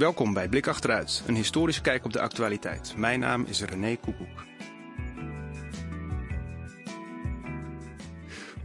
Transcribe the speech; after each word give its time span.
Welkom 0.00 0.32
bij 0.32 0.48
Blik 0.48 0.66
Achteruit, 0.66 1.22
een 1.26 1.34
historische 1.34 1.82
kijk 1.82 2.04
op 2.04 2.12
de 2.12 2.20
actualiteit. 2.20 2.96
Mijn 2.96 3.20
naam 3.20 3.44
is 3.44 3.62
René 3.62 3.96
Koekoek. 3.96 4.44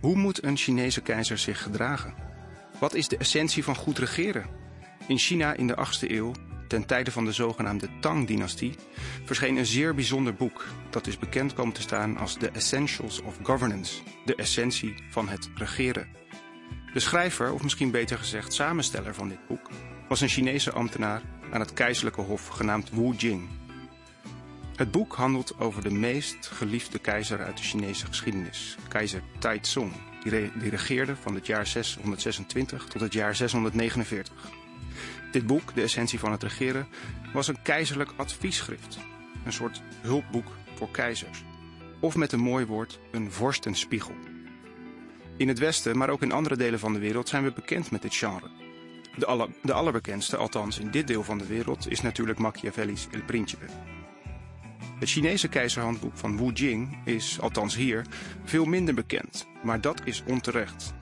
Hoe 0.01 0.15
moet 0.15 0.43
een 0.43 0.57
Chinese 0.57 1.01
keizer 1.01 1.37
zich 1.37 1.61
gedragen? 1.61 2.13
Wat 2.79 2.93
is 2.93 3.07
de 3.07 3.17
essentie 3.17 3.63
van 3.63 3.75
goed 3.75 3.97
regeren? 3.97 4.45
In 5.07 5.17
China 5.17 5.53
in 5.53 5.67
de 5.67 5.75
8e 5.75 6.11
eeuw, 6.11 6.31
ten 6.67 6.85
tijde 6.85 7.11
van 7.11 7.25
de 7.25 7.31
zogenaamde 7.31 7.89
Tang-dynastie, 7.99 8.75
verscheen 9.25 9.57
een 9.57 9.65
zeer 9.65 9.95
bijzonder 9.95 10.33
boek. 10.33 10.65
Dat 10.89 11.07
is 11.07 11.19
bekend 11.19 11.53
komen 11.53 11.73
te 11.73 11.81
staan 11.81 12.17
als 12.17 12.33
The 12.33 12.49
Essentials 12.49 13.21
of 13.21 13.37
Governance, 13.43 14.01
de 14.25 14.35
essentie 14.35 14.95
van 15.09 15.29
het 15.29 15.49
regeren. 15.55 16.07
De 16.93 16.99
schrijver, 16.99 17.53
of 17.53 17.63
misschien 17.63 17.91
beter 17.91 18.17
gezegd 18.17 18.53
samensteller 18.53 19.13
van 19.13 19.29
dit 19.29 19.47
boek, 19.47 19.69
was 20.07 20.21
een 20.21 20.27
Chinese 20.27 20.71
ambtenaar 20.71 21.21
aan 21.51 21.59
het 21.59 21.73
keizerlijke 21.73 22.21
hof 22.21 22.47
genaamd 22.47 22.89
Wu 22.89 23.11
Jing. 23.11 23.47
Het 24.75 24.91
boek 24.91 25.15
handelt 25.15 25.59
over 25.59 25.83
de 25.83 25.91
meest 25.91 26.47
geliefde 26.47 26.99
keizer 26.99 27.43
uit 27.43 27.57
de 27.57 27.63
Chinese 27.63 28.05
geschiedenis, 28.05 28.77
keizer 28.87 29.21
Taizong. 29.39 29.91
Die 30.23 30.69
regeerde 30.69 31.15
van 31.15 31.35
het 31.35 31.45
jaar 31.45 31.67
626 31.67 32.85
tot 32.85 33.01
het 33.01 33.13
jaar 33.13 33.35
649. 33.35 34.33
Dit 35.31 35.47
boek, 35.47 35.75
de 35.75 35.81
essentie 35.81 36.19
van 36.19 36.31
het 36.31 36.43
regeren, 36.43 36.87
was 37.33 37.47
een 37.47 37.61
keizerlijk 37.61 38.13
adviesschrift. 38.15 38.97
Een 39.45 39.53
soort 39.53 39.81
hulpboek 40.01 40.47
voor 40.75 40.91
keizers. 40.91 41.43
Of 41.99 42.15
met 42.15 42.31
een 42.31 42.39
mooi 42.39 42.65
woord, 42.65 42.99
een 43.11 43.31
vorstenspiegel. 43.31 44.15
In 45.37 45.47
het 45.47 45.59
Westen, 45.59 45.97
maar 45.97 46.09
ook 46.09 46.21
in 46.21 46.31
andere 46.31 46.57
delen 46.57 46.79
van 46.79 46.93
de 46.93 46.99
wereld 46.99 47.29
zijn 47.29 47.43
we 47.43 47.51
bekend 47.51 47.91
met 47.91 48.01
dit 48.01 48.15
genre. 48.15 48.64
De, 49.17 49.47
de 49.61 49.73
allerbekendste, 49.73 50.37
althans 50.37 50.79
in 50.79 50.91
dit 50.91 51.07
deel 51.07 51.23
van 51.23 51.37
de 51.37 51.45
wereld, 51.45 51.91
is 51.91 52.01
natuurlijk 52.01 52.39
Machiavelli's 52.39 53.07
El 53.11 53.21
Principe. 53.21 53.65
Het 54.99 55.09
Chinese 55.09 55.47
keizerhandboek 55.47 56.17
van 56.17 56.37
Wu 56.37 56.51
Jing 56.51 56.97
is, 57.05 57.39
althans 57.39 57.75
hier, 57.75 58.05
veel 58.43 58.65
minder 58.65 58.93
bekend. 58.93 59.47
Maar 59.63 59.81
dat 59.81 60.01
is 60.03 60.23
onterecht. 60.27 60.93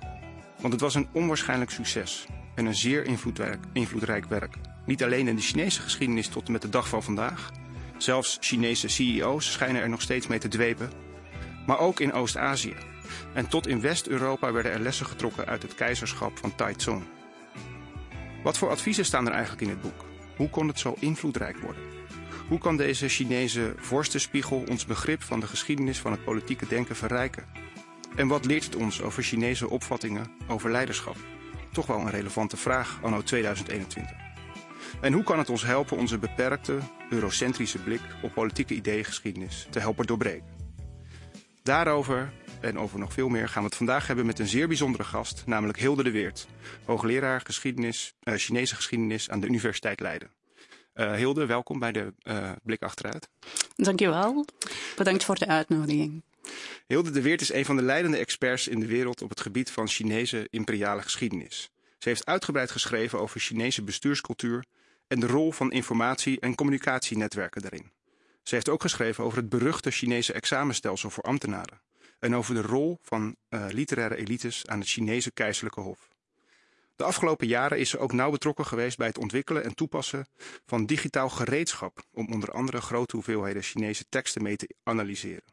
Want 0.60 0.74
het 0.74 0.82
was 0.82 0.96
een 0.96 1.08
onwaarschijnlijk 1.12 1.72
succes 1.72 2.26
en 2.56 2.66
een 2.66 2.76
zeer 2.76 3.06
invloedrijk, 3.06 3.60
invloedrijk 3.74 4.26
werk. 4.26 4.56
Niet 4.86 5.04
alleen 5.04 5.28
in 5.28 5.36
de 5.36 5.42
Chinese 5.42 5.82
geschiedenis 5.82 6.28
tot 6.28 6.46
en 6.46 6.52
met 6.52 6.62
de 6.62 6.70
dag 6.70 6.88
van 6.88 7.04
vandaag. 7.04 7.52
Zelfs 7.98 8.38
Chinese 8.42 8.88
CEO's 8.88 9.52
schijnen 9.52 9.82
er 9.82 9.90
nog 9.90 10.02
steeds 10.02 10.28
mee 10.28 10.40
te 10.40 10.48
dwepen. 10.48 10.92
Maar 11.66 11.80
ook 11.80 12.00
in 12.00 12.14
Oost-Azië. 12.14 12.76
En 13.34 13.48
tot 13.48 13.68
in 13.68 13.82
West-Europa 13.82 14.52
werden 14.52 14.72
er 14.72 14.80
lessen 14.80 15.06
getrokken 15.06 15.46
uit 15.46 15.62
het 15.62 15.76
keizerschap 15.76 16.38
van 16.38 16.56
Taizong. 16.56 17.04
Wat 18.44 18.58
voor 18.58 18.70
adviezen 18.70 19.06
staan 19.06 19.26
er 19.28 19.32
eigenlijk 19.32 19.62
in 19.62 19.70
het 19.70 19.82
boek? 19.82 20.06
Hoe 20.36 20.50
kon 20.50 20.68
het 20.68 20.80
zo 20.80 20.96
invloedrijk 21.00 21.58
worden? 21.58 21.84
Hoe 22.48 22.60
kan 22.60 22.78
deze 22.78 23.08
Chinese 23.08 23.74
vorstenspiegel 23.78 24.64
ons 24.70 24.86
begrip 24.86 25.24
van 25.24 25.40
de 25.40 25.48
geschiedenis 25.48 26.00
van 26.00 26.12
het 26.12 26.24
politieke 26.24 26.68
denken 26.68 26.96
verrijken? 26.96 27.46
En 28.16 28.28
wat 28.28 28.46
leert 28.46 28.64
het 28.64 28.76
ons 28.76 29.02
over 29.02 29.24
Chinese 29.24 29.70
opvattingen 29.70 30.32
over 30.48 30.72
leiderschap? 30.72 31.16
Toch 31.72 31.86
wel 31.86 32.00
een 32.00 32.10
relevante 32.10 32.58
vraag 32.58 33.00
anno 33.02 33.22
2021. 33.22 34.18
En 35.02 35.14
hoe 35.14 35.24
kan 35.24 35.38
het 35.38 35.50
ons 35.50 35.64
helpen 35.64 35.98
onze 35.98 36.18
beperkte, 36.18 36.78
eurocentrische 37.10 37.80
blik 37.80 38.02
op 38.22 38.34
politieke 38.34 38.74
ideeëngeschiedenis 38.74 39.68
te 39.70 39.80
helpen 39.80 40.06
doorbreken? 40.06 40.48
Daarover 41.64 42.34
en 42.64 42.80
over 42.80 43.00
nog 43.00 43.14
veel 43.14 43.30
meer 43.30 43.50
gaan 43.50 43.62
we 43.62 43.68
het 43.68 43.78
vandaag 43.78 44.08
hebben 44.08 44.26
met 44.26 44.40
een 44.40 44.48
zeer 44.48 44.68
bijzondere 44.68 45.04
gast, 45.04 45.44
namelijk 45.46 45.80
Hilde 45.80 46.04
de 46.04 46.12
Weert, 46.12 46.48
hoogleraar 46.86 47.42
geschiedenis, 47.42 48.14
uh, 48.24 48.36
Chinese 48.36 48.76
geschiedenis 48.76 49.30
aan 49.30 49.40
de 49.40 49.48
Universiteit 49.48 50.00
Leiden. 50.00 50.32
Uh, 50.96 51.14
Hilde, 51.14 51.46
welkom 51.46 51.80
bij 51.80 51.92
de 51.92 52.14
uh, 52.24 52.52
Blik 52.64 52.82
Achteruit. 52.82 53.30
Dankjewel. 53.76 54.46
Bedankt 54.96 55.24
voor 55.24 55.36
de 55.36 55.48
uitnodiging. 55.48 56.24
Hilde 56.88 57.12
de 57.12 57.22
Weert 57.22 57.42
is 57.42 57.54
een 57.54 57.66
van 57.66 57.76
de 57.76 57.82
leidende 57.82 58.18
experts 58.18 58.68
in 58.68 58.80
de 58.80 58.88
wereld 58.88 59.22
op 59.22 59.30
het 59.30 59.42
gebied 59.42 59.72
van 59.72 59.88
Chinese 59.88 60.48
imperiale 60.50 61.02
geschiedenis. 61.02 61.70
Ze 61.98 62.10
heeft 62.10 62.26
uitgebreid 62.26 62.72
geschreven 62.72 63.20
over 63.20 63.40
Chinese 63.40 63.84
bestuurscultuur 63.84 64.66
en 65.08 65.20
de 65.20 65.28
rol 65.28 65.52
van 65.52 65.72
informatie- 65.72 66.40
en 66.40 66.56
communicatienetwerken 66.56 67.62
daarin. 67.62 67.92
Ze 68.44 68.56
heeft 68.56 68.70
ook 68.70 68.82
geschreven 68.82 69.24
over 69.24 69.38
het 69.38 69.50
beruchte 69.50 69.92
Chinese 69.92 70.34
examenstelsel 70.34 71.10
voor 71.10 71.24
ambtenaren 71.24 71.82
en 72.24 72.36
over 72.36 72.54
de 72.54 72.62
rol 72.62 73.00
van 73.02 73.36
uh, 73.50 73.66
literaire 73.70 74.16
elites 74.16 74.68
aan 74.68 74.80
het 74.80 74.90
Chinese 74.90 75.32
keizerlijke 75.32 75.82
hof. 75.82 76.10
De 76.96 77.04
afgelopen 77.04 77.48
jaren 77.48 77.80
is 77.80 77.90
ze 77.90 77.98
ook 77.98 78.14
nauw 78.14 78.32
betrokken 78.32 78.66
geweest 78.66 78.98
bij 78.98 79.08
het 79.08 79.18
ontwikkelen 79.18 79.64
en 79.64 79.76
toepassen 79.76 80.28
van 80.66 80.86
digitaal 80.86 81.30
gereedschap 81.30 82.04
om 82.12 82.34
onder 82.34 82.52
andere 82.52 82.82
grote 82.82 83.16
hoeveelheden 83.16 83.62
Chinese 83.62 84.06
teksten 84.10 84.44
mee 84.44 84.56
te 84.56 84.76
analyseren. 84.84 85.44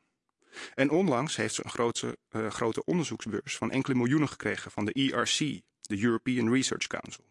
En 0.75 0.91
onlangs 0.91 1.37
heeft 1.37 1.55
ze 1.55 1.65
een 1.65 1.71
grote, 1.71 2.19
uh, 2.31 2.51
grote 2.51 2.85
onderzoeksbeurs 2.85 3.57
van 3.57 3.71
enkele 3.71 3.97
miljoenen 3.97 4.29
gekregen 4.29 4.71
van 4.71 4.85
de 4.85 4.93
ERC, 4.93 5.63
de 5.81 6.03
European 6.03 6.53
Research 6.53 6.87
Council. 6.87 7.25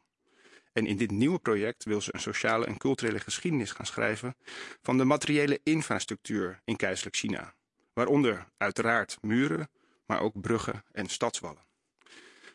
En 0.73 0.85
in 0.85 0.97
dit 0.97 1.11
nieuwe 1.11 1.39
project 1.39 1.83
wil 1.83 2.01
ze 2.01 2.13
een 2.13 2.19
sociale 2.19 2.65
en 2.65 2.77
culturele 2.77 3.19
geschiedenis 3.19 3.71
gaan 3.71 3.85
schrijven 3.85 4.35
van 4.81 4.97
de 4.97 5.05
materiële 5.05 5.59
infrastructuur 5.63 6.61
in 6.65 6.75
keizerlijk 6.75 7.15
China. 7.15 7.57
Waaronder 7.99 8.47
uiteraard 8.57 9.17
muren, 9.21 9.69
maar 10.05 10.19
ook 10.19 10.41
bruggen 10.41 10.83
en 10.91 11.07
stadswallen. 11.07 11.65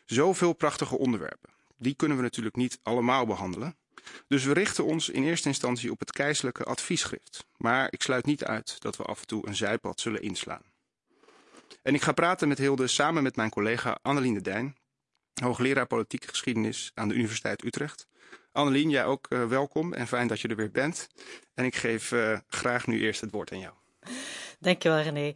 Zoveel 0.05 0.53
prachtige 0.53 0.97
onderwerpen. 0.97 1.49
Die 1.77 1.95
kunnen 1.95 2.17
we 2.17 2.23
natuurlijk 2.23 2.55
niet 2.55 2.79
allemaal 2.83 3.25
behandelen. 3.25 3.77
Dus 4.27 4.43
we 4.43 4.53
richten 4.53 4.85
ons 4.85 5.09
in 5.09 5.23
eerste 5.23 5.47
instantie 5.47 5.91
op 5.91 5.99
het 5.99 6.11
keizerlijke 6.11 6.63
adviesschrift. 6.63 7.45
Maar 7.57 7.87
ik 7.91 8.01
sluit 8.01 8.25
niet 8.25 8.43
uit 8.43 8.81
dat 8.81 8.97
we 8.97 9.03
af 9.03 9.21
en 9.21 9.27
toe 9.27 9.47
een 9.47 9.55
zijpad 9.55 9.99
zullen 9.99 10.21
inslaan. 10.21 10.63
En 11.81 11.93
ik 11.93 12.01
ga 12.01 12.11
praten 12.11 12.47
met 12.47 12.57
Hilde 12.57 12.87
samen 12.87 13.23
met 13.23 13.35
mijn 13.35 13.49
collega 13.49 13.99
Annelien 14.01 14.33
de 14.33 14.41
Dijn, 14.41 14.75
hoogleraar 15.41 15.87
politieke 15.87 16.27
geschiedenis 16.27 16.91
aan 16.93 17.07
de 17.07 17.15
Universiteit 17.15 17.63
Utrecht. 17.63 18.07
Annelien, 18.51 18.89
jij 18.89 19.05
ook 19.05 19.25
uh, 19.29 19.47
welkom 19.47 19.93
en 19.93 20.07
fijn 20.07 20.27
dat 20.27 20.41
je 20.41 20.47
er 20.47 20.55
weer 20.55 20.71
bent. 20.71 21.07
En 21.53 21.65
ik 21.65 21.75
geef 21.75 22.11
uh, 22.11 22.39
graag 22.47 22.87
nu 22.87 23.01
eerst 23.01 23.21
het 23.21 23.31
woord 23.31 23.51
aan 23.51 23.59
jou. 23.59 23.73
Dankjewel 24.59 24.99
René. 25.01 25.33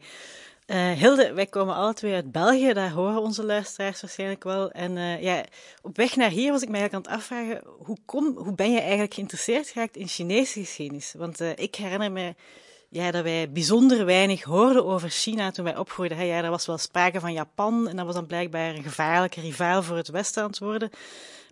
Uh, 0.68 0.92
Hilde, 0.92 1.34
wij 1.34 1.46
komen 1.46 1.76
alle 1.76 1.94
twee 1.94 2.14
uit 2.14 2.32
België, 2.32 2.74
daar 2.74 2.92
horen 2.92 3.22
onze 3.22 3.44
luisteraars 3.44 4.02
waarschijnlijk 4.02 4.44
wel. 4.44 4.72
En 4.72 4.96
uh, 4.96 5.22
ja, 5.22 5.44
op 5.82 5.98
weg 5.98 6.16
naar 6.16 6.30
hier 6.30 6.52
was 6.52 6.62
ik 6.62 6.70
mij 6.70 6.80
eigenlijk 6.80 7.08
aan 7.08 7.14
het 7.14 7.22
afvragen, 7.22 7.62
hoe, 7.86 7.98
kom, 8.06 8.38
hoe 8.38 8.56
ben 8.56 8.72
je 8.72 8.80
eigenlijk 8.80 9.14
geïnteresseerd 9.14 9.70
geraakt 9.70 9.98
in 9.98 10.08
Chinese 10.08 10.60
geschiedenis? 10.60 11.14
Want 11.18 11.42
uh, 11.42 11.50
ik 11.56 11.76
herinner 11.76 12.12
me 12.12 12.36
ja, 12.90 13.12
dat 13.12 13.24
wij 13.24 13.52
bijzonder 13.52 14.06
weinig 14.06 14.44
hoorden 14.44 14.86
over 14.86 15.10
China 15.10 15.52
toen 15.52 15.64
wij 15.64 15.78
opgroeiden. 15.78 16.26
Ja, 16.26 16.44
er 16.44 16.50
was 16.50 16.66
wel 16.66 16.78
sprake 16.78 17.20
van 17.20 17.34
Japan 17.34 17.88
en 17.88 17.96
dat 17.96 18.06
was 18.06 18.16
dan 18.16 18.28
blijkbaar 18.28 18.76
een 18.76 18.84
gevaarlijke 18.84 19.42
rivaal 19.42 19.84
voor 19.84 19.98
het 19.98 20.10
Westen 20.10 20.44
aan 20.44 20.50
het 20.50 20.60
worden. 20.60 20.90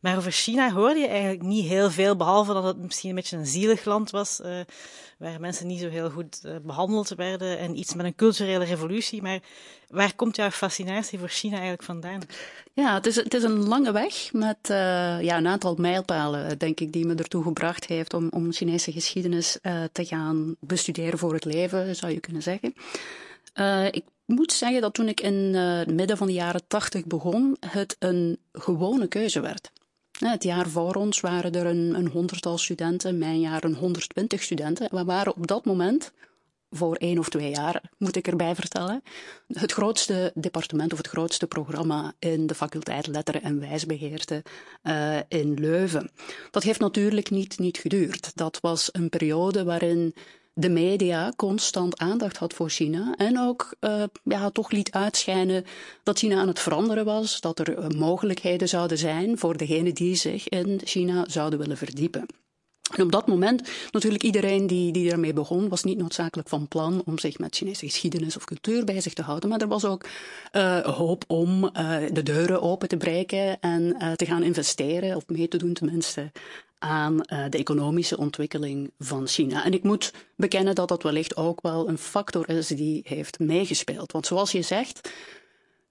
Maar 0.01 0.17
over 0.17 0.31
China 0.31 0.71
hoorde 0.71 0.99
je 0.99 1.07
eigenlijk 1.07 1.41
niet 1.41 1.67
heel 1.67 1.91
veel, 1.91 2.15
behalve 2.15 2.53
dat 2.53 2.63
het 2.63 2.77
misschien 2.77 3.09
een 3.09 3.15
beetje 3.15 3.37
een 3.37 3.45
zielig 3.45 3.85
land 3.85 4.09
was, 4.09 4.39
uh, 4.45 4.59
waar 5.17 5.39
mensen 5.39 5.67
niet 5.67 5.79
zo 5.79 5.89
heel 5.89 6.09
goed 6.09 6.41
uh, 6.45 6.55
behandeld 6.63 7.09
werden 7.09 7.57
en 7.57 7.79
iets 7.79 7.93
met 7.93 8.05
een 8.05 8.15
culturele 8.15 8.65
revolutie. 8.65 9.21
Maar 9.21 9.39
waar 9.87 10.15
komt 10.15 10.35
jouw 10.35 10.49
fascinatie 10.49 11.19
voor 11.19 11.29
China 11.29 11.53
eigenlijk 11.53 11.83
vandaan? 11.83 12.21
Ja, 12.73 12.93
het 12.93 13.05
is, 13.05 13.15
het 13.15 13.33
is 13.33 13.43
een 13.43 13.67
lange 13.67 13.91
weg 13.91 14.33
met 14.33 14.57
uh, 14.61 14.77
ja, 15.21 15.37
een 15.37 15.47
aantal 15.47 15.75
mijlpalen, 15.75 16.57
denk 16.57 16.79
ik, 16.79 16.93
die 16.93 17.05
me 17.05 17.15
ertoe 17.15 17.43
gebracht 17.43 17.85
heeft 17.85 18.13
om, 18.13 18.27
om 18.29 18.51
Chinese 18.51 18.91
geschiedenis 18.91 19.57
te 19.91 20.05
gaan 20.05 20.55
bestuderen 20.59 21.19
voor 21.19 21.33
het 21.33 21.45
leven, 21.45 21.95
zou 21.95 22.11
je 22.11 22.19
kunnen 22.19 22.41
zeggen. 22.41 22.73
ik 23.91 24.03
moet 24.25 24.51
zeggen 24.51 24.81
dat 24.81 24.93
toen 24.93 25.07
ik 25.07 25.21
in 25.21 25.33
het 25.55 25.93
midden 25.93 26.17
van 26.17 26.27
de 26.27 26.33
jaren 26.33 26.67
tachtig 26.67 27.05
begon, 27.05 27.57
het 27.59 27.95
een 27.99 28.37
gewone 28.51 29.07
keuze 29.07 29.39
werd. 29.39 29.71
Het 30.17 30.43
jaar 30.43 30.69
voor 30.69 30.95
ons 30.95 31.19
waren 31.19 31.51
er 31.51 31.65
een, 31.65 31.95
een 31.95 32.07
honderdtal 32.07 32.57
studenten, 32.57 33.17
mijn 33.17 33.39
jaar 33.39 33.63
een 33.63 33.75
120 33.75 34.43
studenten. 34.43 34.87
We 34.91 35.03
waren 35.03 35.35
op 35.35 35.47
dat 35.47 35.65
moment, 35.65 36.11
voor 36.69 36.95
één 36.95 37.17
of 37.19 37.29
twee 37.29 37.49
jaar, 37.49 37.81
moet 37.97 38.15
ik 38.15 38.27
erbij 38.27 38.55
vertellen, 38.55 39.03
het 39.47 39.71
grootste 39.71 40.31
departement 40.35 40.91
of 40.91 40.97
het 40.97 41.07
grootste 41.07 41.47
programma 41.47 42.13
in 42.19 42.47
de 42.47 42.55
faculteit 42.55 43.07
Letteren 43.07 43.41
en 43.41 43.59
Wijsbegeerte 43.59 44.43
uh, 44.83 45.17
in 45.27 45.53
Leuven. 45.53 46.11
Dat 46.51 46.63
heeft 46.63 46.79
natuurlijk 46.79 47.29
niet, 47.29 47.59
niet 47.59 47.77
geduurd. 47.77 48.31
Dat 48.35 48.59
was 48.61 48.89
een 48.91 49.09
periode 49.09 49.63
waarin 49.63 50.13
de 50.59 50.69
media 50.69 51.33
constant 51.35 51.97
aandacht 51.99 52.37
had 52.37 52.53
voor 52.53 52.69
China 52.69 53.13
en 53.17 53.39
ook 53.39 53.75
uh, 53.79 54.03
ja, 54.23 54.49
toch 54.49 54.71
liet 54.71 54.91
uitschijnen 54.91 55.65
dat 56.03 56.17
China 56.17 56.39
aan 56.39 56.47
het 56.47 56.59
veranderen 56.59 57.05
was, 57.05 57.41
dat 57.41 57.59
er 57.59 57.77
uh, 57.77 57.87
mogelijkheden 57.87 58.69
zouden 58.69 58.97
zijn 58.97 59.37
voor 59.37 59.57
degenen 59.57 59.93
die 59.93 60.15
zich 60.15 60.49
in 60.49 60.81
China 60.83 61.25
zouden 61.27 61.59
willen 61.59 61.77
verdiepen. 61.77 62.25
En 62.95 63.03
op 63.03 63.11
dat 63.11 63.27
moment, 63.27 63.69
natuurlijk 63.91 64.23
iedereen 64.23 64.67
die, 64.67 64.91
die 64.91 65.09
daarmee 65.09 65.33
begon, 65.33 65.69
was 65.69 65.83
niet 65.83 65.97
noodzakelijk 65.97 66.49
van 66.49 66.67
plan 66.67 67.01
om 67.05 67.19
zich 67.19 67.37
met 67.37 67.55
Chinese 67.55 67.85
geschiedenis 67.85 68.37
of 68.37 68.45
cultuur 68.45 68.85
bij 68.85 69.01
zich 69.01 69.13
te 69.13 69.21
houden. 69.21 69.49
Maar 69.49 69.61
er 69.61 69.67
was 69.67 69.85
ook 69.85 70.05
uh, 70.51 70.79
hoop 70.79 71.23
om 71.27 71.61
de 72.11 72.21
deuren 72.23 72.61
open 72.61 72.87
te 72.87 72.97
breken 72.97 73.59
en 73.59 73.95
te 74.15 74.25
gaan 74.25 74.43
investeren, 74.43 75.15
of 75.15 75.27
mee 75.27 75.47
te 75.47 75.57
doen 75.57 75.73
tenminste, 75.73 76.31
aan 76.79 77.17
de 77.49 77.57
economische 77.57 78.17
ontwikkeling 78.17 78.91
van 78.99 79.27
China. 79.27 79.65
En 79.65 79.73
ik 79.73 79.83
moet 79.83 80.13
bekennen 80.35 80.75
dat 80.75 80.87
dat 80.87 81.03
wellicht 81.03 81.35
ook 81.35 81.61
wel 81.61 81.87
een 81.87 81.97
factor 81.97 82.49
is 82.49 82.67
die 82.67 83.01
heeft 83.03 83.39
meegespeeld. 83.39 84.11
Want 84.11 84.25
zoals 84.25 84.51
je 84.51 84.61
zegt, 84.61 85.11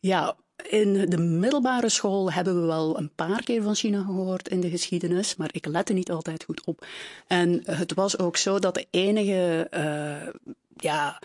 ja, 0.00 0.36
in 0.68 1.10
de 1.10 1.18
middelbare 1.18 1.88
school 1.88 2.32
hebben 2.32 2.60
we 2.60 2.66
wel 2.66 2.98
een 2.98 3.14
paar 3.14 3.42
keer 3.42 3.62
van 3.62 3.74
China 3.74 4.02
gehoord 4.02 4.48
in 4.48 4.60
de 4.60 4.70
geschiedenis, 4.70 5.36
maar 5.36 5.48
ik 5.52 5.66
lette 5.66 5.92
niet 5.92 6.10
altijd 6.10 6.44
goed 6.44 6.64
op. 6.64 6.86
En 7.26 7.62
het 7.64 7.94
was 7.94 8.18
ook 8.18 8.36
zo 8.36 8.58
dat 8.58 8.74
de 8.74 8.86
enige, 8.90 9.68
uh, 9.74 10.32
ja, 10.76 11.22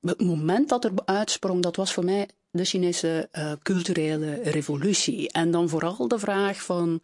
het 0.00 0.20
moment 0.20 0.68
dat 0.68 0.84
er 0.84 0.92
uitsprong, 1.04 1.62
dat 1.62 1.76
was 1.76 1.92
voor 1.92 2.04
mij 2.04 2.28
de 2.50 2.64
Chinese 2.64 3.28
uh, 3.32 3.52
culturele 3.62 4.42
revolutie. 4.42 5.32
En 5.32 5.50
dan 5.50 5.68
vooral 5.68 6.08
de 6.08 6.18
vraag 6.18 6.62
van 6.62 7.00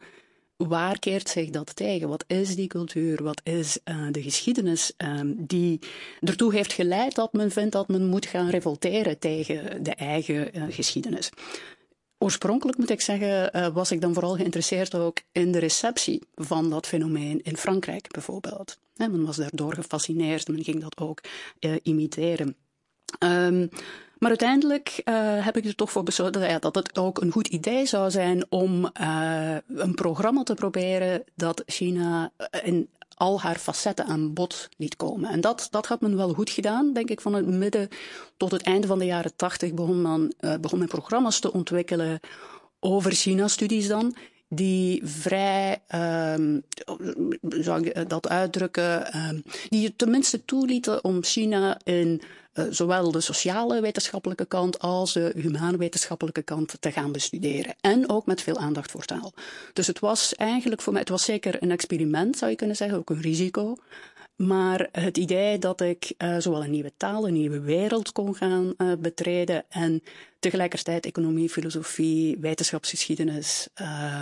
waar 0.57 0.99
keert 0.99 1.29
zich 1.29 1.51
dat 1.51 1.77
tegen? 1.77 2.09
Wat 2.09 2.25
is 2.27 2.57
die 2.57 2.67
cultuur? 2.67 3.23
Wat 3.23 3.41
is 3.45 3.79
uh, 3.85 4.07
de 4.11 4.23
geschiedenis 4.23 4.93
um, 4.97 5.35
die 5.47 5.79
ertoe 6.21 6.55
heeft 6.55 6.73
geleid 6.73 7.15
dat 7.15 7.33
men 7.33 7.51
vindt 7.51 7.73
dat 7.73 7.89
men 7.89 8.07
moet 8.07 8.27
gaan 8.27 8.51
revolteren 8.51 9.19
tegen 9.19 9.83
de 9.83 9.95
eigen 9.95 10.57
uh, 10.57 10.63
geschiedenis? 10.69 11.31
Oorspronkelijk 12.19 12.79
moet 12.79 12.91
ik 12.91 13.01
zeggen, 13.01 13.57
uh, 13.57 13.69
was 13.69 13.91
ik 13.91 14.01
dan 14.01 14.15
vooral 14.15 14.35
geïnteresseerd 14.35 14.95
ook 14.95 15.21
in 15.33 15.53
de 15.53 15.59
receptie 15.59 16.23
van 16.35 16.71
dat 16.71 16.87
fenomeen 16.87 17.43
in 17.43 17.57
Frankrijk 17.57 18.13
bijvoorbeeld. 18.13 18.79
Men 18.95 19.25
was 19.25 19.37
daardoor 19.37 19.75
gefascineerd, 19.75 20.49
men 20.49 20.65
ging 20.65 20.81
dat 20.81 20.99
ook 20.99 21.21
imiteren. 21.83 22.57
Um, 23.19 23.69
maar 24.19 24.29
uiteindelijk 24.29 25.03
uh, 25.05 25.15
heb 25.45 25.57
ik 25.57 25.65
er 25.65 25.75
toch 25.75 25.91
voor 25.91 26.03
besloten 26.03 26.49
ja, 26.49 26.59
dat 26.59 26.75
het 26.75 26.99
ook 26.99 27.21
een 27.21 27.33
goed 27.33 27.49
idee 27.49 27.87
zou 27.87 28.11
zijn 28.11 28.45
om 28.49 28.91
uh, 29.01 29.57
een 29.67 29.95
programma 29.95 30.43
te 30.43 30.55
proberen 30.55 31.25
dat 31.35 31.63
China 31.67 32.33
in 32.63 32.89
al 33.15 33.41
haar 33.41 33.59
facetten 33.59 34.05
aan 34.05 34.33
bod 34.33 34.69
liet 34.77 34.97
komen. 34.97 35.31
En 35.31 35.41
dat, 35.41 35.69
dat 35.71 35.87
had 35.87 36.01
men 36.01 36.17
wel 36.17 36.33
goed 36.33 36.51
gedaan, 36.51 36.93
denk 36.93 37.11
ik. 37.11 37.21
Van 37.21 37.35
het 37.35 37.47
midden 37.47 37.89
tot 38.37 38.51
het 38.51 38.63
einde 38.63 38.87
van 38.87 38.99
de 38.99 39.05
jaren 39.05 39.37
tachtig 39.37 39.75
begon, 39.75 40.03
men, 40.03 40.35
begon 40.61 40.79
men 40.79 40.89
programma's 40.89 41.39
te 41.39 41.53
ontwikkelen 41.53 42.21
over 42.81 43.13
China-studies 43.13 43.89
dan 43.89 44.15
die 44.55 45.01
vrij, 45.05 45.83
um, 45.95 46.63
zou 47.49 47.87
ik 47.87 48.09
dat 48.09 48.29
uitdrukken, 48.29 49.17
um, 49.29 49.43
die 49.69 49.81
je 49.81 49.97
tenminste 49.97 50.45
toelieten 50.45 51.05
om 51.05 51.23
China 51.23 51.79
in 51.85 52.23
uh, 52.55 52.65
zowel 52.71 53.11
de 53.11 53.21
sociale 53.21 53.81
wetenschappelijke 53.81 54.45
kant 54.45 54.79
als 54.79 55.13
de 55.13 55.33
humane 55.37 55.77
wetenschappelijke 55.77 56.43
kant 56.43 56.77
te 56.81 56.93
gaan 56.93 57.13
bestuderen. 57.13 57.75
En 57.81 58.09
ook 58.09 58.27
met 58.27 58.43
veel 58.43 58.59
aandacht 58.59 58.91
voor 58.91 59.05
taal. 59.05 59.33
Dus 59.73 59.87
het 59.87 59.99
was 59.99 60.35
eigenlijk 60.35 60.83
voor 60.83 60.93
mij, 60.93 61.01
het 61.01 61.11
was 61.11 61.25
zeker 61.25 61.63
een 61.63 61.71
experiment, 61.71 62.37
zou 62.37 62.51
je 62.51 62.57
kunnen 62.57 62.77
zeggen, 62.77 62.99
ook 62.99 63.11
een 63.11 63.21
risico. 63.21 63.77
Maar 64.37 64.89
het 64.93 65.17
idee 65.17 65.59
dat 65.59 65.81
ik 65.81 66.15
uh, 66.19 66.37
zowel 66.39 66.65
een 66.65 66.71
nieuwe 66.71 66.93
taal, 66.97 67.27
een 67.27 67.33
nieuwe 67.33 67.61
wereld 67.61 68.13
kon 68.13 68.35
gaan 68.35 68.75
uh, 68.79 68.93
betreden 68.99 69.65
en 69.69 70.03
tegelijkertijd 70.39 71.07
economie, 71.07 71.49
filosofie, 71.49 72.37
wetenschapsgeschiedenis, 72.41 73.69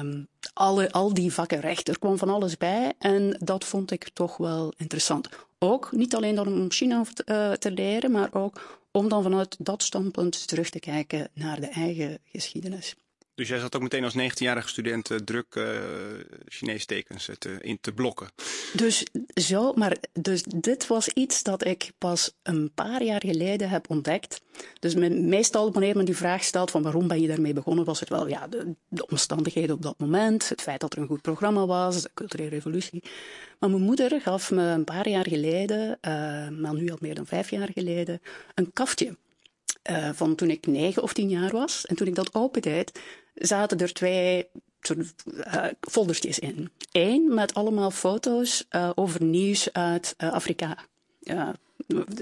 um, 0.01 0.27
alle, 0.53 0.93
al 0.93 1.15
die 1.15 1.33
vakken 1.33 1.61
recht. 1.61 1.89
Er 1.89 1.99
kwam 1.99 2.19
van 2.19 2.29
alles 2.29 2.57
bij 2.57 2.93
en 2.99 3.37
dat 3.45 3.65
vond 3.65 3.91
ik 3.91 4.09
toch 4.13 4.37
wel 4.37 4.73
interessant. 4.77 5.29
Ook 5.59 5.93
niet 5.93 6.15
alleen 6.15 6.41
om 6.41 6.71
China 6.71 7.03
uh, 7.27 7.53
te 7.53 7.71
leren, 7.71 8.11
maar 8.11 8.35
ook 8.35 8.81
om 8.91 9.09
dan 9.09 9.23
vanuit 9.23 9.57
dat 9.59 9.83
standpunt 9.83 10.49
terug 10.49 10.71
te 10.71 10.81
kijken 10.81 11.29
naar 11.35 11.61
de 11.61 11.69
eigen 11.69 12.19
geschiedenis. 12.25 12.97
Dus 13.35 13.49
jij 13.49 13.59
zat 13.59 13.77
ook 13.77 13.83
meteen 13.83 14.05
als 14.05 14.17
19-jarige 14.19 14.69
student 14.69 15.11
uh, 15.11 15.19
druk 15.19 15.55
uh, 15.55 15.67
Chinese 16.47 16.87
tekens 16.87 17.29
te, 17.39 17.59
in 17.61 17.79
te 17.81 17.93
blokken. 17.93 18.29
Dus 18.73 19.07
zo, 19.35 19.73
maar 19.73 19.97
dus 20.13 20.43
dit 20.43 20.87
was 20.87 21.09
iets 21.09 21.43
dat 21.43 21.67
ik 21.67 21.91
pas 21.99 22.33
een 22.43 22.71
paar 22.75 23.03
jaar 23.03 23.21
geleden 23.25 23.69
heb 23.69 23.91
ontdekt. 23.91 24.41
Dus 24.79 24.95
meestal 24.95 25.73
wanneer 25.73 25.97
men 25.97 26.05
die 26.05 26.17
vraag 26.17 26.45
stelt 26.45 26.71
van 26.71 26.83
waarom 26.83 27.09
ben 27.09 27.21
je 27.21 27.29
daarmee 27.29 27.53
begonnen, 27.53 27.85
was 27.85 28.01
het 28.01 28.09
wel 28.09 28.29
ja, 28.29 28.47
de, 28.47 28.75
de 28.89 29.07
omstandigheden 29.07 29.75
op 29.75 29.83
dat 29.83 29.99
moment, 29.99 30.49
het 30.49 30.63
feit 30.63 30.81
dat 30.81 30.93
er 30.93 30.99
een 30.99 31.07
goed 31.07 31.23
programma 31.23 31.67
was, 31.67 32.03
de 32.03 32.11
culturele 32.15 32.49
revolutie. 32.49 33.03
Maar 33.59 33.71
mijn 33.71 33.83
moeder 33.83 34.21
gaf 34.21 34.51
me 34.51 34.63
een 34.63 34.85
paar 34.85 35.09
jaar 35.09 35.29
geleden, 35.29 35.99
maar 36.61 36.75
nu 36.75 36.91
al 36.91 36.99
meer 37.01 37.15
dan 37.15 37.27
vijf 37.27 37.51
jaar 37.51 37.69
geleden, 37.75 38.21
een 38.55 38.73
kaftje. 38.73 39.17
Van 40.13 40.35
toen 40.35 40.51
ik 40.51 40.67
negen 40.67 41.03
of 41.03 41.13
tien 41.13 41.29
jaar 41.29 41.51
was. 41.51 41.87
En 41.87 41.97
toen 41.97 42.07
ik 42.07 42.15
dat 42.15 42.35
opendeed, 42.35 43.01
zaten 43.35 43.79
er 43.79 43.93
twee 43.93 44.49
soort, 44.81 45.15
uh, 45.27 45.65
in. 46.39 46.71
Eén 46.93 47.35
met 47.35 47.55
allemaal 47.55 47.91
foto's 47.91 48.65
uh, 48.71 48.91
over 48.95 49.23
nieuws 49.23 49.73
uit 49.73 50.15
uh, 50.19 50.33
Afrika. 50.33 50.77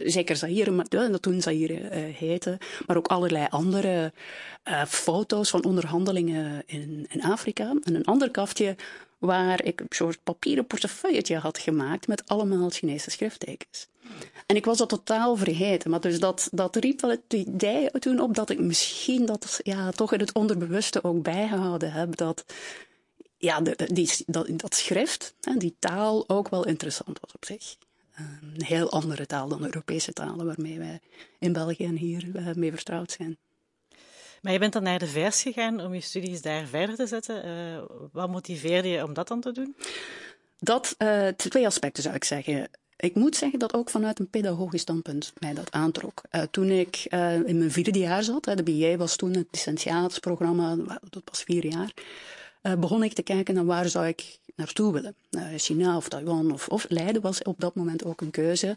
zeker 0.04 0.36
Zaire, 0.36 0.70
maar, 0.70 0.88
dat 0.88 1.22
toen 1.22 1.40
Zaire 1.40 1.74
heette, 1.94 2.58
maar 2.86 2.96
ook 2.96 3.06
allerlei 3.06 3.46
andere 3.50 4.12
foto's 4.88 5.50
van 5.50 5.64
onderhandelingen 5.64 6.62
in, 6.66 7.06
in 7.08 7.22
Afrika. 7.22 7.74
En 7.82 7.94
een 7.94 8.04
ander 8.04 8.30
kaftje 8.30 8.76
waar 9.20 9.64
ik 9.64 9.80
een 9.80 9.86
soort 9.88 10.22
papieren 10.22 10.66
portefeuilletje 10.66 11.36
had 11.36 11.58
gemaakt 11.58 12.08
met 12.08 12.28
allemaal 12.28 12.70
Chinese 12.70 13.10
schrifttekens. 13.10 13.88
En 14.46 14.56
ik 14.56 14.64
was 14.64 14.78
dat 14.78 14.88
totaal 14.88 15.36
vergeten. 15.36 15.90
Maar 15.90 16.00
dus 16.00 16.20
dat, 16.20 16.48
dat 16.52 16.76
riep 16.76 17.00
wel 17.00 17.10
het 17.10 17.32
idee 17.32 17.90
toen 17.90 18.20
op 18.20 18.34
dat 18.34 18.50
ik 18.50 18.58
misschien 18.58 19.26
dat 19.26 19.60
ja, 19.62 19.90
toch 19.90 20.12
in 20.12 20.20
het 20.20 20.32
onderbewuste 20.32 21.04
ook 21.04 21.22
bijgehouden 21.22 21.92
heb. 21.92 22.16
Dat 22.16 22.44
ja, 23.36 23.60
die, 23.60 24.10
dat, 24.26 24.48
dat 24.52 24.74
schrift, 24.74 25.34
hè, 25.40 25.56
die 25.56 25.76
taal 25.78 26.28
ook 26.28 26.48
wel 26.48 26.66
interessant 26.66 27.20
was 27.20 27.32
op 27.34 27.44
zich. 27.44 27.76
Een 28.14 28.64
heel 28.64 28.90
andere 28.90 29.26
taal 29.26 29.48
dan 29.48 29.64
Europese 29.64 30.12
talen 30.12 30.46
waarmee 30.46 30.78
wij 30.78 31.00
in 31.38 31.52
België 31.52 31.84
en 31.84 31.96
hier 31.96 32.24
uh, 32.36 32.54
mee 32.54 32.72
vertrouwd 32.72 33.10
zijn. 33.10 33.38
Maar 34.40 34.52
je 34.52 34.58
bent 34.58 34.72
dan 34.72 34.82
naar 34.82 34.98
de 34.98 35.06
VS 35.06 35.42
gegaan 35.42 35.80
om 35.80 35.94
je 35.94 36.00
studies 36.00 36.42
daar 36.42 36.66
verder 36.66 36.96
te 36.96 37.06
zetten. 37.06 37.46
Uh, 37.46 37.82
wat 38.12 38.30
motiveerde 38.30 38.88
je 38.88 39.04
om 39.04 39.12
dat 39.14 39.28
dan 39.28 39.40
te 39.40 39.52
doen? 39.52 39.76
Dat, 40.58 40.94
uh, 40.98 41.28
twee 41.28 41.66
aspecten 41.66 42.02
zou 42.02 42.14
ik 42.14 42.24
zeggen. 42.24 42.70
Ik 42.96 43.14
moet 43.14 43.36
zeggen 43.36 43.58
dat 43.58 43.74
ook 43.74 43.90
vanuit 43.90 44.18
een 44.18 44.30
pedagogisch 44.30 44.80
standpunt 44.80 45.32
mij 45.38 45.54
dat 45.54 45.70
aantrok. 45.70 46.22
Uh, 46.32 46.42
toen 46.50 46.70
ik 46.70 47.04
in 47.44 47.58
mijn 47.58 47.70
vierde 47.70 47.98
jaar 47.98 48.22
zat, 48.22 48.44
de 48.44 48.62
BA 48.62 48.96
was 48.96 49.16
toen 49.16 49.34
het 49.34 49.46
licentiaatsprogramma, 49.50 50.76
dat 51.10 51.22
was 51.24 51.42
vier 51.42 51.66
jaar, 51.66 51.92
begon 52.78 53.02
ik 53.02 53.12
te 53.12 53.22
kijken 53.22 53.54
naar 53.54 53.64
waar 53.64 53.88
zou 53.88 54.06
ik 54.06 54.38
naartoe 54.54 54.92
willen. 54.92 55.14
China 55.56 55.96
of 55.96 56.08
Taiwan 56.08 56.52
of, 56.52 56.68
of 56.68 56.86
Leiden 56.88 57.22
was 57.22 57.42
op 57.42 57.60
dat 57.60 57.74
moment 57.74 58.04
ook 58.04 58.20
een 58.20 58.30
keuze. 58.30 58.76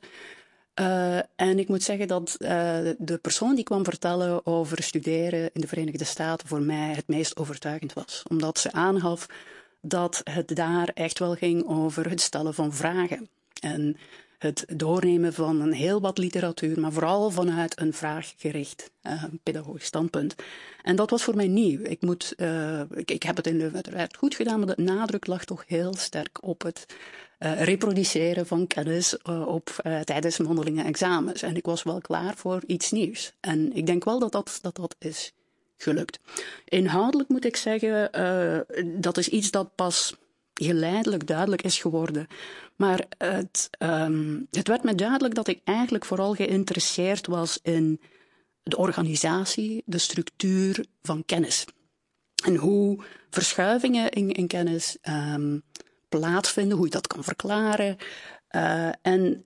Uh, 0.80 1.18
en 1.36 1.60
ik 1.60 1.68
moet 1.68 1.84
zeggen 1.84 2.08
dat 2.08 2.38
uh, 2.40 2.50
de 2.98 3.18
persoon 3.22 3.56
die 3.56 3.64
kwam 3.64 3.84
vertellen 3.84 4.46
over 4.46 4.84
studeren 4.84 5.50
in 5.54 5.62
de 5.62 5.68
Verenigde 5.68 6.04
Staten 6.04 6.48
voor 6.48 6.62
mij 6.62 6.94
het 6.94 7.08
meest 7.08 7.38
overtuigend 7.38 7.94
was. 7.94 8.24
Omdat 8.30 8.60
ze 8.60 8.72
aangaf 8.72 9.26
dat 9.82 10.22
het 10.24 10.56
daar 10.56 10.92
echt 10.94 11.20
wel 11.20 11.36
ging 11.36 11.68
over 11.68 12.10
het 12.10 12.22
stellen 12.22 12.54
van 12.54 12.74
vragen. 12.74 13.30
En 13.60 13.98
het 14.38 14.66
doornemen 14.68 15.34
van 15.34 15.62
een 15.62 15.74
heel 15.74 16.02
wat 16.02 16.18
literatuur, 16.18 16.80
maar 16.80 16.92
vooral 16.92 17.32
vanuit 17.32 17.80
een 17.80 17.94
vraaggericht 17.94 18.92
uh, 19.04 19.24
pedagogisch 19.44 19.86
standpunt. 19.86 20.36
En 20.82 20.96
dat 20.96 21.10
was 21.10 21.24
voor 21.24 21.36
mij 21.36 21.48
nieuw. 21.48 21.80
Ik, 21.84 22.02
moet, 22.02 22.36
ik, 23.06 23.24
heb 23.24 23.36
het 23.36 23.48
in 23.48 23.58
Leuven 23.58 23.76
uiteraard 23.76 24.18
goed 24.18 24.36
gedaan, 24.36 24.60
maar 24.60 24.76
de 24.76 24.82
nadruk 24.82 25.28
lag 25.28 25.46
toch 25.46 25.64
heel 25.68 25.96
sterk 25.96 26.38
op 26.42 26.62
het 26.62 26.86
uh, 27.44 27.62
reproduceren 27.62 28.48
van 28.48 28.68
kennis 28.68 29.22
op, 29.46 29.70
tijdens 30.04 30.38
mondelinge 30.38 30.84
examens. 30.84 31.42
En 31.42 31.56
ik 31.56 31.66
was 31.66 31.84
wel 31.84 32.02
klaar 32.02 32.36
voor 32.36 32.62
iets 32.68 32.92
nieuws. 32.92 33.34
En 33.40 33.74
ik 33.76 33.86
denk 33.86 34.04
wel 34.04 34.20
dat 34.20 34.32
dat, 34.32 34.60
dat, 34.62 34.76
dat 34.76 34.96
is 35.00 35.34
gelukt. 35.78 36.20
Inhoudelijk 36.66 37.30
moet 37.30 37.46
ik 37.46 37.56
zeggen, 37.56 38.10
dat 39.02 39.18
is 39.18 39.30
iets 39.30 39.52
dat 39.52 39.76
pas 39.76 40.16
geleidelijk 40.54 41.28
duidelijk 41.28 41.62
is 41.62 41.80
geworden. 41.80 42.28
Maar 42.76 43.06
het, 43.18 43.70
um, 43.80 44.48
het 44.52 44.68
werd 44.68 44.84
me 44.84 44.96
duidelijk 44.96 45.36
dat 45.36 45.48
ik 45.48 45.62
eigenlijk 45.64 46.06
vooral 46.06 46.34
geïnteresseerd 46.34 47.28
was 47.28 47.60
in 47.64 48.02
de 48.64 48.78
organisatie, 48.78 49.84
de 49.86 49.98
structuur 49.98 50.86
van 51.02 51.26
kennis. 51.26 51.66
En 52.46 52.56
hoe 52.56 53.04
verschuivingen 53.30 54.12
in, 54.12 54.32
in 54.32 54.48
kennis 54.48 54.98
um, 55.10 55.64
plaatsvinden, 56.18 56.78
hoe 56.78 56.86
je 56.86 56.92
dat 56.92 57.08
kan 57.08 57.24
verklaren. 57.24 57.98
Uh, 58.56 58.90
en 59.02 59.44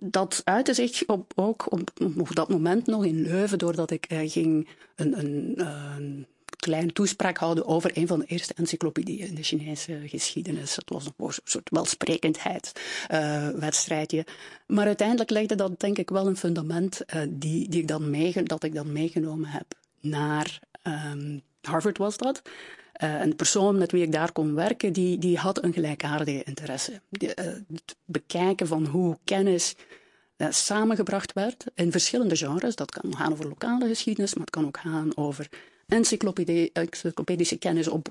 dat 0.00 0.40
uitte 0.44 0.74
zich 0.74 1.06
op, 1.06 1.32
ook 1.34 1.72
op, 1.72 1.90
op, 2.18 2.34
dat 2.34 2.48
moment 2.48 2.86
nog 2.86 3.04
in 3.04 3.22
Leuven, 3.22 3.58
doordat 3.58 3.90
ik 3.90 4.12
uh, 4.12 4.30
ging 4.30 4.68
een, 4.96 5.18
een, 5.18 6.26
kleine 6.56 6.92
toespraak 6.92 7.36
houden 7.36 7.66
over 7.66 7.90
een 7.94 8.06
van 8.06 8.18
de 8.18 8.26
eerste 8.26 8.54
encyclopedieën 8.54 9.26
in 9.26 9.34
de 9.34 9.42
Chinese 9.42 10.02
geschiedenis. 10.06 10.76
Het 10.76 10.90
was 10.90 11.06
een 11.06 11.12
soort 11.44 11.70
welsprekendheidswedstrijdje. 11.70 14.18
Uh, 14.18 14.24
maar 14.66 14.86
uiteindelijk 14.86 15.30
legde 15.30 15.54
dat 15.54 15.80
denk 15.80 15.98
ik 15.98 16.10
wel 16.10 16.26
een 16.26 16.36
fundament 16.36 17.00
die, 17.28 17.68
die 17.68 17.80
ik 17.80 17.88
dan 17.88 18.10
meege, 18.10 18.42
dat 18.42 18.62
ik 18.62 18.74
dan 18.74 18.92
meegenomen 18.92 19.48
heb 19.48 19.66
naar 20.00 20.60
um, 20.82 21.42
Harvard 21.62 21.98
was 21.98 22.16
dat. 22.16 22.42
Uh, 23.02 23.20
een 23.20 23.36
persoon 23.36 23.78
met 23.78 23.92
wie 23.92 24.02
ik 24.02 24.12
daar 24.12 24.32
kon 24.32 24.54
werken, 24.54 24.92
die, 24.92 25.18
die 25.18 25.38
had 25.38 25.64
een 25.64 25.72
gelijkaardige 25.72 26.42
interesse. 26.42 27.00
uh, 27.10 27.28
het 27.72 27.96
bekijken 28.04 28.66
van 28.66 28.86
hoe 28.86 29.18
kennis 29.24 29.74
uh, 30.36 30.46
samengebracht 30.50 31.32
werd 31.32 31.64
in 31.74 31.90
verschillende 31.90 32.36
genres. 32.36 32.76
Dat 32.76 32.90
kan 32.90 33.16
gaan 33.16 33.32
over 33.32 33.48
lokale 33.48 33.88
geschiedenis, 33.88 34.34
maar 34.34 34.44
het 34.44 34.54
kan 34.54 34.66
ook 34.66 34.78
gaan 34.78 35.16
over 35.16 35.48
encyclopedische 35.86 37.56
kennis 37.58 37.88
op 37.88 38.08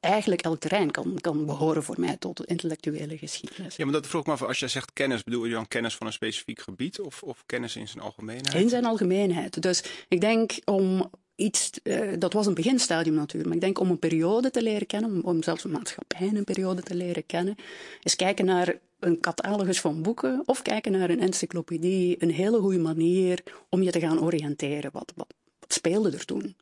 eigenlijk 0.00 0.42
elk 0.42 0.60
terrein 0.60 0.90
kan, 0.90 1.18
kan 1.20 1.46
behoren 1.46 1.82
voor 1.82 2.00
mij 2.00 2.16
tot 2.16 2.44
intellectuele 2.44 3.18
geschiedenis. 3.18 3.76
Ja, 3.76 3.84
maar 3.84 3.94
dat 3.94 4.06
vroeg 4.06 4.20
ik 4.20 4.26
me 4.26 4.32
af, 4.32 4.42
als 4.42 4.58
jij 4.58 4.68
zegt 4.68 4.92
kennis, 4.92 5.22
bedoel 5.22 5.44
je 5.44 5.52
dan 5.52 5.68
kennis 5.68 5.96
van 5.96 6.06
een 6.06 6.12
specifiek 6.12 6.60
gebied 6.60 7.00
of, 7.00 7.22
of 7.22 7.42
kennis 7.46 7.76
in 7.76 7.88
zijn 7.88 8.04
algemeenheid? 8.04 8.62
In 8.62 8.68
zijn 8.68 8.84
algemeenheid. 8.84 9.62
Dus 9.62 9.84
ik 10.08 10.20
denk 10.20 10.52
om 10.64 11.10
iets, 11.36 11.70
uh, 11.82 12.12
dat 12.18 12.32
was 12.32 12.46
een 12.46 12.54
beginstadium 12.54 13.14
natuurlijk, 13.14 13.46
maar 13.46 13.54
ik 13.54 13.60
denk 13.60 13.80
om 13.80 13.90
een 13.90 13.98
periode 13.98 14.50
te 14.50 14.62
leren 14.62 14.86
kennen, 14.86 15.10
om, 15.10 15.20
om 15.20 15.42
zelfs 15.42 15.64
een 15.64 15.70
maatschappij 15.70 16.30
een 16.34 16.44
periode 16.44 16.82
te 16.82 16.94
leren 16.94 17.26
kennen, 17.26 17.54
is 18.02 18.16
kijken 18.16 18.44
naar 18.44 18.78
een 18.98 19.20
catalogus 19.20 19.80
van 19.80 20.02
boeken 20.02 20.42
of 20.46 20.62
kijken 20.62 20.92
naar 20.92 21.10
een 21.10 21.20
encyclopedie 21.20 22.16
een 22.22 22.30
hele 22.30 22.58
goede 22.58 22.78
manier 22.78 23.42
om 23.68 23.82
je 23.82 23.90
te 23.90 24.00
gaan 24.00 24.20
oriënteren. 24.20 24.90
Wat, 24.92 25.12
wat, 25.16 25.34
speelde 25.68 26.10
er 26.10 26.24
toen? 26.24 26.56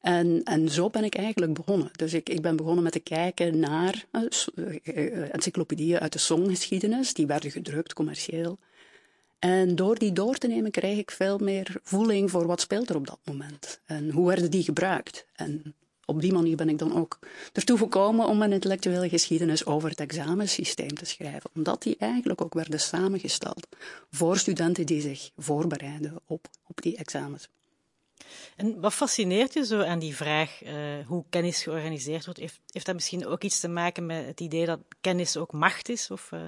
En, 0.00 0.40
en 0.44 0.68
zo 0.68 0.90
ben 0.90 1.04
ik 1.04 1.14
eigenlijk 1.14 1.54
begonnen. 1.54 1.90
Dus 1.92 2.14
ik, 2.14 2.28
ik 2.28 2.40
ben 2.40 2.56
begonnen 2.56 2.82
met 2.82 2.92
te 2.92 3.00
kijken 3.00 3.58
naar 3.58 4.04
uh, 4.12 4.22
uh, 4.82 5.34
encyclopedieën 5.34 5.98
uit 5.98 6.12
de 6.12 6.18
songgeschiedenis. 6.18 7.14
Die 7.14 7.26
werden 7.26 7.50
gedrukt, 7.50 7.92
commercieel. 7.92 8.58
En 9.40 9.76
door 9.76 9.98
die 9.98 10.12
door 10.12 10.36
te 10.36 10.46
nemen 10.46 10.70
kreeg 10.70 10.98
ik 10.98 11.10
veel 11.10 11.38
meer 11.38 11.80
voeling 11.82 12.30
voor 12.30 12.46
wat 12.46 12.60
speelt 12.60 12.90
er 12.90 12.96
op 12.96 13.06
dat 13.06 13.18
moment. 13.24 13.80
En 13.84 14.10
hoe 14.10 14.26
werden 14.26 14.50
die 14.50 14.62
gebruikt. 14.62 15.26
En 15.32 15.74
op 16.04 16.20
die 16.20 16.32
manier 16.32 16.56
ben 16.56 16.68
ik 16.68 16.78
dan 16.78 16.96
ook 16.96 17.18
ertoe 17.52 17.78
gekomen 17.78 18.26
om 18.26 18.42
een 18.42 18.52
intellectuele 18.52 19.08
geschiedenis 19.08 19.66
over 19.66 19.90
het 19.90 20.00
examensysteem 20.00 20.94
te 20.94 21.04
schrijven. 21.04 21.50
Omdat 21.54 21.82
die 21.82 21.96
eigenlijk 21.98 22.40
ook 22.40 22.54
werden 22.54 22.80
samengesteld 22.80 23.66
voor 24.10 24.36
studenten 24.36 24.86
die 24.86 25.00
zich 25.00 25.30
voorbereiden 25.36 26.20
op, 26.26 26.48
op 26.66 26.82
die 26.82 26.96
examens. 26.96 27.48
En 28.56 28.80
wat 28.80 28.94
fascineert 28.94 29.54
je 29.54 29.64
zo 29.64 29.82
aan 29.82 29.98
die 29.98 30.16
vraag 30.16 30.64
uh, 30.64 30.72
hoe 31.06 31.24
kennis 31.30 31.62
georganiseerd 31.62 32.24
wordt? 32.24 32.40
Heeft, 32.40 32.60
heeft 32.70 32.86
dat 32.86 32.94
misschien 32.94 33.26
ook 33.26 33.42
iets 33.42 33.60
te 33.60 33.68
maken 33.68 34.06
met 34.06 34.26
het 34.26 34.40
idee 34.40 34.66
dat 34.66 34.80
kennis 35.00 35.36
ook 35.36 35.52
macht 35.52 35.88
is? 35.88 36.10
Of, 36.10 36.30
uh... 36.32 36.40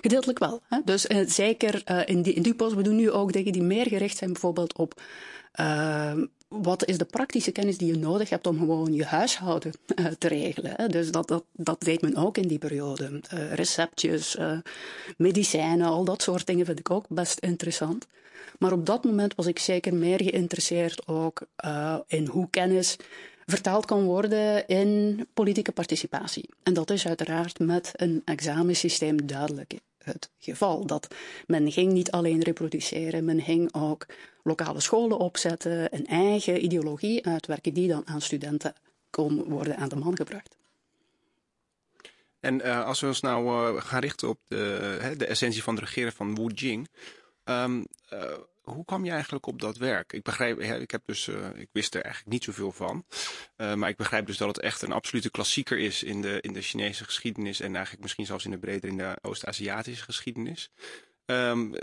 Gedeeltelijk 0.00 0.38
wel. 0.38 0.62
Hè? 0.68 0.78
Dus 0.84 1.06
uh, 1.06 1.28
zeker 1.28 1.82
in, 2.08 2.22
die, 2.22 2.32
in 2.32 2.42
die 2.42 2.54
post, 2.54 2.74
we 2.74 2.82
doen 2.82 2.96
nu 2.96 3.10
ook 3.10 3.32
dingen 3.32 3.52
die 3.52 3.62
meer 3.62 3.86
gericht 3.86 4.16
zijn 4.16 4.32
bijvoorbeeld 4.32 4.76
op 4.76 5.00
wat 6.48 6.84
is 6.84 6.98
de 6.98 7.04
praktische 7.04 7.52
kennis 7.52 7.78
die 7.78 7.92
je 7.92 7.98
nodig 7.98 8.30
hebt 8.30 8.46
om 8.46 8.58
gewoon 8.58 8.92
je 8.92 9.04
huishouden 9.04 9.72
uh, 9.96 10.06
te 10.06 10.28
regelen. 10.28 10.90
Dus 10.90 11.10
dat, 11.10 11.28
dat, 11.28 11.44
dat 11.52 11.82
weet 11.82 12.02
men 12.02 12.16
ook 12.16 12.38
in 12.38 12.48
die 12.48 12.58
periode. 12.58 13.20
Receptjes, 13.52 14.36
medicijnen, 15.16 15.86
al 15.86 16.04
dat 16.04 16.22
soort 16.22 16.46
dingen 16.46 16.66
vind 16.66 16.78
ik 16.78 16.90
ook 16.90 17.04
best 17.08 17.38
interessant. 17.38 18.06
Maar 18.58 18.72
op 18.72 18.86
dat 18.86 19.04
moment 19.04 19.34
was 19.34 19.46
ik 19.46 19.58
zeker 19.58 19.94
meer 19.94 20.22
geïnteresseerd 20.22 21.06
ook 21.06 21.46
in 22.06 22.26
hoe 22.26 22.50
kennis 22.50 22.96
vertaald 23.46 23.86
kan 23.86 24.04
worden 24.04 24.66
in 24.66 25.26
politieke 25.34 25.72
participatie. 25.72 26.48
En 26.62 26.74
dat 26.74 26.90
is 26.90 27.06
uiteraard 27.06 27.58
met 27.58 27.90
een 27.92 28.22
examensysteem 28.24 29.26
duidelijk 29.26 29.74
het 30.04 30.30
geval. 30.38 30.86
Dat 30.86 31.14
men 31.46 31.72
ging 31.72 31.92
niet 31.92 32.10
alleen 32.10 32.42
reproduceren, 32.42 33.24
men 33.24 33.42
ging 33.42 33.74
ook 33.74 34.06
lokale 34.42 34.80
scholen 34.80 35.18
opzetten, 35.18 35.94
een 35.94 36.06
eigen 36.06 36.64
ideologie 36.64 37.26
uitwerken 37.26 37.74
die 37.74 37.88
dan 37.88 38.02
aan 38.06 38.20
studenten 38.20 38.74
kon 39.10 39.44
worden 39.44 39.76
aan 39.76 39.88
de 39.88 39.96
man 39.96 40.16
gebracht. 40.16 40.56
En 42.40 42.66
uh, 42.66 42.84
als 42.84 43.00
we 43.00 43.06
ons 43.06 43.20
nou 43.20 43.74
uh, 43.74 43.82
gaan 43.82 44.00
richten 44.00 44.28
op 44.28 44.38
de, 44.48 45.14
de 45.16 45.26
essentie 45.26 45.62
van 45.62 45.74
het 45.74 45.84
regeren 45.84 46.12
van 46.12 46.34
Wu 46.34 46.46
Jing. 46.46 46.88
Uh, 47.44 47.64
hoe 48.64 48.84
kwam 48.84 49.04
je 49.04 49.10
eigenlijk 49.10 49.46
op 49.46 49.60
dat 49.60 49.76
werk? 49.76 50.12
Ik 50.12 50.22
begrijp, 50.22 50.60
ik 50.60 50.90
heb 50.90 51.02
dus, 51.06 51.26
uh, 51.26 51.46
ik 51.54 51.68
wist 51.72 51.94
er 51.94 52.02
eigenlijk 52.02 52.32
niet 52.32 52.44
zoveel 52.44 52.72
van. 52.72 53.04
Uh, 53.56 53.74
maar 53.74 53.88
ik 53.88 53.96
begrijp 53.96 54.26
dus 54.26 54.36
dat 54.36 54.48
het 54.48 54.60
echt 54.60 54.82
een 54.82 54.92
absolute 54.92 55.30
klassieker 55.30 55.78
is 55.78 56.02
in 56.02 56.20
de, 56.20 56.40
in 56.40 56.52
de 56.52 56.62
Chinese 56.62 57.04
geschiedenis. 57.04 57.60
En 57.60 57.72
eigenlijk 57.74 58.02
misschien 58.02 58.26
zelfs 58.26 58.44
in 58.44 58.50
de 58.50 58.58
breder 58.58 58.90
in 58.90 58.96
de 58.96 59.16
Oost-Aziatische 59.22 60.04
geschiedenis. 60.04 60.70
Um, 61.26 61.74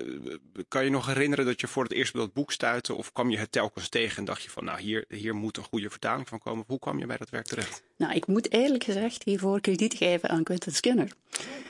kan 0.68 0.84
je 0.84 0.90
nog 0.90 1.06
herinneren 1.06 1.46
dat 1.46 1.62
je 1.62 1.68
voor 1.68 1.84
het 1.84 1.92
eerst 1.92 2.14
bij 2.14 2.22
dat 2.22 2.34
boek 2.34 2.52
stuitte? 2.52 2.96
Of 2.96 3.12
kwam 3.12 3.30
je 3.30 3.38
het 3.38 3.52
telkens 3.52 3.90
tegen 3.90 4.18
en 4.18 4.26
dacht 4.26 4.44
je 4.44 4.50
van, 4.50 4.64
nou, 4.66 4.82
hier, 4.82 5.06
hier 5.08 5.36
moet 5.36 5.58
een 5.58 5.64
goede 5.64 5.90
vertaling 5.90 6.28
van 6.28 6.40
komen? 6.40 6.64
Hoe 6.68 6.80
kwam 6.80 7.00
je 7.00 7.06
bij 7.06 7.18
dat 7.18 7.30
werk 7.30 7.46
terecht? 7.46 7.84
Nou, 7.98 8.14
ik 8.14 8.28
moet 8.28 8.52
eerlijk 8.52 8.84
gezegd 8.84 9.24
hiervoor 9.24 9.62
krediet 9.62 9.94
geven 9.94 10.30
aan 10.30 10.44
Quentin 10.44 10.74
Skinner. 10.74 11.12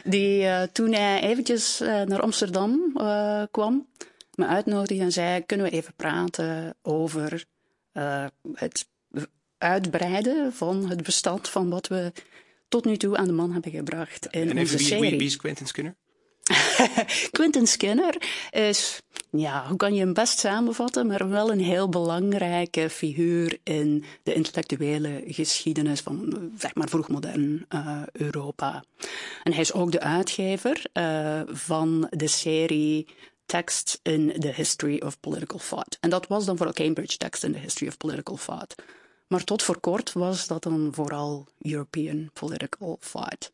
Die 0.04 0.72
toen 0.72 0.94
eventjes 0.94 1.80
naar 1.80 2.22
Amsterdam 2.22 2.94
kwam, 3.52 3.88
me 4.36 4.46
uitnodigde 4.46 5.04
en 5.04 5.12
zei, 5.12 5.46
kunnen 5.46 5.66
we 5.66 5.72
even 5.72 5.94
praten 5.96 6.76
over 6.82 7.46
het 8.54 8.88
uitbreiden 9.58 10.54
van 10.54 10.90
het 10.90 11.04
bestand 11.04 11.50
van 11.50 11.70
wat 11.70 11.88
we 11.88 12.12
tot 12.68 12.86
nu 12.86 12.98
toe 12.98 13.18
aan 13.18 13.26
de 13.26 13.32
man 13.32 13.52
hebben 13.52 13.72
gebracht 13.72 14.26
in 14.26 14.50
en 14.50 14.60
onze 14.60 14.78
wie, 14.78 14.86
serie. 14.86 15.10
Wie, 15.10 15.18
wie 15.18 15.28
is 15.28 15.38
Quentin 15.38 15.68
Skinner? 15.68 15.96
Quentin 17.32 17.68
Skinner 17.68 18.16
is, 18.50 19.02
ja, 19.30 19.68
hoe 19.68 19.78
kan 19.78 19.94
je 19.94 20.00
hem 20.00 20.14
best 20.14 20.40
samenvatten, 20.40 21.08
maar 21.08 21.30
wel 21.30 21.52
een 21.52 21.60
heel 21.60 21.90
belangrijke 21.90 22.90
figuur 22.90 23.58
in 23.64 24.04
de 24.24 24.34
intellectuele 24.34 25.24
geschiedenis 25.28 26.00
van, 26.00 26.52
zeg 26.58 26.76
maar, 26.76 26.90
vroegmodern 26.90 27.66
uh, 27.70 28.02
Europa. 28.12 28.84
En 29.44 29.52
hij 29.52 29.62
is 29.62 29.74
ook 29.74 29.92
de 29.92 30.00
uitgever 30.00 30.86
uh, 30.94 31.42
van 31.48 32.08
de 32.10 32.28
serie 32.28 33.08
Texts 33.52 34.00
in 34.04 34.34
the 34.40 34.48
History 34.48 35.02
of 35.02 35.20
Political 35.20 35.60
Thought. 35.60 35.98
En 36.00 36.10
dat 36.10 36.28
was 36.28 36.46
dan 36.46 36.58
vooral 36.58 36.74
Cambridge 36.74 37.18
Text 37.18 37.44
in 37.44 37.52
the 37.52 37.60
History 37.60 37.88
of 37.88 37.98
Political 37.98 38.36
Thought. 38.46 38.76
Maar 39.28 39.44
tot 39.44 39.64
voor 39.64 39.80
kort 39.80 40.14
was 40.14 40.48
dat 40.48 40.64
dan 40.64 40.90
vooral 40.94 41.48
European 41.58 42.30
Political 42.34 42.98
Thought. 43.12 43.52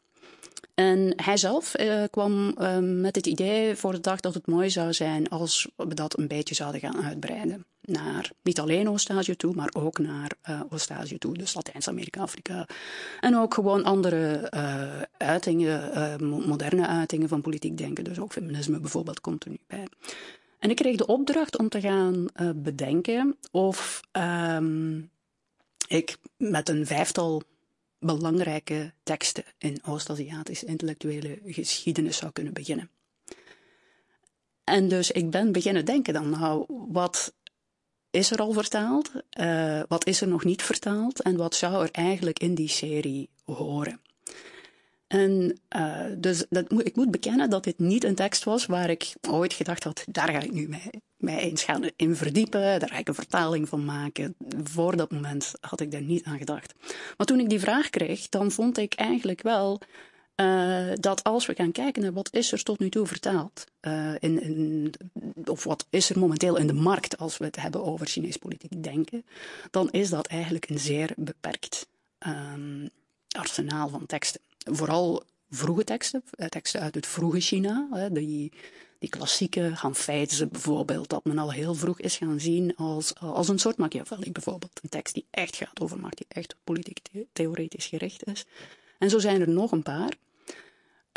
En 0.73 1.13
hij 1.15 1.37
zelf 1.37 1.79
uh, 1.79 2.03
kwam 2.09 2.55
uh, 2.59 2.77
met 2.79 3.15
het 3.15 3.25
idee 3.25 3.75
voor 3.75 3.91
de 3.91 3.99
dag 3.99 4.19
dat 4.19 4.33
het 4.33 4.47
mooi 4.47 4.69
zou 4.69 4.93
zijn 4.93 5.29
als 5.29 5.67
we 5.75 5.93
dat 5.93 6.17
een 6.17 6.27
beetje 6.27 6.55
zouden 6.55 6.81
gaan 6.81 7.03
uitbreiden. 7.03 7.65
Naar 7.88 8.32
niet 8.41 8.60
alleen 8.60 8.89
Oost-Azië 8.89 9.36
toe, 9.36 9.53
maar 9.56 9.70
ook 9.74 10.00
naar 10.00 10.32
uh, 10.50 10.62
Oost-Azië 10.70 11.17
toe, 11.17 11.38
dus 11.38 11.53
Latijns-Amerika, 11.53 12.22
Afrika. 12.22 12.67
En 13.20 13.38
ook 13.38 13.53
gewoon 13.53 13.84
andere 13.84 14.51
uitingen, 15.17 16.25
moderne 16.48 16.88
uitingen 16.88 17.27
van 17.27 17.41
politiek 17.41 17.77
denken. 17.77 18.03
Dus 18.03 18.20
ook 18.20 18.32
feminisme 18.32 18.79
bijvoorbeeld 18.79 19.22
komt 19.22 19.44
er 19.44 19.50
nu 19.50 19.60
bij. 19.67 19.88
En 20.60 20.70
ik 20.70 20.75
kreeg 20.75 20.98
de 20.98 21.06
opdracht 21.06 21.58
om 21.58 21.70
te 21.70 21.82
gaan 21.82 22.27
bedenken 22.56 23.38
of 23.51 24.01
um, 24.12 25.10
ik 25.88 26.17
met 26.38 26.70
een 26.70 26.86
vijftal 26.86 27.41
belangrijke 28.00 28.94
teksten 29.03 29.44
in 29.58 29.79
Oost-Aziatische 29.86 30.65
intellectuele 30.65 31.39
geschiedenis 31.46 32.17
zou 32.17 32.32
kunnen 32.32 32.53
beginnen. 32.53 32.89
En 34.63 34.88
dus 34.88 35.12
ik 35.12 35.29
ben 35.29 35.51
beginnen 35.51 35.86
denken 35.86 36.13
dan, 36.13 36.29
nou, 36.29 36.65
wat 36.67 37.34
is 38.17 38.31
er 38.31 38.38
al 38.38 38.51
vertaald? 38.51 39.12
Uh, 39.39 39.81
wat 39.88 40.05
is 40.05 40.21
er 40.21 40.27
nog 40.27 40.43
niet 40.43 40.62
vertaald? 40.62 41.21
En 41.21 41.36
wat 41.36 41.55
zou 41.55 41.83
er 41.83 41.91
eigenlijk 41.91 42.39
in 42.39 42.55
die 42.55 42.69
serie 42.69 43.29
horen? 43.45 44.00
En 45.07 45.59
uh, 45.75 46.05
dus 46.17 46.45
dat, 46.50 46.71
ik 46.83 46.95
moet 46.95 47.12
bekennen 47.12 47.50
dat 47.50 47.63
dit 47.63 47.79
niet 47.79 48.03
een 48.03 48.15
tekst 48.15 48.43
was 48.43 48.65
waar 48.65 48.89
ik 48.89 49.13
ooit 49.29 49.53
gedacht 49.53 49.83
had, 49.83 50.03
daar 50.12 50.29
ga 50.29 50.39
ik 50.39 50.53
nu 50.53 50.67
mee, 50.67 50.89
mij 51.17 51.39
eens 51.39 51.63
gaan 51.63 51.89
in 51.95 52.15
verdiepen, 52.15 52.79
daar 52.79 52.89
ga 52.89 52.97
ik 52.97 53.07
een 53.07 53.13
vertaling 53.13 53.69
van 53.69 53.86
maken. 53.86 54.36
Voor 54.63 54.95
dat 54.95 55.12
moment 55.12 55.53
had 55.59 55.79
ik 55.81 55.91
daar 55.91 56.01
niet 56.01 56.24
aan 56.24 56.38
gedacht. 56.38 56.74
Maar 57.17 57.27
toen 57.27 57.39
ik 57.39 57.50
die 57.50 57.59
vraag 57.59 57.89
kreeg, 57.89 58.29
dan 58.29 58.51
vond 58.51 58.77
ik 58.77 58.93
eigenlijk 58.93 59.41
wel 59.41 59.81
uh, 60.41 60.94
dat 60.96 61.24
als 61.24 61.46
we 61.46 61.56
gaan 61.56 61.72
kijken 61.72 62.01
naar 62.01 62.13
wat 62.13 62.34
is 62.34 62.51
er 62.51 62.63
tot 62.63 62.79
nu 62.79 62.89
toe 62.89 63.06
vertaald, 63.06 63.65
uh, 63.82 64.13
in, 64.20 64.41
in, 64.41 64.94
of 65.46 65.63
wat 65.63 65.86
is 65.89 66.10
er 66.10 66.20
momenteel 66.20 66.56
in 66.56 66.67
de 66.67 66.74
markt 66.74 67.17
als 67.17 67.38
we 67.38 67.46
het 67.46 67.56
hebben 67.56 67.84
over 67.84 68.08
Chinees 68.08 68.38
politiek 68.38 68.84
denken, 68.84 69.25
dan 69.72 69.91
is 69.91 70.10
dat 70.10 70.27
eigenlijk 70.27 70.70
een 70.70 70.79
zeer 70.79 71.13
beperkt 71.15 71.88
um, 72.27 72.89
arsenaal 73.32 73.89
van 73.89 74.06
teksten 74.06 74.41
vooral 74.72 75.24
vroege 75.50 75.84
teksten, 75.84 76.24
eh, 76.32 76.48
teksten 76.48 76.82
uit 76.82 76.96
het 76.96 77.08
vroege 77.08 77.39
China, 77.39 78.10
die, 78.12 78.51
die 79.00 79.10
klassieke 79.10 79.72
Hanfeize 79.75 80.48
bijvoorbeeld, 80.48 81.10
dat 81.10 81.25
men 81.25 81.38
al 81.38 81.51
heel 81.51 81.74
vroeg 81.75 82.00
is 82.00 82.17
gaan 82.17 82.39
zien 82.39 82.75
als, 82.75 83.15
als 83.15 83.48
een 83.48 83.60
soort 83.60 83.77
Machiavelli 83.77 84.32
bijvoorbeeld. 84.32 84.79
Een 84.82 84.89
tekst 84.89 85.13
die 85.13 85.25
echt 85.29 85.56
gaat 85.56 85.79
over 85.79 86.00
macht, 86.00 86.17
die 86.17 86.25
echt 86.29 86.56
politiek 86.63 87.00
theoretisch 87.34 87.86
gericht 87.86 88.25
is. 88.25 88.46
En 88.98 89.10
zo 89.10 89.20
zijn 89.20 89.41
er 89.41 89.50
nog 89.50 89.72
een 89.72 89.84
paar. 89.84 90.17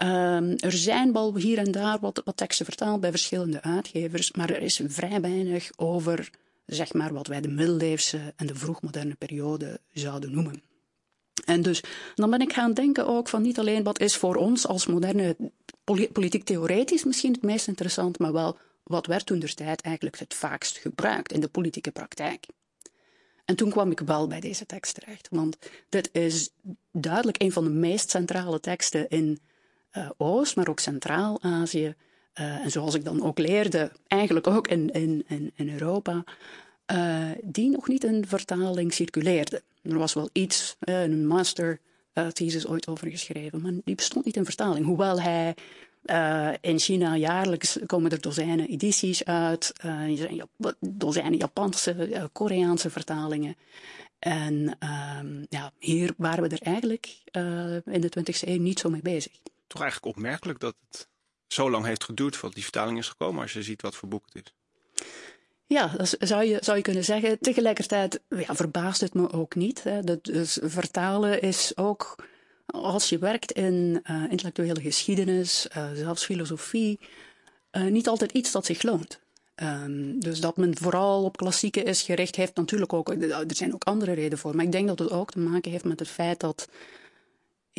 Um, 0.02 0.57
er 0.57 0.73
zijn 0.73 1.12
wel 1.12 1.37
hier 1.37 1.59
en 1.59 1.73
daar 1.73 1.99
wat, 2.00 2.23
wat 2.25 2.37
teksten 2.37 2.64
vertaald 2.64 3.00
bij 3.00 3.11
verschillende 3.11 3.62
uitgevers, 3.62 4.33
maar 4.33 4.50
er 4.50 4.62
is 4.62 4.80
vrij 4.87 5.21
weinig 5.21 5.71
over 5.76 6.30
zeg 6.66 6.92
maar, 6.92 7.12
wat 7.12 7.26
wij 7.26 7.40
de 7.40 7.49
middeleeuwse 7.49 8.33
en 8.37 8.47
de 8.47 8.54
vroegmoderne 8.54 9.14
periode 9.14 9.80
zouden 9.92 10.33
noemen. 10.33 10.62
En 11.45 11.62
dus 11.62 11.83
dan 12.14 12.30
ben 12.30 12.40
ik 12.40 12.52
gaan 12.52 12.75
denken 12.75 13.07
ook 13.07 13.28
van 13.28 13.42
niet 13.42 13.59
alleen 13.59 13.83
wat 13.83 14.00
is 14.00 14.16
voor 14.16 14.37
ons 14.37 14.66
als 14.66 14.87
moderne 14.87 15.37
politiek 16.12 16.45
theoretisch 16.45 17.04
misschien 17.04 17.33
het 17.33 17.42
meest 17.42 17.69
interessant, 17.69 18.19
maar 18.19 18.33
wel 18.33 18.59
wat 18.83 19.07
werd 19.07 19.26
toen 19.26 19.38
der 19.38 19.54
tijd 19.54 19.80
eigenlijk 19.80 20.19
het 20.19 20.35
vaakst 20.35 20.78
gebruikt 20.78 21.33
in 21.33 21.40
de 21.40 21.49
politieke 21.49 21.90
praktijk. 21.90 22.47
En 23.45 23.57
toen 23.57 23.71
kwam 23.71 23.90
ik 23.90 24.00
wel 24.00 24.26
bij 24.26 24.40
deze 24.40 24.66
tekst 24.66 24.95
terecht, 24.95 25.28
want 25.30 25.57
dit 25.88 26.09
is 26.12 26.50
duidelijk 26.92 27.42
een 27.42 27.52
van 27.52 27.64
de 27.64 27.71
meest 27.71 28.11
centrale 28.11 28.61
teksten 28.61 29.09
in 29.09 29.38
uh, 29.92 30.11
Oost, 30.16 30.56
maar 30.56 30.68
ook 30.68 30.80
Centraal-Azië. 30.80 31.94
Uh, 32.40 32.64
en 32.64 32.70
zoals 32.70 32.94
ik 32.94 33.04
dan 33.04 33.23
ook 33.23 33.38
leerde, 33.38 33.92
eigenlijk 34.06 34.47
ook 34.47 34.68
in, 34.68 34.90
in, 34.90 35.25
in, 35.54 35.70
Europa, 35.70 36.25
uh, 36.92 37.30
die 37.42 37.70
nog 37.70 37.88
niet 37.88 38.04
in 38.04 38.26
vertaling 38.26 38.92
circuleerde. 38.92 39.62
Er 39.82 39.99
was 39.99 40.14
wel 40.14 40.30
iets, 40.32 40.76
een 40.80 41.26
master 41.26 41.80
thesis 42.32 42.66
ooit 42.66 42.88
over 42.88 43.11
geschreven, 43.11 43.61
maar 43.61 43.73
die 43.85 43.94
bestond 43.94 44.25
niet 44.25 44.37
in 44.37 44.44
vertaling. 44.44 44.87
Hoewel 44.87 45.20
hij 45.20 45.54
in 46.61 46.78
China 46.78 47.16
jaarlijks 47.16 47.78
komen 47.87 48.11
er 48.11 48.20
dozijnen 48.20 48.68
edities 48.68 49.25
uit, 49.25 49.73
uh, 49.85 50.16
zijn 50.16 50.42
dozijnen 50.80 51.38
Japanse, 51.38 52.28
Koreaanse 52.32 52.90
vertalingen. 52.90 53.56
En 54.18 54.76
ehm, 54.78 55.44
ja, 55.49 55.73
hier 55.78 56.14
waren 56.16 56.42
we 56.42 56.56
er 56.56 56.62
eigenlijk 56.62 57.23
in 57.85 58.00
de 58.00 58.12
20e 58.18 58.49
eeuw 58.49 58.61
niet 58.61 58.78
zo 58.78 58.90
mee 58.90 59.02
bezig. 59.02 59.32
Toch 59.71 59.83
eigenlijk 59.83 60.17
opmerkelijk 60.17 60.61
dat 60.61 60.75
het 60.89 61.09
zo 61.47 61.71
lang 61.71 61.85
heeft 61.85 62.05
geduurd 62.05 62.35
voordat 62.35 62.55
die 62.55 62.62
vertaling 62.62 62.99
is 62.99 63.09
gekomen, 63.09 63.43
als 63.43 63.53
je 63.53 63.62
ziet 63.62 63.83
wat 63.83 63.97
voor 63.97 64.09
boek 64.09 64.25
het 64.33 64.43
is. 64.45 64.55
Ja, 65.67 65.87
dat 65.87 66.17
zou 66.19 66.45
je, 66.45 66.59
zou 66.61 66.77
je 66.77 66.83
kunnen 66.83 67.05
zeggen. 67.05 67.39
Tegelijkertijd 67.39 68.21
ja, 68.29 68.55
verbaast 68.55 69.00
het 69.00 69.15
me 69.15 69.33
ook 69.33 69.55
niet. 69.55 69.83
Hè. 69.83 70.00
Dat, 70.00 70.25
dus 70.25 70.59
vertalen 70.62 71.43
is 71.43 71.77
ook 71.77 72.17
als 72.67 73.09
je 73.09 73.19
werkt 73.19 73.53
in 73.53 74.03
uh, 74.11 74.25
intellectuele 74.31 74.81
geschiedenis, 74.81 75.69
uh, 75.77 75.91
zelfs 75.95 76.25
filosofie, 76.25 77.00
uh, 77.73 77.85
niet 77.85 78.09
altijd 78.09 78.33
iets 78.33 78.53
dat 78.53 78.67
zich 78.67 78.83
loont. 78.83 79.21
Um, 79.62 80.21
dus 80.21 80.41
dat 80.41 80.57
men 80.57 80.79
vooral 80.79 81.25
op 81.25 81.37
klassieke 81.37 81.83
is 81.83 82.03
gericht, 82.03 82.37
heeft 82.37 82.57
natuurlijk 82.57 82.93
ook, 82.93 83.09
er 83.09 83.45
zijn 83.49 83.75
ook 83.75 83.85
andere 83.85 84.12
redenen 84.12 84.39
voor. 84.39 84.57
Maar 84.57 84.65
ik 84.65 84.73
denk 84.73 84.89
dat 84.89 84.99
het 84.99 85.11
ook 85.11 85.31
te 85.31 85.39
maken 85.39 85.71
heeft 85.71 85.85
met 85.85 85.99
het 85.99 86.09
feit 86.09 86.41
dat 86.41 86.69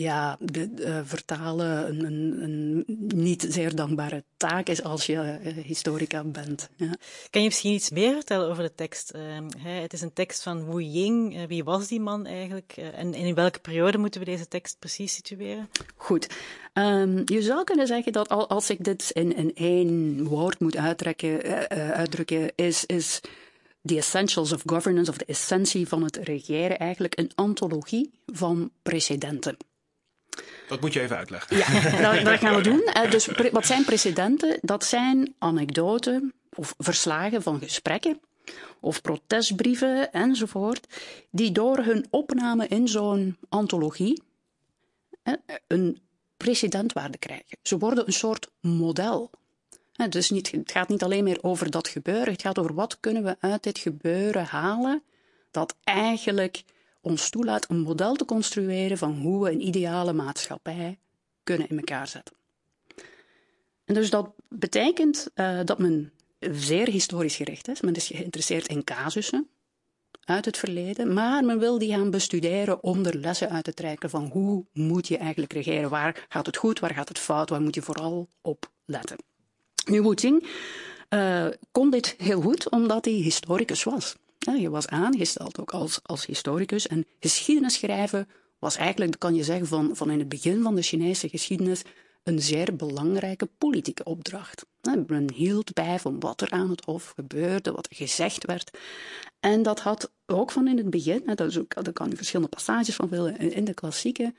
ja, 0.01 0.37
de, 0.39 0.69
uh, 0.77 0.99
vertalen 1.03 1.87
een, 1.87 2.05
een, 2.05 2.43
een, 2.43 2.85
niet 3.15 3.45
zeer 3.49 3.75
dankbare 3.75 4.23
taak 4.37 4.67
is 4.67 4.83
als 4.83 5.05
je 5.05 5.39
uh, 5.43 5.63
historica 5.63 6.23
bent. 6.23 6.69
Ja. 6.75 6.95
Kan 7.29 7.41
je 7.41 7.47
misschien 7.47 7.73
iets 7.73 7.89
meer 7.89 8.13
vertellen 8.13 8.49
over 8.49 8.63
de 8.63 8.75
tekst? 8.75 9.13
Uh, 9.15 9.21
hè, 9.57 9.71
het 9.71 9.93
is 9.93 10.01
een 10.01 10.13
tekst 10.13 10.43
van 10.43 10.65
Wu 10.65 10.81
Ying. 10.81 11.35
Eh, 11.35 11.43
wie 11.47 11.63
was 11.63 11.87
die 11.87 11.99
man 11.99 12.25
eigenlijk? 12.25 12.73
en, 12.77 12.93
en, 12.93 13.13
in 13.13 13.35
welke 13.35 13.59
periode 13.59 13.97
moeten 13.97 14.19
we 14.19 14.25
deze 14.25 14.47
tekst 14.47 14.79
precies 14.79 15.13
situeren? 15.13 15.69
Goed. 15.95 16.27
Um, 16.73 17.21
je 17.25 17.41
zou 17.41 17.63
kunnen 17.63 17.87
zeggen 17.87 18.11
dat 18.11 18.29
al, 18.29 18.49
als 18.49 18.69
ik 18.69 18.83
dit 18.83 19.11
in, 19.11 19.35
in 19.35 19.55
één 19.55 20.23
woord 20.23 20.59
moet 20.59 20.77
uitdrukken, 20.77 21.69
uitdrukken 21.69 22.51
is, 22.55 22.85
is 22.85 23.21
The 23.83 23.97
Essentials 23.97 24.51
of 24.51 24.61
Governance, 24.65 25.11
of 25.11 25.17
de 25.17 25.25
essentie 25.25 25.87
van 25.87 26.03
het 26.03 26.15
regeren, 26.15 26.79
eigenlijk 26.79 27.19
een 27.19 27.31
antologie 27.35 28.11
van 28.25 28.71
precedenten. 28.81 29.57
Dat 30.71 30.81
moet 30.81 30.93
je 30.93 31.01
even 31.01 31.17
uitleggen. 31.17 31.57
Ja, 31.57 32.23
dat, 32.23 32.39
gaan 32.39 32.55
we 32.55 32.61
doen. 32.61 32.83
Eh, 32.83 33.11
dus 33.11 33.27
wat 33.51 33.65
zijn 33.65 33.85
precedenten? 33.85 34.57
Dat 34.61 34.85
zijn 34.85 35.35
anekdoten 35.37 36.33
of 36.53 36.73
verslagen 36.77 37.41
van 37.41 37.59
gesprekken 37.59 38.19
of 38.79 39.01
protestbrieven 39.01 40.11
enzovoort, 40.11 40.87
die 41.31 41.51
door 41.51 41.77
hun 41.77 42.05
opname 42.09 42.67
in 42.67 42.87
zo'n 42.87 43.37
antologie 43.49 44.21
een 45.67 46.01
precedentwaarde 46.37 47.17
krijgen. 47.17 47.57
Ze 47.61 47.77
worden 47.77 48.07
een 48.07 48.13
soort 48.13 48.49
model. 48.59 49.29
Dus 50.09 50.29
niet, 50.29 50.51
het 50.51 50.71
gaat 50.71 50.89
niet 50.89 51.03
alleen 51.03 51.23
meer 51.23 51.43
over 51.43 51.71
dat 51.71 51.87
gebeuren, 51.87 52.31
het 52.31 52.41
gaat 52.41 52.59
over 52.59 52.73
wat 52.73 52.97
kunnen 52.99 53.23
we 53.23 53.35
uit 53.39 53.63
dit 53.63 53.79
gebeuren 53.79 54.45
halen 54.45 55.03
dat 55.51 55.75
eigenlijk 55.83 56.63
ons 57.01 57.29
toelaat 57.29 57.69
een 57.69 57.79
model 57.79 58.15
te 58.15 58.25
construeren 58.25 58.97
van 58.97 59.17
hoe 59.17 59.43
we 59.43 59.51
een 59.51 59.67
ideale 59.67 60.13
maatschappij 60.13 60.99
kunnen 61.43 61.69
in 61.69 61.77
elkaar 61.77 62.07
zetten. 62.07 62.35
En 63.85 63.93
dus 63.93 64.09
dat 64.09 64.33
betekent 64.49 65.27
uh, 65.35 65.59
dat 65.65 65.79
men 65.79 66.11
zeer 66.39 66.87
historisch 66.87 67.35
gericht 67.35 67.67
is. 67.67 67.81
Men 67.81 67.93
is 67.93 68.07
geïnteresseerd 68.07 68.67
in 68.67 68.83
casussen 68.83 69.49
uit 70.23 70.45
het 70.45 70.57
verleden, 70.57 71.13
maar 71.13 71.43
men 71.43 71.59
wil 71.59 71.77
die 71.77 71.91
gaan 71.91 72.09
bestuderen 72.09 72.83
om 72.83 73.05
er 73.05 73.17
lessen 73.17 73.49
uit 73.49 73.63
te 73.63 73.73
trekken 73.73 74.09
van 74.09 74.25
hoe 74.25 74.65
moet 74.73 75.07
je 75.07 75.17
eigenlijk 75.17 75.53
regeren, 75.53 75.89
waar 75.89 76.25
gaat 76.29 76.45
het 76.45 76.57
goed, 76.57 76.79
waar 76.79 76.93
gaat 76.93 77.07
het 77.07 77.19
fout, 77.19 77.49
waar 77.49 77.61
moet 77.61 77.75
je 77.75 77.81
vooral 77.81 78.27
op 78.41 78.71
letten. 78.85 79.17
Nu, 79.85 80.01
Wu 80.01 80.39
uh, 81.09 81.47
kon 81.71 81.89
dit 81.89 82.15
heel 82.17 82.41
goed 82.41 82.69
omdat 82.69 83.05
hij 83.05 83.13
historicus 83.13 83.83
was. 83.83 84.15
Ja, 84.45 84.53
je 84.53 84.69
was 84.69 84.87
aangesteld 84.87 85.59
ook 85.59 85.71
als, 85.71 85.99
als 86.03 86.25
historicus. 86.25 86.87
En 86.87 87.05
geschiedenis 87.19 87.73
schrijven 87.73 88.27
was 88.59 88.75
eigenlijk, 88.75 89.19
kan 89.19 89.35
je 89.35 89.43
zeggen, 89.43 89.67
van, 89.67 89.95
van 89.95 90.09
in 90.09 90.19
het 90.19 90.29
begin 90.29 90.61
van 90.61 90.75
de 90.75 90.81
Chinese 90.81 91.29
geschiedenis 91.29 91.81
een 92.23 92.41
zeer 92.41 92.75
belangrijke 92.75 93.49
politieke 93.57 94.03
opdracht. 94.03 94.65
Men 95.07 95.31
hield 95.33 95.73
bij 95.73 95.99
van 95.99 96.19
wat 96.19 96.41
er 96.41 96.49
aan 96.49 96.69
het 96.69 96.85
hof 96.85 97.13
gebeurde, 97.15 97.71
wat 97.71 97.87
er 97.89 97.95
gezegd 97.95 98.45
werd. 98.45 98.77
En 99.39 99.63
dat 99.63 99.79
had 99.79 100.11
ook 100.25 100.51
van 100.51 100.67
in 100.67 100.77
het 100.77 100.89
begin, 100.89 101.21
dat 101.25 101.39
is 101.41 101.59
ook, 101.59 101.83
daar 101.83 101.93
kan 101.93 102.09
je 102.09 102.15
verschillende 102.15 102.55
passages 102.55 102.95
van 102.95 103.09
willen 103.09 103.37
in 103.37 103.65
de 103.65 103.73
klassieke, 103.73 104.33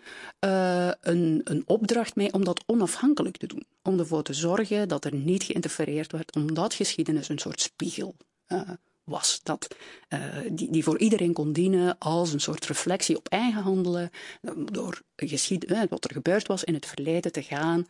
uh, 0.45 0.91
een, 1.01 1.41
een 1.45 1.63
opdracht 1.67 2.17
mee 2.17 2.33
om 2.33 2.45
dat 2.45 2.65
onafhankelijk 2.67 3.37
te 3.37 3.47
doen. 3.47 3.67
Om 3.83 3.99
ervoor 3.99 4.23
te 4.23 4.35
zorgen 4.35 4.89
dat 4.89 5.05
er 5.05 5.15
niet 5.15 5.43
geïnterfereerd 5.43 6.13
werd, 6.13 6.35
omdat 6.35 6.75
geschiedenis 6.75 7.29
een 7.29 7.39
soort 7.39 7.61
spiegel 7.61 8.17
uh, 8.49 8.71
was. 9.05 9.41
Dat, 9.43 9.77
uh, 10.09 10.21
die, 10.51 10.71
die 10.71 10.85
voor 10.85 10.99
iedereen 10.99 11.33
kon 11.33 11.53
dienen 11.53 11.99
als 11.99 12.33
een 12.33 12.41
soort 12.41 12.67
reflectie 12.67 13.17
op 13.17 13.29
eigen 13.29 13.63
handelen, 13.63 14.11
door 14.57 15.03
geschied, 15.17 15.71
uh, 15.71 15.83
wat 15.89 16.05
er 16.05 16.13
gebeurd 16.13 16.47
was 16.47 16.65
in 16.65 16.75
het 16.75 16.87
verleden 16.87 17.33
te 17.33 17.43
gaan 17.43 17.87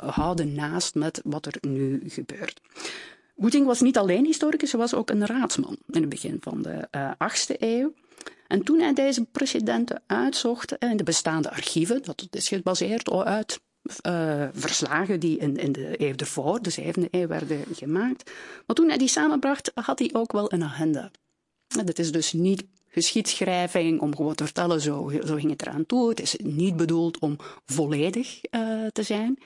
houden 0.00 0.52
naast 0.52 0.94
met 0.94 1.20
wat 1.24 1.46
er 1.46 1.56
nu 1.60 2.02
gebeurt. 2.06 2.60
Goeting 3.36 3.66
was 3.66 3.80
niet 3.80 3.98
alleen 3.98 4.24
historicus, 4.24 4.70
hij 4.70 4.80
was 4.80 4.94
ook 4.94 5.10
een 5.10 5.26
raadsman 5.26 5.78
in 5.86 6.00
het 6.00 6.08
begin 6.08 6.36
van 6.40 6.62
de 6.62 6.88
8e 7.14 7.56
eeuw. 7.58 7.92
En 8.46 8.62
toen 8.62 8.80
hij 8.80 8.92
deze 8.92 9.24
precedenten 9.24 10.02
uitzocht 10.06 10.76
in 10.78 10.96
de 10.96 11.04
bestaande 11.04 11.50
archieven, 11.50 12.02
dat 12.02 12.26
is 12.30 12.48
gebaseerd 12.48 13.10
uit 13.10 13.60
uh, 14.06 14.48
verslagen 14.52 15.20
die 15.20 15.38
in, 15.38 15.56
in 15.56 15.72
de 15.72 16.00
eeuw 16.00 16.14
ervoor, 16.16 16.62
de 16.62 16.70
zevende 16.70 17.08
eeuw, 17.10 17.26
werden 17.26 17.64
gemaakt. 17.72 18.30
Maar 18.66 18.76
toen 18.76 18.88
hij 18.88 18.98
die 18.98 19.08
samenbracht, 19.08 19.72
had 19.74 19.98
hij 19.98 20.10
ook 20.12 20.32
wel 20.32 20.52
een 20.52 20.64
agenda. 20.64 21.10
Dat 21.84 21.98
is 21.98 22.12
dus 22.12 22.32
niet 22.32 22.64
geschiedschrijving 22.88 24.00
om 24.00 24.16
gewoon 24.16 24.34
te 24.34 24.44
vertellen, 24.44 24.80
zo, 24.80 25.12
zo 25.24 25.34
ging 25.34 25.50
het 25.50 25.62
eraan 25.62 25.86
toe. 25.86 26.08
Het 26.08 26.20
is 26.20 26.36
niet 26.42 26.76
bedoeld 26.76 27.18
om 27.18 27.36
volledig 27.66 28.40
uh, 28.50 28.86
te 28.92 29.02
zijn. 29.02 29.38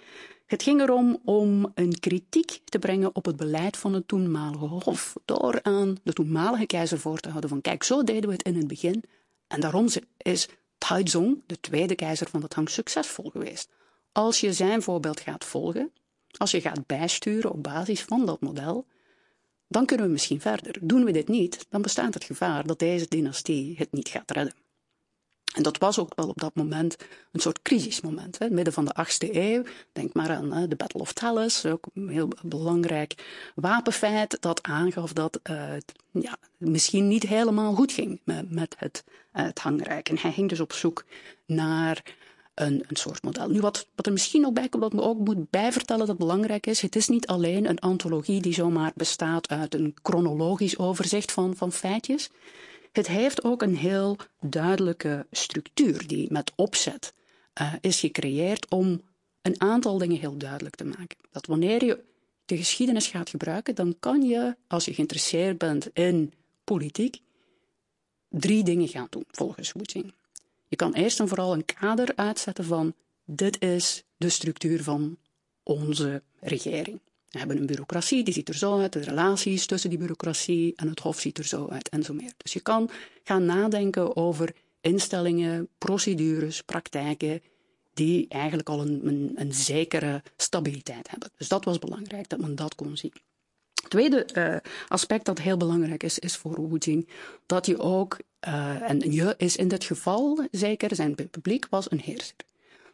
Het 0.47 0.63
ging 0.63 0.81
erom 0.81 1.21
om 1.25 1.73
een 1.75 1.99
kritiek 2.01 2.61
te 2.65 2.79
brengen 2.79 3.15
op 3.15 3.25
het 3.25 3.37
beleid 3.37 3.77
van 3.77 3.93
het 3.93 4.09
toenmalige 4.09 4.65
hof. 4.65 5.15
Door 5.25 5.59
aan 5.63 5.97
de 6.03 6.13
toenmalige 6.13 6.67
keizer 6.67 6.99
voor 6.99 7.19
te 7.19 7.29
houden 7.29 7.51
van 7.51 7.61
kijk, 7.61 7.83
zo 7.83 8.05
deden 8.05 8.29
we 8.29 8.33
het 8.33 8.47
in 8.47 8.57
het 8.57 8.69
begin. 8.69 9.03
En 9.47 9.61
daarom 9.61 9.87
is 10.17 10.49
Taizong, 10.79 11.43
de 11.47 11.61
tweede 11.61 11.95
keizer 11.95 12.29
van 12.29 12.41
de 12.41 12.49
Tang, 12.49 12.69
succesvol 12.69 13.31
geweest. 13.31 13.69
Als 14.13 14.41
je 14.41 14.53
zijn 14.53 14.83
voorbeeld 14.83 15.21
gaat 15.21 15.45
volgen, 15.45 15.93
als 16.37 16.51
je 16.51 16.61
gaat 16.61 16.87
bijsturen 16.87 17.53
op 17.53 17.63
basis 17.63 18.03
van 18.03 18.27
dat 18.27 18.41
model, 18.41 18.87
dan 19.69 19.87
kunnen 19.87 20.07
we 20.07 20.13
misschien 20.13 20.41
verder. 20.41 20.77
Doen 20.81 21.05
we 21.05 21.13
dit 21.13 21.29
niet, 21.29 21.67
dan 21.69 21.83
bestaat 21.83 22.15
het 22.15 22.25
gevaar 22.25 22.67
dat 22.67 22.79
deze 22.79 23.07
dynastie 23.09 23.75
het 23.77 23.93
niet 23.93 24.09
gaat 24.09 24.31
redden. 24.31 24.55
En 25.55 25.63
dat 25.63 25.79
was 25.79 25.99
ook 25.99 26.13
wel 26.15 26.29
op 26.29 26.41
dat 26.41 26.55
moment 26.55 26.97
een 27.33 27.41
soort 27.41 27.63
crisismoment. 27.63 28.39
Hè. 28.39 28.45
Het 28.45 28.55
midden 28.55 28.73
van 28.73 28.85
de 28.85 28.95
8e 29.07 29.35
eeuw, 29.35 29.63
denk 29.93 30.15
maar 30.15 30.31
aan 30.31 30.69
de 30.69 30.77
Battle 30.77 31.01
of 31.01 31.13
Talis, 31.13 31.67
ook 31.67 31.87
een 31.95 32.09
heel 32.09 32.29
belangrijk 32.43 33.15
wapenfeit 33.55 34.37
dat 34.41 34.63
aangaf 34.63 35.13
dat 35.13 35.41
uh, 35.51 35.69
het 35.69 35.93
ja, 36.11 36.37
misschien 36.57 37.09
niet 37.09 37.23
helemaal 37.23 37.75
goed 37.75 37.93
ging 37.93 38.21
met, 38.25 38.51
met 38.51 38.75
het, 38.79 39.05
uh, 39.07 39.43
het 39.43 39.59
hangrijk. 39.59 40.09
En 40.09 40.19
hij 40.19 40.33
ging 40.33 40.49
dus 40.49 40.61
op 40.61 40.73
zoek 40.73 41.05
naar 41.47 42.03
een, 42.61 42.85
een 42.89 42.97
soort 42.97 43.23
model. 43.23 43.49
Nu, 43.49 43.61
wat, 43.61 43.87
wat 43.95 44.07
er 44.07 44.13
misschien 44.13 44.41
nog 44.41 44.53
bij 44.53 44.69
komt, 44.69 44.83
wat 44.83 44.93
me 44.93 45.03
ook 45.03 45.19
moet 45.19 45.51
bijvertellen 45.51 46.07
dat 46.07 46.19
belangrijk 46.19 46.67
is, 46.67 46.81
het 46.81 46.97
is 46.97 47.09
niet 47.09 47.27
alleen 47.27 47.69
een 47.69 47.79
antologie 47.79 48.41
die 48.41 48.55
zomaar 48.55 48.93
bestaat 48.95 49.49
uit 49.49 49.75
een 49.75 49.95
chronologisch 50.03 50.79
overzicht 50.79 51.33
van, 51.33 51.57
van 51.57 51.73
feitjes. 51.73 52.31
Het 52.93 53.07
heeft 53.07 53.45
ook 53.45 53.63
een 53.63 53.77
heel 53.77 54.17
duidelijke 54.41 55.27
structuur 55.31 56.07
die 56.07 56.33
met 56.33 56.53
opzet 56.57 57.13
uh, 57.61 57.73
is 57.81 58.01
gecreëerd 58.01 58.71
om 58.71 59.01
een 59.43 59.61
aantal 59.61 59.99
dingen 59.99 60.19
heel 60.19 60.37
duidelijk 60.37 60.77
te 60.77 60.85
maken. 60.85 61.17
Dat 61.31 61.47
wanneer 61.47 61.85
je 61.85 62.01
de 62.45 62.57
geschiedenis 62.57 63.07
gaat 63.07 63.31
gebruiken, 63.31 63.75
dan 63.75 63.97
kan 64.01 64.23
je, 64.23 64.57
als 64.67 64.85
je 64.85 64.95
geïnteresseerd 64.95 65.59
bent 65.59 65.91
in 65.93 66.33
politiek, 66.65 67.21
drie 68.29 68.65
dingen 68.65 68.89
gaan 68.89 69.07
doen, 69.11 69.25
volgens 69.31 69.73
Woeting. 69.73 70.13
Je 70.69 70.77
kan 70.77 70.93
eerst 70.93 71.21
en 71.21 71.29
vooral 71.29 71.53
een 71.53 71.65
kader 71.65 72.13
uitzetten 72.15 72.65
van 72.65 72.95
dit 73.25 73.63
is 73.63 74.05
de 74.17 74.29
structuur 74.29 74.83
van 74.83 75.17
onze 75.63 76.23
regering. 76.41 77.01
We 77.29 77.39
hebben 77.39 77.57
een 77.57 77.67
bureaucratie, 77.67 78.25
die 78.25 78.35
ziet 78.35 78.49
er 78.49 78.55
zo 78.55 78.81
uit, 78.81 78.93
de 78.93 79.01
relaties 79.01 79.67
tussen 79.67 79.91
die 79.91 79.99
bureaucratie 79.99 80.73
en 80.77 80.89
het 80.89 81.01
Hof 81.01 81.21
ziet 81.21 81.39
er 81.39 81.45
zo 81.45 81.69
uit 81.69 81.89
en 81.89 82.03
zo 82.03 82.15
meer. 82.15 82.33
Dus 82.37 82.53
je 82.53 82.61
kan 82.61 82.91
gaan 83.25 83.45
nadenken 83.45 84.17
over 84.17 84.55
instellingen, 84.81 85.69
procedures, 85.79 86.63
praktijken 86.63 87.43
die 87.95 88.29
eigenlijk 88.29 88.69
al 88.69 88.81
een, 88.81 89.07
een, 89.07 89.33
een 89.35 89.55
zekere 89.55 90.23
stabiliteit 90.37 91.11
hebben. 91.11 91.31
Dus 91.37 91.49
dat 91.49 91.65
was 91.65 91.79
belangrijk, 91.79 92.29
dat 92.29 92.39
men 92.39 92.55
dat 92.55 92.75
kon 92.75 92.97
zien. 92.97 93.13
Tweede 93.89 94.27
uh, 94.35 94.57
aspect 94.89 95.25
dat 95.25 95.39
heel 95.39 95.57
belangrijk 95.57 96.03
is, 96.03 96.19
is 96.19 96.37
voor 96.37 96.69
Wu 96.69 97.05
dat 97.47 97.67
je 97.67 97.79
ook, 97.79 98.17
uh, 98.49 98.91
en 98.91 99.13
je 99.13 99.35
is 99.37 99.57
in 99.57 99.69
dit 99.69 99.85
geval 99.85 100.47
zeker, 100.51 100.95
zijn 100.95 101.15
publiek 101.31 101.67
was 101.71 101.91
een 101.91 102.01
heerser 102.01 102.35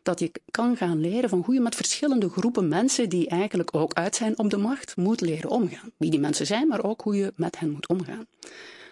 dat 0.02 0.20
je 0.20 0.30
kan 0.50 0.76
gaan 0.76 1.00
leren 1.00 1.28
van 1.28 1.42
hoe 1.44 1.54
je 1.54 1.61
met 1.61 1.74
verschillende 1.74 2.28
groepen 2.28 2.68
mensen 2.68 3.09
die 3.09 3.28
eigenlijk 3.28 3.76
ook 3.76 3.92
uit 3.92 4.16
zijn 4.16 4.38
op 4.38 4.50
de 4.50 4.57
macht 4.57 4.96
moet 4.96 5.20
leren 5.20 5.50
omgaan. 5.50 5.90
Wie 5.96 6.11
die 6.11 6.20
mensen 6.20 6.46
zijn, 6.46 6.68
maar 6.68 6.85
ook 6.85 7.00
hoe 7.00 7.16
je 7.16 7.33
met 7.37 7.59
hen 7.59 7.70
moet 7.70 7.88
omgaan. 7.88 8.26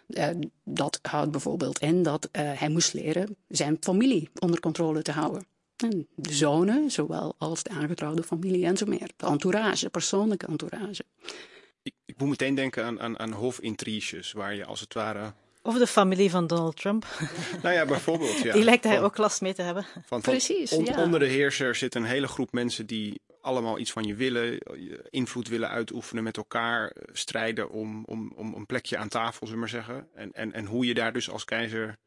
Uh, 0.08 0.28
dat 0.64 0.98
houdt 1.02 1.30
bijvoorbeeld 1.30 1.78
in 1.78 2.02
dat 2.02 2.28
hij 2.32 2.68
moest 2.68 2.92
leren 2.92 3.36
zijn 3.48 3.76
familie 3.80 4.30
onder 4.38 4.60
controle 4.60 5.02
te 5.02 5.12
houden. 5.12 5.46
En 5.76 6.08
de 6.14 6.32
zonen, 6.32 6.90
zowel 6.90 7.34
als 7.38 7.62
de 7.62 7.70
aangetrouwde 7.70 8.22
familie 8.22 8.66
en 8.66 8.76
zo 8.76 8.86
meer. 8.86 9.10
De 9.16 9.26
entourage, 9.26 9.90
persoonlijke 9.90 10.46
entourage. 10.46 11.04
Ik, 12.12 12.18
moet 12.18 12.28
meteen 12.28 12.54
denken 12.54 12.84
aan, 12.84 13.00
aan, 13.00 13.18
aan 13.18 13.32
hofintriges, 13.32 14.32
waar 14.32 14.54
je 14.54 14.64
als 14.64 14.80
het 14.80 14.94
ware 14.94 15.32
of 15.64 15.78
de 15.78 15.86
familie 15.86 16.30
van 16.30 16.46
Donald 16.46 16.76
Trump. 16.76 17.06
Nou 17.62 17.74
ja, 17.74 17.84
bijvoorbeeld. 17.84 18.38
Ja. 18.38 18.52
Die 18.52 18.64
lijkt 18.64 18.82
daar 18.82 19.02
ook 19.02 19.16
last 19.16 19.40
mee 19.40 19.54
te 19.54 19.62
hebben. 19.62 19.82
Van, 19.82 20.02
van 20.06 20.20
Precies, 20.20 20.70
ja. 20.70 21.02
Onder 21.02 21.20
de 21.20 21.26
heerser 21.26 21.74
zit 21.74 21.94
een 21.94 22.04
hele 22.04 22.28
groep 22.28 22.52
mensen 22.52 22.86
die 22.86 23.20
allemaal 23.40 23.78
iets 23.78 23.90
van 23.92 24.04
je 24.04 24.14
willen, 24.14 24.58
invloed 25.10 25.48
willen 25.48 25.68
uitoefenen 25.68 26.24
met 26.24 26.36
elkaar, 26.36 26.92
strijden 27.12 27.70
om, 27.70 28.04
om, 28.04 28.32
om 28.36 28.54
een 28.54 28.66
plekje 28.66 28.96
aan 28.96 29.08
tafel, 29.08 29.46
zullen 29.46 29.52
we 29.52 29.58
maar 29.58 29.84
zeggen. 29.84 30.08
En, 30.14 30.32
en, 30.32 30.52
en 30.52 30.66
hoe 30.66 30.86
je 30.86 30.94
daar 30.94 31.12
dus 31.12 31.30
als 31.30 31.44
keizer 31.44 31.98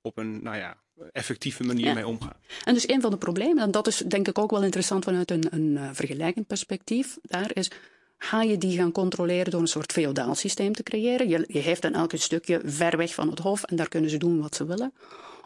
op 0.00 0.18
een, 0.18 0.42
nou 0.42 0.56
ja, 0.56 0.76
effectieve 1.12 1.64
manier 1.64 1.86
Ja. 1.86 1.94
mee 1.94 2.06
omgaat. 2.06 2.38
En 2.64 2.74
dus 2.74 2.88
een 2.88 3.00
van 3.00 3.10
de 3.10 3.16
problemen, 3.16 3.62
en 3.62 3.70
dat 3.70 3.86
is 3.86 3.96
denk 3.96 4.28
ik 4.28 4.38
ook 4.38 4.50
wel 4.50 4.62
interessant 4.62 5.04
vanuit 5.04 5.30
een, 5.30 5.46
een 5.50 5.76
eh, 5.76 5.88
vergelijkend 5.92 6.46
perspectief, 6.46 7.16
daar 7.22 7.50
is, 7.54 7.70
ga 8.18 8.42
je 8.42 8.58
die 8.58 8.76
gaan 8.76 8.92
controleren 8.92 9.50
door 9.50 9.60
een 9.60 9.66
soort 9.66 9.92
feodaal 9.92 10.34
systeem 10.34 10.72
te 10.72 10.82
creëren? 10.82 11.28
Je, 11.28 11.44
je 11.48 11.76
dan 11.80 11.94
elk 11.94 12.12
stukje 12.14 12.60
ver 12.64 12.96
weg 12.96 13.14
van 13.14 13.30
het 13.30 13.38
hof 13.38 13.62
en 13.62 13.76
daar 13.76 13.88
kunnen 13.88 14.10
ze 14.10 14.16
doen 14.16 14.40
wat 14.40 14.54
ze 14.54 14.66
willen. 14.66 14.92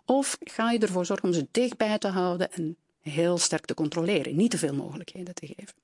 Of 0.05 0.39
ga 0.41 0.71
je 0.71 0.79
ervoor 0.79 1.07
zorgen 1.07 1.29
om 1.29 1.35
ze 1.35 1.47
dichtbij 1.51 1.99
te 1.99 2.09
houden 2.09 2.53
en 2.53 2.77
heel 3.01 3.39
sterk 3.39 3.65
te 3.65 3.75
controleren, 3.75 4.37
niet 4.37 4.51
te 4.51 4.59
veel 4.59 4.75
mogelijkheden 4.75 5.35
te 5.35 5.47
geven? 5.47 5.75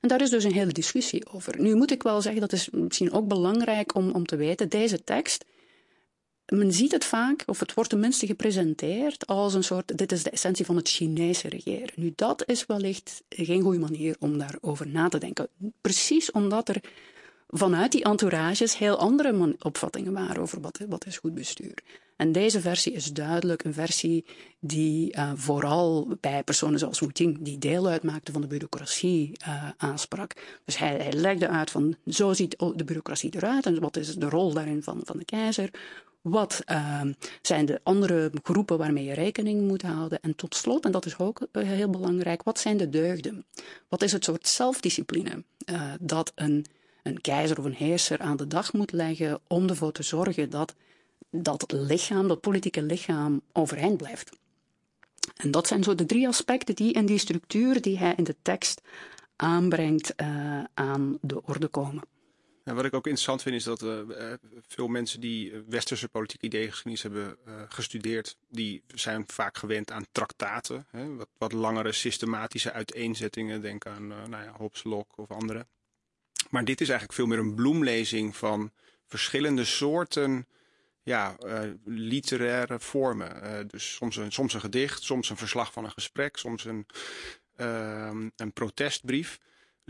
En 0.00 0.08
daar 0.08 0.20
is 0.20 0.30
dus 0.30 0.44
een 0.44 0.52
hele 0.52 0.72
discussie 0.72 1.32
over. 1.32 1.60
Nu 1.60 1.74
moet 1.74 1.90
ik 1.90 2.02
wel 2.02 2.20
zeggen, 2.20 2.40
dat 2.40 2.52
is 2.52 2.70
misschien 2.70 3.12
ook 3.12 3.28
belangrijk 3.28 3.94
om, 3.94 4.10
om 4.10 4.26
te 4.26 4.36
weten, 4.36 4.68
deze 4.68 5.04
tekst, 5.04 5.44
men 6.50 6.72
ziet 6.72 6.92
het 6.92 7.04
vaak, 7.04 7.42
of 7.46 7.60
het 7.60 7.74
wordt 7.74 7.90
tenminste 7.90 8.26
gepresenteerd 8.26 9.26
als 9.26 9.54
een 9.54 9.64
soort, 9.64 9.98
dit 9.98 10.12
is 10.12 10.22
de 10.22 10.30
essentie 10.30 10.64
van 10.64 10.76
het 10.76 10.88
Chinese 10.88 11.48
regeren. 11.48 11.92
Nu, 11.96 12.12
dat 12.16 12.42
is 12.46 12.66
wellicht 12.66 13.22
geen 13.28 13.62
goede 13.62 13.78
manier 13.78 14.16
om 14.18 14.38
daarover 14.38 14.88
na 14.88 15.08
te 15.08 15.18
denken. 15.18 15.48
Precies 15.80 16.30
omdat 16.30 16.68
er 16.68 16.80
vanuit 17.48 17.92
die 17.92 18.04
entourages 18.04 18.78
heel 18.78 18.96
andere 18.96 19.56
opvattingen 19.58 20.12
waren 20.12 20.42
over 20.42 20.60
wat, 20.60 20.80
wat 20.88 21.06
is 21.06 21.18
goed 21.18 21.34
bestuur. 21.34 21.74
En 22.16 22.32
deze 22.32 22.60
versie 22.60 22.92
is 22.92 23.12
duidelijk 23.12 23.64
een 23.64 23.74
versie 23.74 24.24
die 24.58 25.16
uh, 25.16 25.32
vooral 25.34 26.08
bij 26.20 26.42
personen 26.42 26.78
zoals 26.78 27.00
Wu 27.00 27.12
Ting, 27.12 27.38
die 27.40 27.58
deel 27.58 27.86
uitmaakten 27.86 28.32
van 28.32 28.42
de 28.42 28.48
bureaucratie, 28.48 29.32
uh, 29.48 29.68
aansprak. 29.76 30.32
Dus 30.64 30.78
hij, 30.78 30.96
hij 30.96 31.12
legde 31.12 31.48
uit 31.48 31.70
van 31.70 31.96
zo 32.06 32.32
ziet 32.32 32.58
de 32.58 32.84
bureaucratie 32.84 33.34
eruit 33.34 33.66
en 33.66 33.80
wat 33.80 33.96
is 33.96 34.14
de 34.14 34.28
rol 34.28 34.52
daarin 34.52 34.82
van, 34.82 35.00
van 35.04 35.18
de 35.18 35.24
keizer. 35.24 35.70
Wat 36.20 36.62
uh, 36.66 37.02
zijn 37.42 37.66
de 37.66 37.80
andere 37.82 38.32
groepen 38.42 38.78
waarmee 38.78 39.04
je 39.04 39.14
rekening 39.14 39.68
moet 39.68 39.82
houden? 39.82 40.20
En 40.20 40.36
tot 40.36 40.54
slot, 40.54 40.84
en 40.84 40.92
dat 40.92 41.06
is 41.06 41.18
ook 41.18 41.40
uh, 41.52 41.62
heel 41.62 41.90
belangrijk, 41.90 42.42
wat 42.42 42.58
zijn 42.58 42.76
de 42.76 42.88
deugden? 42.88 43.44
Wat 43.88 44.02
is 44.02 44.12
het 44.12 44.24
soort 44.24 44.48
zelfdiscipline 44.48 45.44
uh, 45.70 45.92
dat 46.00 46.32
een, 46.34 46.66
een 47.02 47.20
keizer 47.20 47.58
of 47.58 47.64
een 47.64 47.74
heerser 47.74 48.18
aan 48.18 48.36
de 48.36 48.46
dag 48.46 48.72
moet 48.72 48.92
leggen 48.92 49.40
om 49.46 49.68
ervoor 49.68 49.92
te 49.92 50.02
zorgen 50.02 50.50
dat 50.50 50.74
dat 51.30 51.72
lichaam, 51.72 52.28
dat 52.28 52.40
politieke 52.40 52.82
lichaam, 52.82 53.40
overeind 53.52 53.96
blijft? 53.96 54.38
En 55.36 55.50
dat 55.50 55.66
zijn 55.66 55.82
zo 55.82 55.94
de 55.94 56.06
drie 56.06 56.28
aspecten 56.28 56.74
die 56.74 56.92
in 56.92 57.06
die 57.06 57.18
structuur 57.18 57.80
die 57.80 57.98
hij 57.98 58.14
in 58.16 58.24
de 58.24 58.36
tekst 58.42 58.80
aanbrengt 59.36 60.14
uh, 60.16 60.62
aan 60.74 61.18
de 61.20 61.42
orde 61.42 61.68
komen. 61.68 62.02
En 62.70 62.76
wat 62.76 62.84
ik 62.84 62.94
ook 62.94 63.06
interessant 63.06 63.42
vind 63.42 63.54
is 63.54 63.64
dat 63.64 63.82
uh, 63.82 64.00
veel 64.66 64.88
mensen 64.88 65.20
die 65.20 65.52
westerse 65.68 66.08
politieke 66.08 66.46
ideeëngeschiedenis 66.46 67.02
hebben 67.02 67.36
uh, 67.48 67.54
gestudeerd, 67.68 68.36
die 68.48 68.82
zijn 68.94 69.24
vaak 69.26 69.56
gewend 69.58 69.90
aan 69.90 70.06
traktaten, 70.12 70.86
hè, 70.90 71.14
wat, 71.16 71.28
wat, 71.38 71.52
langere 71.52 71.92
systematische 71.92 72.72
uiteenzettingen, 72.72 73.60
denk 73.60 73.86
aan 73.86 74.06
nou 74.06 74.44
ja, 74.44 74.54
Hobbes, 74.56 74.84
Locke 74.84 75.20
of 75.20 75.30
andere. 75.30 75.66
Maar 76.50 76.64
dit 76.64 76.80
is 76.80 76.88
eigenlijk 76.88 77.18
veel 77.18 77.26
meer 77.26 77.38
een 77.38 77.54
bloemlezing 77.54 78.36
van 78.36 78.72
verschillende 79.06 79.64
soorten 79.64 80.46
ja, 81.02 81.36
literaire 81.84 82.80
vormen. 82.80 83.68
dus 83.68 83.94
soms 83.94 84.16
een, 84.16 84.32
soms 84.32 84.54
een 84.54 84.60
gedicht, 84.60 85.02
soms 85.02 85.30
een 85.30 85.36
verslag 85.36 85.72
van 85.72 85.84
een 85.84 85.90
gesprek, 85.90 86.36
soms 86.36 86.64
een, 86.64 86.86
ehm, 87.56 88.28
een 88.36 88.52
protestbrief. 88.52 89.38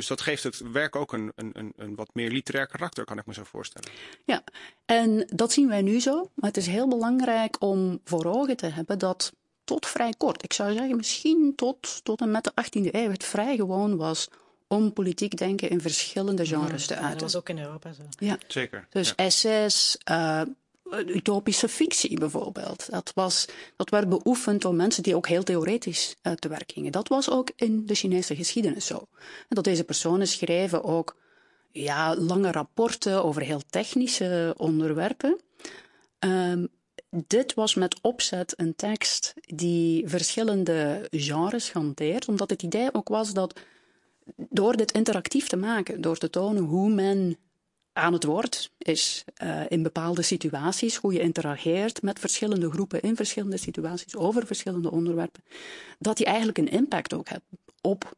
Dus 0.01 0.09
dat 0.09 0.21
geeft 0.21 0.43
het 0.43 0.73
werk 0.73 0.97
ook 0.97 1.13
een, 1.13 1.33
een, 1.35 1.73
een 1.77 1.95
wat 1.95 2.11
meer 2.13 2.31
literair 2.31 2.67
karakter, 2.67 3.05
kan 3.05 3.19
ik 3.19 3.27
me 3.27 3.35
zo 3.35 3.45
voorstellen. 3.45 3.91
Ja, 4.25 4.43
en 4.85 5.27
dat 5.35 5.53
zien 5.53 5.69
wij 5.69 5.83
nu 5.83 6.01
zo. 6.01 6.31
Maar 6.35 6.49
het 6.49 6.57
is 6.57 6.67
heel 6.67 6.89
belangrijk 6.89 7.57
om 7.63 8.01
voor 8.05 8.25
ogen 8.25 8.57
te 8.57 8.67
hebben 8.67 8.99
dat 8.99 9.33
tot 9.65 9.87
vrij 9.87 10.15
kort, 10.17 10.43
ik 10.43 10.53
zou 10.53 10.73
zeggen 10.73 10.97
misschien 10.97 11.53
tot, 11.57 12.05
tot 12.05 12.21
en 12.21 12.31
met 12.31 12.45
de 12.45 12.53
18e 12.63 12.95
eeuw, 12.95 13.11
het 13.11 13.25
vrij 13.25 13.57
gewoon 13.57 13.97
was 13.97 14.29
om 14.69 14.93
politiek 14.93 15.37
denken 15.37 15.71
in 15.71 15.81
verschillende 15.81 16.47
genres 16.47 16.87
te 16.87 16.95
uiten. 16.95 17.13
dat 17.13 17.21
was 17.21 17.37
ook 17.37 17.49
in 17.49 17.59
Europa 17.59 17.93
zo. 17.93 18.03
Ja, 18.19 18.39
Zeker. 18.47 18.87
dus 18.91 19.09
ja. 19.09 19.15
essays, 19.17 19.99
uh, 20.11 20.43
utopische 21.07 21.69
fictie 21.69 22.19
bijvoorbeeld. 22.19 22.91
Dat, 22.91 23.13
was, 23.15 23.47
dat 23.77 23.91
werd 23.91 24.09
beoefend 24.09 24.63
door 24.63 24.75
mensen 24.75 25.03
die 25.03 25.17
ook 25.17 25.29
heel 25.29 25.43
theoretisch 25.43 26.17
uh, 26.23 26.33
te 26.33 26.49
werk 26.49 26.73
gingen. 26.73 26.93
Dat 26.93 27.09
was 27.09 27.31
ook 27.31 27.51
in 27.57 27.87
de 27.87 27.95
Chinese 27.95 28.37
geschiedenis 28.37 28.87
zo. 28.87 28.97
En 29.19 29.49
dat 29.49 29.65
deze 29.65 29.85
personen 29.85 30.27
schreven 30.27 30.85
ook 30.85 31.17
ja, 31.73 32.17
lange 32.17 32.53
rapporten 32.53 33.25
over 33.25 33.43
heel 33.43 33.63
technische 33.71 34.55
onderwerpen. 34.57 35.41
Um, 36.19 36.69
dit 37.11 37.55
was 37.55 37.75
met 37.75 37.99
opzet 38.01 38.55
een 38.57 38.75
tekst 38.75 39.35
die 39.41 40.09
verschillende 40.09 41.09
genres 41.11 41.73
hanteert, 41.73 42.29
omdat 42.29 42.51
het 42.51 42.63
idee 42.63 42.95
ook 42.95 43.09
was 43.09 43.33
dat 43.33 43.61
door 44.37 44.77
dit 44.77 44.93
interactief 44.93 45.49
te 45.49 45.57
maken, 45.57 46.01
door 46.01 46.19
te 46.19 46.31
tonen 46.31 46.63
hoe 46.63 46.91
men 46.91 47.37
aan 48.01 48.13
het 48.13 48.25
woord 48.25 48.71
is 48.79 49.25
uh, 49.43 49.63
in 49.69 49.83
bepaalde 49.83 50.23
situaties, 50.23 50.97
hoe 50.97 51.13
je 51.13 51.21
interageert 51.21 52.03
met 52.03 52.19
verschillende 52.19 52.71
groepen 52.71 53.01
in 53.01 53.17
verschillende 53.17 53.57
situaties 53.57 54.17
over 54.17 54.47
verschillende 54.47 54.91
onderwerpen, 54.91 55.43
dat 55.99 56.17
die 56.17 56.27
eigenlijk 56.27 56.59
een 56.59 56.71
impact 56.71 57.15
ook 57.15 57.29
heeft 57.29 57.43
op 57.81 58.13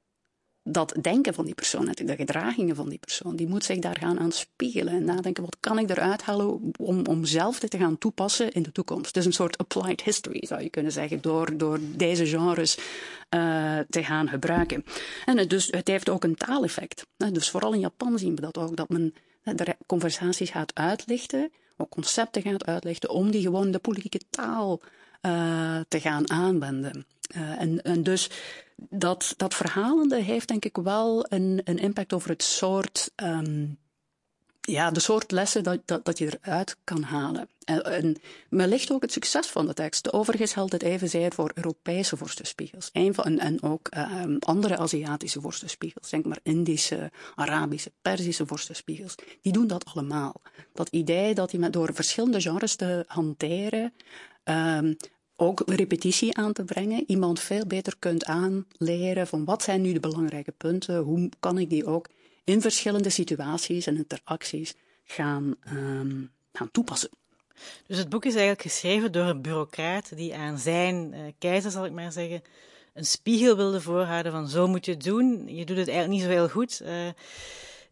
dat 0.65 0.97
denken 1.01 1.35
van 1.35 1.45
die 1.45 1.55
persoon, 1.55 1.95
de 2.05 2.17
gedragingen 2.17 2.77
van 2.77 2.89
die 2.89 2.99
persoon. 2.99 3.37
Die 3.37 3.47
moet 3.47 3.65
zich 3.65 3.79
daar 3.79 3.99
gaan 3.99 4.19
aan 4.19 4.33
spiegelen 4.33 4.95
en 4.95 5.05
nadenken, 5.05 5.43
wat 5.43 5.57
kan 5.61 5.79
ik 5.79 5.91
eruit 5.91 6.23
halen 6.23 6.73
om, 6.79 7.07
om 7.07 7.25
zelf 7.25 7.61
dit 7.61 7.71
te 7.71 7.79
gaan 7.79 7.99
toepassen 7.99 8.53
in 8.53 8.63
de 8.63 8.73
toekomst. 8.73 9.15
Dus 9.15 9.25
een 9.25 9.33
soort 9.33 9.59
applied 9.59 10.03
history, 10.03 10.47
zou 10.47 10.63
je 10.63 10.71
kunnen 10.71 10.93
zeggen, 10.93 11.21
door, 11.21 11.57
door 11.57 11.79
deze 11.97 12.27
genres 12.27 12.77
uh, 12.77 13.79
te 13.89 14.05
gaan 14.05 14.29
gebruiken. 14.29 14.85
En 15.25 15.39
het, 15.39 15.51
dus, 15.51 15.67
het 15.71 15.89
heeft 15.89 16.09
ook 16.09 16.25
een 16.25 16.35
taaleffect. 16.35 17.07
Dus 17.17 17.51
vooral 17.51 17.73
in 17.73 17.81
Japan 17.81 18.19
zien 18.19 18.35
we 18.35 18.41
dat 18.41 18.59
ook, 18.59 18.77
dat 18.77 18.89
men 18.89 19.15
de 19.43 19.77
conversaties 19.87 20.51
gaat 20.51 20.75
uitlichten, 20.75 21.53
ook 21.77 21.91
concepten 21.91 22.43
gaat 22.43 22.67
uitlichten, 22.67 23.11
om 23.11 23.31
die 23.31 23.43
gewoon 23.43 23.71
de 23.71 23.79
politieke 23.79 24.21
taal 24.31 24.81
uh, 25.23 25.81
te 25.89 26.01
gaan 26.01 26.31
aanwenden. 26.31 27.07
Uh, 27.37 27.61
en, 27.61 27.83
en 27.83 28.03
dus 28.03 28.31
dat, 28.77 29.35
dat 29.37 29.55
verhalende 29.55 30.23
heeft 30.23 30.49
denk 30.49 30.65
ik 30.65 30.77
wel 30.77 31.27
een, 31.29 31.61
een 31.65 31.79
impact 31.79 32.13
over 32.13 32.31
het 32.31 32.43
soort, 32.43 33.13
um, 33.17 33.79
ja, 34.69 34.91
de 34.91 35.01
soort 35.01 35.31
lessen 35.31 35.63
dat, 35.63 35.81
dat, 35.85 36.05
dat 36.05 36.19
je 36.19 36.39
eruit 36.41 36.77
kan 36.85 37.03
halen. 37.03 37.49
En, 37.65 37.85
en 37.85 38.17
wellicht 38.49 38.93
ook 38.93 39.03
het 39.03 39.13
succes 39.13 39.47
van 39.47 39.67
de 39.67 39.75
tekst. 39.75 40.13
Overigens 40.13 40.53
geldt 40.53 40.73
het 40.73 40.83
evenzeer 40.83 41.33
voor 41.33 41.51
Europese 41.55 42.17
vorstenspiegels. 42.17 42.91
Van, 42.93 43.39
en 43.39 43.63
ook 43.63 43.89
um, 43.97 44.37
andere 44.39 44.79
Aziatische 44.79 45.41
vorstenspiegels. 45.41 46.11
Denk 46.11 46.25
maar 46.25 46.39
Indische, 46.43 47.11
Arabische, 47.35 47.93
Perzische 48.03 48.47
vorstenspiegels. 48.47 49.15
Die 49.43 49.53
doen 49.53 49.67
dat 49.67 49.85
allemaal. 49.85 50.41
Dat 50.75 50.89
idee 50.89 51.35
dat 51.35 51.51
je 51.51 51.59
met 51.59 51.73
door 51.73 51.95
verschillende 51.95 52.41
genres 52.41 52.75
te 52.75 53.05
hanteren, 53.07 53.93
um, 54.45 54.97
ook 55.37 55.63
repetitie 55.67 56.37
aan 56.37 56.53
te 56.53 56.65
brengen, 56.65 57.05
iemand 57.07 57.41
veel 57.41 57.67
beter 57.67 57.95
kunt 57.99 58.25
aanleren 58.25 59.27
van 59.27 59.45
wat 59.45 59.63
zijn 59.63 59.83
nu 59.83 59.93
de 59.93 60.01
belangrijke 60.01 60.53
punten, 60.57 60.99
hoe 60.99 61.29
kan 61.41 61.59
ik 61.59 61.71
die 61.71 61.87
ook 61.87 62.09
in 62.45 62.61
verschillende 62.61 63.11
situaties 63.11 63.87
en 63.87 63.97
interacties 63.97 64.75
gaan, 65.05 65.55
um, 65.69 66.31
gaan 66.53 66.71
toepassen. 66.71 67.11
Dus 67.87 67.99
het 67.99 68.09
boek 68.09 68.25
is 68.25 68.33
eigenlijk 68.33 68.63
geschreven 68.63 69.13
door 69.13 69.25
een 69.25 69.43
bureaucraat 69.43 70.17
die 70.17 70.35
aan 70.35 70.59
zijn 70.59 71.13
uh, 71.15 71.21
keizer, 71.39 71.71
zal 71.71 71.85
ik 71.85 71.93
maar 71.93 72.13
zeggen, 72.13 72.43
een 72.95 73.07
spiegel 73.07 73.57
wilde 73.57 73.81
voorhouden 73.81 74.33
van 74.33 74.49
zo 74.49 74.67
moet 74.67 74.85
je 74.85 74.93
het 74.93 75.05
doen. 75.05 75.43
Je 75.47 75.65
doet 75.65 75.77
het 75.77 75.89
eigenlijk 75.89 76.09
niet 76.09 76.23
zo 76.23 76.29
heel 76.29 76.49
goed. 76.49 76.83
Uh, 76.85 77.09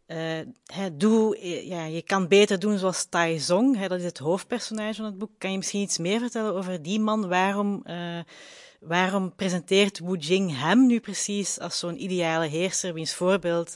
uh, 0.07 0.85
doe, 0.93 1.37
ja, 1.67 1.85
je 1.85 2.01
kan 2.01 2.27
beter 2.27 2.59
doen 2.59 2.77
zoals 2.77 3.05
Tai 3.05 3.39
Zong, 3.39 3.87
dat 3.87 3.99
is 3.99 4.05
het 4.05 4.17
hoofdpersonage 4.17 4.95
van 4.95 5.05
het 5.05 5.17
boek. 5.17 5.31
Kan 5.37 5.51
je 5.51 5.57
misschien 5.57 5.81
iets 5.81 5.97
meer 5.97 6.19
vertellen 6.19 6.53
over 6.55 6.81
die 6.81 6.99
man? 6.99 7.27
Waarom, 7.27 7.83
waarom 8.79 9.35
presenteert 9.35 9.99
Wu 9.99 10.17
Jing 10.17 10.59
hem 10.59 10.85
nu 10.85 10.99
precies 10.99 11.59
als 11.59 11.79
zo'n 11.79 12.03
ideale 12.03 12.47
heerser, 12.47 12.93
wiens 12.93 13.13
voorbeeld 13.13 13.73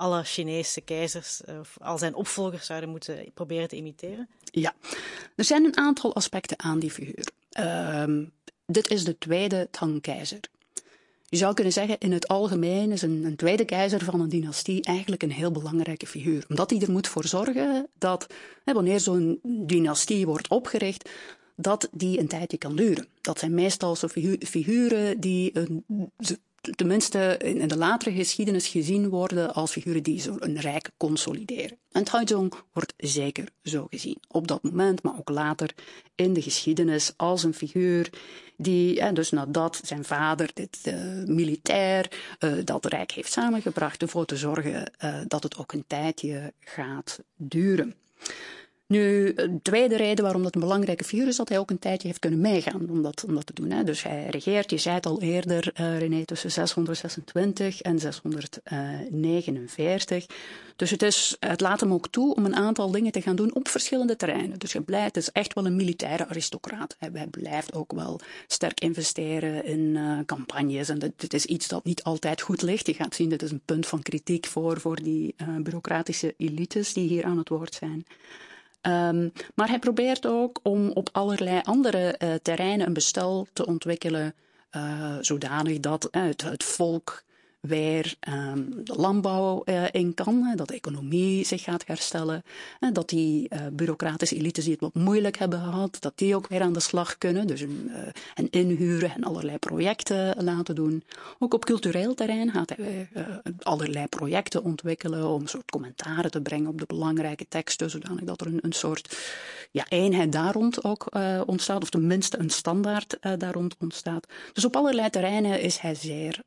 alle 0.00 0.24
Chinese 0.24 0.80
keizers 0.80 1.40
of 1.60 1.76
al 1.80 1.98
zijn 1.98 2.14
opvolgers 2.14 2.66
zouden 2.66 2.88
moeten 2.88 3.30
proberen 3.34 3.68
te 3.68 3.76
imiteren? 3.76 4.28
Ja, 4.44 4.74
er 5.36 5.44
zijn 5.44 5.64
een 5.64 5.76
aantal 5.76 6.14
aspecten 6.14 6.58
aan 6.58 6.78
die 6.78 6.90
figuur. 6.90 7.26
Uh, 7.58 8.04
dit 8.66 8.90
is 8.90 9.04
de 9.04 9.18
tweede 9.18 9.68
Tang-keizer. 9.70 10.40
Je 11.28 11.36
zou 11.36 11.54
kunnen 11.54 11.72
zeggen, 11.72 11.98
in 11.98 12.12
het 12.12 12.28
algemeen 12.28 12.92
is 12.92 13.02
een, 13.02 13.24
een, 13.24 13.36
tweede 13.36 13.64
keizer 13.64 14.04
van 14.04 14.20
een 14.20 14.28
dynastie 14.28 14.82
eigenlijk 14.82 15.22
een 15.22 15.32
heel 15.32 15.50
belangrijke 15.50 16.06
figuur. 16.06 16.44
Omdat 16.48 16.70
hij 16.70 16.80
er 16.80 16.90
moet 16.90 17.08
voor 17.08 17.24
zorgen 17.24 17.88
dat, 17.98 18.26
hè, 18.64 18.72
wanneer 18.72 19.00
zo'n 19.00 19.40
dynastie 19.42 20.26
wordt 20.26 20.48
opgericht, 20.48 21.10
dat 21.56 21.88
die 21.92 22.18
een 22.18 22.28
tijdje 22.28 22.58
kan 22.58 22.76
duren. 22.76 23.06
Dat 23.20 23.38
zijn 23.38 23.54
meestal 23.54 23.96
zo 23.96 24.08
figuren 24.40 25.20
die 25.20 25.50
een, 25.58 25.84
tenminste 26.60 27.36
in 27.38 27.68
de 27.68 27.76
latere 27.76 28.14
geschiedenis 28.14 28.68
gezien 28.68 29.08
worden 29.08 29.54
als 29.54 29.72
figuren 29.72 30.02
die 30.02 30.20
zo'n 30.20 30.58
rijk 30.60 30.90
consolideren. 30.96 31.78
En 31.92 32.04
Taizong 32.04 32.54
wordt 32.72 32.94
zeker 32.96 33.48
zo 33.62 33.86
gezien. 33.90 34.18
Op 34.28 34.48
dat 34.48 34.62
moment, 34.62 35.02
maar 35.02 35.18
ook 35.18 35.28
later 35.28 35.74
in 36.14 36.32
de 36.32 36.42
geschiedenis 36.42 37.12
als 37.16 37.42
een 37.42 37.54
figuur 37.54 38.10
die, 38.56 39.12
dus 39.12 39.30
nadat 39.30 39.80
zijn 39.84 40.04
vader 40.04 40.50
dit 40.54 40.78
uh, 40.84 40.94
militair 41.24 42.12
uh, 42.38 42.52
dat 42.64 42.86
rijk 42.86 43.10
heeft 43.10 43.32
samengebracht, 43.32 44.02
ervoor 44.02 44.24
te 44.24 44.36
zorgen 44.36 44.92
uh, 45.04 45.20
dat 45.26 45.42
het 45.42 45.56
ook 45.56 45.72
een 45.72 45.84
tijdje 45.86 46.52
gaat 46.60 47.20
duren. 47.36 47.94
Nu, 48.90 49.34
de 49.34 49.58
tweede 49.62 49.96
reden 49.96 50.24
waarom 50.24 50.42
dat 50.42 50.54
een 50.54 50.60
belangrijke 50.60 51.04
figuur 51.04 51.26
is, 51.26 51.36
dat 51.36 51.48
hij 51.48 51.58
ook 51.58 51.70
een 51.70 51.78
tijdje 51.78 52.06
heeft 52.06 52.20
kunnen 52.20 52.40
meegaan 52.40 52.90
om 52.90 53.02
dat, 53.02 53.24
om 53.26 53.34
dat 53.34 53.46
te 53.46 53.52
doen. 53.52 53.70
Hè. 53.70 53.84
Dus 53.84 54.02
hij 54.02 54.26
regeert, 54.30 54.70
je 54.70 54.78
zei 54.78 54.94
het 54.94 55.06
al 55.06 55.20
eerder, 55.20 55.72
uh, 55.80 55.98
René, 55.98 56.24
tussen 56.24 56.52
626 56.52 57.80
en 57.80 57.98
649. 57.98 60.26
Dus 60.76 60.90
het, 60.90 61.02
is, 61.02 61.36
het 61.40 61.60
laat 61.60 61.80
hem 61.80 61.92
ook 61.92 62.08
toe 62.08 62.34
om 62.34 62.44
een 62.44 62.56
aantal 62.56 62.90
dingen 62.90 63.12
te 63.12 63.20
gaan 63.20 63.36
doen 63.36 63.54
op 63.54 63.68
verschillende 63.68 64.16
terreinen. 64.16 64.58
Dus 64.58 64.72
hij 64.72 64.82
blijft, 64.82 65.14
het 65.14 65.16
is 65.16 65.32
echt 65.32 65.54
wel 65.54 65.66
een 65.66 65.76
militaire 65.76 66.28
aristocraat. 66.28 66.96
Hij, 66.98 67.26
blijft 67.30 67.74
ook 67.74 67.92
wel 67.92 68.20
sterk 68.46 68.80
investeren 68.80 69.64
in 69.64 69.80
uh, 69.80 70.18
campagnes. 70.26 70.88
En 70.88 70.98
dit, 71.16 71.34
is 71.34 71.46
iets 71.46 71.68
dat 71.68 71.84
niet 71.84 72.02
altijd 72.02 72.40
goed 72.40 72.62
ligt. 72.62 72.86
Je 72.86 72.94
gaat 72.94 73.14
zien, 73.14 73.28
dit 73.28 73.42
is 73.42 73.50
een 73.50 73.62
punt 73.64 73.86
van 73.86 74.02
kritiek 74.02 74.46
voor, 74.46 74.80
voor 74.80 75.02
die 75.02 75.34
uh, 75.36 75.56
bureaucratische 75.56 76.34
elites 76.36 76.92
die 76.92 77.08
hier 77.08 77.24
aan 77.24 77.38
het 77.38 77.48
woord 77.48 77.74
zijn. 77.74 78.04
Um, 78.82 79.32
maar 79.54 79.68
hij 79.68 79.78
probeert 79.78 80.26
ook 80.26 80.60
om 80.62 80.90
op 80.90 81.08
allerlei 81.12 81.60
andere 81.64 82.14
uh, 82.18 82.34
terreinen 82.34 82.86
een 82.86 82.92
bestel 82.92 83.46
te 83.52 83.66
ontwikkelen, 83.66 84.34
uh, 84.76 85.16
zodanig 85.20 85.80
dat 85.80 86.08
uh, 86.10 86.22
het, 86.22 86.42
het 86.42 86.64
volk 86.64 87.22
weer 87.60 88.14
um, 88.28 88.84
de 88.84 88.94
landbouw 88.96 89.62
uh, 89.64 89.84
in 89.90 90.14
kan, 90.14 90.52
dat 90.56 90.68
de 90.68 90.74
economie 90.74 91.44
zich 91.44 91.62
gaat 91.62 91.86
herstellen, 91.86 92.42
en 92.80 92.92
dat 92.92 93.08
die 93.08 93.48
uh, 93.52 93.60
bureaucratische 93.72 94.36
elites 94.36 94.64
die 94.64 94.72
het 94.72 94.82
wat 94.82 94.94
moeilijk 94.94 95.38
hebben 95.38 95.58
gehad, 95.60 95.96
dat 96.00 96.12
die 96.14 96.34
ook 96.34 96.48
weer 96.48 96.62
aan 96.62 96.72
de 96.72 96.80
slag 96.80 97.18
kunnen, 97.18 97.46
dus 97.46 97.60
een, 97.60 97.86
uh, 97.88 97.96
en 98.34 98.50
inhuren 98.50 99.14
en 99.14 99.24
allerlei 99.24 99.58
projecten 99.58 100.44
laten 100.44 100.74
doen. 100.74 101.04
Ook 101.38 101.54
op 101.54 101.64
cultureel 101.64 102.14
terrein 102.14 102.50
gaat 102.50 102.72
hij 102.76 103.08
allerlei 103.58 104.06
projecten 104.06 104.64
ontwikkelen 104.64 105.28
om 105.28 105.40
een 105.40 105.48
soort 105.48 105.70
commentaren 105.70 106.30
te 106.30 106.40
brengen 106.40 106.68
op 106.68 106.78
de 106.78 106.86
belangrijke 106.86 107.46
teksten, 107.48 107.90
zodanig 107.90 108.24
dat 108.24 108.40
er 108.40 108.46
een, 108.46 108.58
een 108.62 108.72
soort 108.72 109.16
ja, 109.70 109.84
eenheid 109.88 110.32
daar 110.32 110.52
rond 110.52 110.84
ook 110.84 111.08
ontstaat, 111.46 111.82
of 111.82 111.90
tenminste 111.90 112.38
een 112.38 112.50
standaard 112.50 113.18
daar 113.20 113.52
rond 113.52 113.76
ontstaat. 113.78 114.26
Dus 114.52 114.64
op 114.64 114.76
allerlei 114.76 115.10
terreinen 115.10 115.60
is 115.60 115.78
hij 115.78 115.94
zeer 115.94 116.40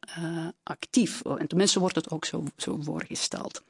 actief. 0.63 1.02
En 1.39 1.47
tenminste 1.47 1.79
wordt 1.79 1.95
het 1.95 2.09
ook 2.09 2.25
zo, 2.25 2.43
zo 2.57 2.77
voorgesteld. 2.81 3.63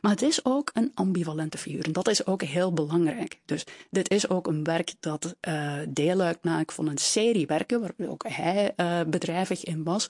Maar 0.00 0.10
het 0.10 0.22
is 0.22 0.44
ook 0.44 0.70
een 0.74 0.90
ambivalente 0.94 1.58
figuur. 1.58 1.84
En 1.84 1.92
dat 1.92 2.08
is 2.08 2.26
ook 2.26 2.42
heel 2.42 2.72
belangrijk. 2.72 3.40
Dus 3.44 3.64
dit 3.90 4.10
is 4.10 4.28
ook 4.28 4.46
een 4.46 4.64
werk 4.64 4.94
dat 5.00 5.34
uh, 5.48 5.74
deel 5.88 6.20
uitmaakt 6.20 6.74
van 6.74 6.88
een 6.88 6.98
serie 6.98 7.46
werken, 7.46 7.80
waar 7.80 7.94
ook 8.08 8.24
hij 8.28 8.72
uh, 8.76 9.00
bedrijvig 9.06 9.64
in 9.64 9.84
was, 9.84 10.06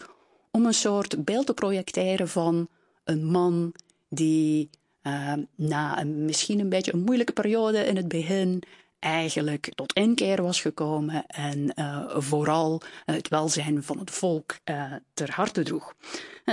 om 0.50 0.66
een 0.66 0.74
soort 0.74 1.24
beeld 1.24 1.46
te 1.46 1.54
projecteren 1.54 2.28
van 2.28 2.68
een 3.04 3.24
man 3.24 3.72
die 4.08 4.70
uh, 5.02 5.32
na 5.54 6.04
misschien 6.04 6.60
een 6.60 6.68
beetje 6.68 6.92
een 6.92 7.04
moeilijke 7.04 7.32
periode 7.32 7.78
in 7.78 7.96
het 7.96 8.08
begin 8.08 8.62
eigenlijk 8.98 9.72
tot 9.74 9.92
inkeer 9.92 10.42
was 10.42 10.61
gekomen 10.61 11.26
en 11.26 11.72
uh, 11.74 12.04
vooral 12.16 12.80
het 13.04 13.28
welzijn 13.28 13.82
van 13.82 13.98
het 13.98 14.11
volk 14.11 14.56
uh, 14.64 14.92
ter 15.14 15.30
harte 15.30 15.62
droeg. 15.62 15.94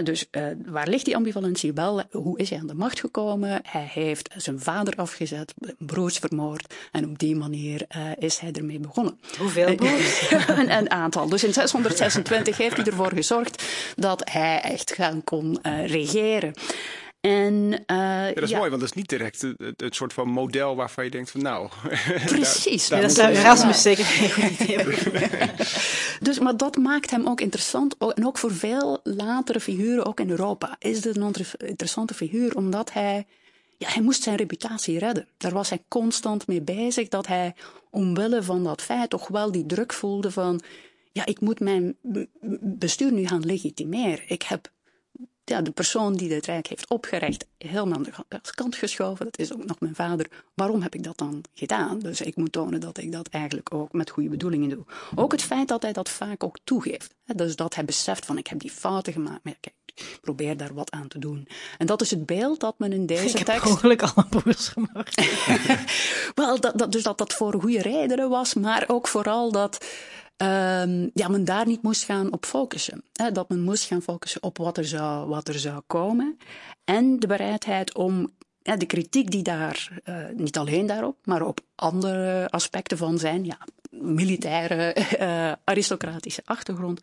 Dus 0.04 0.26
uh, 0.32 0.48
waar 0.66 0.88
ligt 0.88 1.06
die 1.06 1.16
ambivalentie 1.16 1.74
wel? 1.74 2.04
Hoe 2.12 2.40
is 2.40 2.50
hij 2.50 2.60
aan 2.60 2.68
de 2.68 2.74
macht 2.74 3.00
gekomen? 3.00 3.62
Hij 3.64 3.90
heeft 3.94 4.34
zijn 4.38 4.60
vader 4.60 4.96
afgezet, 4.96 5.54
broers 5.78 6.18
vermoord 6.18 6.74
en 6.92 7.10
op 7.10 7.20
die 7.20 7.36
manier 7.36 7.88
is 8.18 8.38
hij 8.38 8.52
ermee 8.52 8.80
begonnen. 8.80 9.20
Hoeveel 9.38 9.76
broers? 9.76 10.32
een, 10.48 10.78
een, 10.78 10.92
aantal. 10.92 11.30
Dus 11.30 11.44
in 11.44 11.54
626 11.54 12.58
heeft 12.58 12.76
hij 12.76 12.86
ervoor 12.86 13.12
gezorgd 13.12 13.64
dat 13.96 14.30
hij 14.30 14.62
echt 14.62 14.94
gaan 14.94 15.24
kon 15.24 15.60
regeren. 15.86 16.54
En, 17.26 17.54
uh, 17.64 17.78
ja, 17.88 18.34
dat 18.34 18.44
is 18.44 18.50
ja. 18.50 18.58
mooi, 18.58 18.70
want 18.70 18.82
dat 18.82 18.90
is 18.90 18.96
niet 18.96 19.10
direct 19.10 19.42
het, 19.42 19.82
het, 19.82 19.96
soort 19.96 20.14
van 20.14 20.28
model 20.30 20.76
waarvan 20.76 21.04
je 21.04 21.10
denkt 21.10 21.32
van 21.32 21.42
nou... 21.42 21.70
Precies. 22.26 22.88
daar, 22.88 23.00
daar 23.00 23.08
dat 23.08 23.18
zou 23.18 23.34
Erasmus 23.34 23.82
zeker 23.82 24.06
Dus, 26.28 26.40
maar 26.40 26.58
dat 26.58 26.76
maakt 26.76 27.12
hem 27.12 27.28
ook 27.28 27.42
interessant. 27.42 27.98
En 27.98 28.26
ook 28.26 28.38
voor 28.38 28.54
veel 28.54 29.00
latere 29.04 29.60
figuren, 29.60 30.06
ook 30.06 30.20
in 30.20 30.30
Europa, 30.30 30.76
is 30.80 31.02
dit 31.02 31.18
een 31.18 31.36
interessante 31.58 32.14
figuur, 32.14 32.56
omdat 32.56 32.94
hij... 32.94 33.26
Ja, 33.78 33.88
hij 33.90 34.02
moest 34.02 34.24
zijn 34.24 34.36
reputatie 34.36 35.00
redden. 35.00 35.28
Daar 35.38 35.52
was 35.52 35.70
hij 35.70 35.84
constant 35.88 36.48
mee 36.48 36.62
bezig, 36.62 37.08
dat 37.08 37.28
hij 37.28 37.56
omwille 37.90 38.44
van 38.44 38.64
dat 38.64 38.82
feit 38.82 39.10
toch 39.10 39.28
wel 39.28 39.52
die 39.52 39.66
druk 39.66 39.94
voelde 39.94 40.32
van... 40.32 40.62
Ja, 41.12 41.26
ik 41.26 41.40
moet 41.40 41.60
mijn 41.60 41.96
bestuur 42.62 43.12
nu 43.12 43.28
gaan 43.28 43.46
legitimeren. 43.46 44.24
Ik 44.28 44.42
heb 44.42 44.74
ja, 45.46 45.62
de 45.62 45.72
persoon 45.72 46.16
die 46.16 46.30
dit 46.30 46.46
rijk 46.46 46.68
heeft 46.68 46.90
opgericht 46.90 47.46
helemaal 47.58 47.98
aan 47.98 48.04
de 48.04 48.40
kant 48.56 48.76
geschoven. 48.76 49.26
Dat 49.26 49.40
is 49.40 49.54
ook 49.54 49.66
nog 49.66 49.80
mijn 49.80 49.96
vader. 49.96 50.28
Waarom 50.54 50.82
heb 50.82 50.96
ik 50.96 51.04
dat 51.04 51.18
dan 51.18 51.44
gedaan? 51.54 52.00
Dus 52.00 52.22
ik 52.22 52.36
moet 52.36 52.52
tonen 52.52 52.80
dat 52.80 52.98
ik 52.98 53.12
dat 53.12 53.28
eigenlijk 53.28 53.74
ook 53.74 53.94
met 53.94 54.10
goede 54.10 54.30
bedoelingen 54.30 54.70
doe. 54.70 54.86
Ook 55.16 55.32
het 55.32 55.42
feit 55.42 55.68
dat 55.68 55.82
hij 55.82 55.94
dat 55.94 56.10
vaak 56.10 56.44
ook 56.44 56.58
toegeeft. 56.64 57.14
Dus 57.36 57.56
dat 57.56 57.76
hij 57.76 57.86
beseft 57.86 58.26
van 58.26 58.38
ik 58.38 58.48
heb 58.48 58.60
die 58.60 58.72
fouten 58.72 59.14
gemaakt. 59.14 59.44
Maar 59.44 59.56
kijk, 59.60 59.76
ik 59.86 60.18
probeer 60.22 60.58
daar 60.58 60.74
wat 60.74 60.92
aan 60.92 61.08
te 61.08 61.20
doen. 61.20 61.48
En 61.78 61.86
dat 61.86 62.02
is 62.02 62.10
het 62.10 62.26
beeld 62.26 62.60
dat 62.60 62.80
men 62.80 62.94
in 62.94 63.06
deze 63.16 63.38
ik 63.38 63.46
tekst... 63.46 63.84
Ik 63.84 64.02
heb 64.02 64.12
alle 64.16 64.26
broers 64.30 64.68
gemaakt. 64.68 65.22
Wel, 66.36 66.60
dat, 66.60 66.78
dat, 66.78 66.92
dus 66.92 67.04
dat 67.04 67.18
dat 67.18 67.34
voor 67.34 67.62
goede 67.62 67.82
redenen 67.82 68.30
was, 68.30 68.54
maar 68.54 68.84
ook 68.88 69.08
vooral 69.08 69.52
dat 69.52 69.86
um, 70.38 71.12
ja, 71.14 71.28
men 71.28 71.46
daar 71.46 71.68
niet 71.68 71.82
moest 71.82 72.04
gaan 72.04 72.32
op 72.32 72.46
focussen. 72.46 73.04
Hè, 73.14 73.32
dat 73.32 73.50
men 73.50 73.62
moest 73.62 73.84
gaan 73.84 74.02
focussen 74.02 74.44
op 74.44 74.58
wat 74.58 74.78
er 74.78 74.86
zou, 74.86 75.28
wat 75.28 75.48
er 75.48 75.60
zou 75.60 75.82
komen. 75.88 76.38
En 76.84 77.20
de 77.20 77.28
bereidheid 77.28 77.96
om 77.96 78.34
ja, 78.62 78.76
de 78.76 78.86
kritiek 78.86 79.32
die 79.32 79.44
daar, 79.44 80.02
uh, 80.06 80.26
niet 80.36 80.58
alleen 80.58 80.86
daarop, 80.86 81.18
maar 81.24 81.42
op 81.42 81.60
andere 81.76 82.50
aspecten 82.50 82.98
van 82.98 83.18
zijn, 83.18 83.46
ja, 83.46 83.58
militaire, 83.90 84.96
uh, 85.20 85.52
aristocratische 85.64 86.42
achtergrond, 86.46 87.00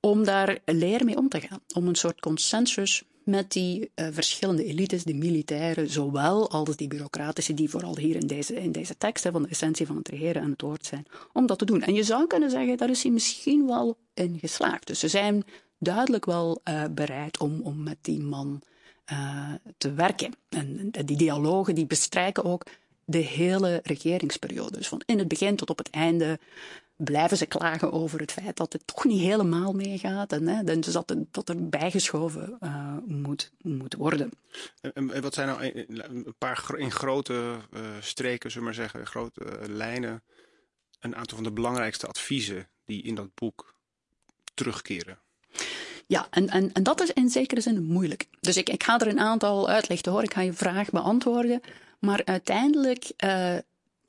om 0.00 0.24
daar 0.24 0.58
leer 0.64 1.04
mee 1.04 1.16
om 1.16 1.28
te 1.28 1.40
gaan. 1.40 1.60
Om 1.74 1.88
een 1.88 1.94
soort 1.94 2.20
consensus 2.20 3.02
met 3.24 3.52
die 3.52 3.90
uh, 3.94 4.06
verschillende 4.10 4.64
elites, 4.64 5.04
de 5.04 5.14
militairen, 5.14 5.90
zowel 5.90 6.50
als 6.50 6.76
die 6.76 6.88
bureaucratische, 6.88 7.54
die 7.54 7.70
vooral 7.70 7.98
hier 7.98 8.16
in 8.16 8.26
deze, 8.26 8.54
in 8.54 8.72
deze 8.72 8.96
tekst 8.98 9.24
hè, 9.24 9.30
van 9.30 9.42
de 9.42 9.48
essentie 9.48 9.86
van 9.86 9.96
het 9.96 10.08
regeren 10.08 10.42
aan 10.42 10.50
het 10.50 10.60
woord 10.60 10.86
zijn, 10.86 11.06
om 11.32 11.46
dat 11.46 11.58
te 11.58 11.64
doen. 11.64 11.82
En 11.82 11.94
je 11.94 12.02
zou 12.02 12.26
kunnen 12.26 12.50
zeggen, 12.50 12.76
daar 12.76 12.90
is 12.90 13.02
hij 13.02 13.12
misschien 13.12 13.66
wel 13.66 13.96
in 14.14 14.38
geslaagd. 14.38 14.86
Dus 14.86 14.98
ze 14.98 15.08
zijn 15.08 15.44
duidelijk 15.78 16.24
wel 16.24 16.60
uh, 16.68 16.84
bereid 16.90 17.38
om, 17.38 17.60
om 17.62 17.82
met 17.82 17.98
die 18.00 18.20
man 18.20 18.62
uh, 19.12 19.52
te 19.78 19.92
werken. 19.92 20.32
En, 20.48 20.88
en 20.92 21.06
die 21.06 21.16
dialogen 21.16 21.74
die 21.74 21.86
bestrijken 21.86 22.44
ook 22.44 22.66
de 23.04 23.18
hele 23.18 23.80
regeringsperiode. 23.82 24.76
Dus 24.76 24.88
van 24.88 25.02
in 25.06 25.18
het 25.18 25.28
begin 25.28 25.56
tot 25.56 25.70
op 25.70 25.78
het 25.78 25.90
einde 25.90 26.38
blijven 26.96 27.36
ze 27.36 27.46
klagen 27.46 27.92
over 27.92 28.20
het 28.20 28.32
feit 28.32 28.56
dat 28.56 28.72
het 28.72 28.86
toch 28.86 29.04
niet 29.04 29.20
helemaal 29.20 29.72
meegaat 29.72 30.32
en 30.32 30.46
hè, 30.46 30.78
dus 30.78 30.92
dat, 30.92 31.08
het, 31.08 31.18
dat 31.30 31.48
er 31.48 31.68
bijgeschoven 31.68 32.56
uh, 32.60 32.96
moet, 33.06 33.52
moet 33.62 33.94
worden. 33.94 34.30
En, 34.94 35.20
wat 35.22 35.34
zijn 35.34 35.48
nou 35.48 35.84
een 35.86 36.34
paar 36.38 36.74
in 36.76 36.90
grote 36.90 37.56
uh, 37.72 37.80
streken, 38.00 38.50
zullen 38.50 38.68
we 38.68 38.74
maar 38.74 38.88
zeggen, 38.88 39.06
grote 39.06 39.44
uh, 39.44 39.74
lijnen, 39.76 40.22
een 41.00 41.16
aantal 41.16 41.36
van 41.36 41.46
de 41.46 41.52
belangrijkste 41.52 42.06
adviezen 42.06 42.68
die 42.84 43.02
in 43.02 43.14
dat 43.14 43.34
boek 43.34 43.74
terugkeren? 44.54 45.18
Ja, 46.06 46.26
en, 46.30 46.48
en, 46.48 46.72
en 46.72 46.82
dat 46.82 47.00
is 47.00 47.10
in 47.12 47.28
zekere 47.28 47.60
zin 47.60 47.84
moeilijk. 47.84 48.26
Dus 48.40 48.56
ik, 48.56 48.68
ik 48.68 48.82
ga 48.82 48.98
er 48.98 49.08
een 49.08 49.20
aantal 49.20 49.68
uitlichten 49.68 50.12
hoor, 50.12 50.22
ik 50.22 50.34
ga 50.34 50.40
je 50.40 50.52
vraag 50.52 50.90
beantwoorden. 50.90 51.60
Maar 51.98 52.20
uiteindelijk 52.24 53.10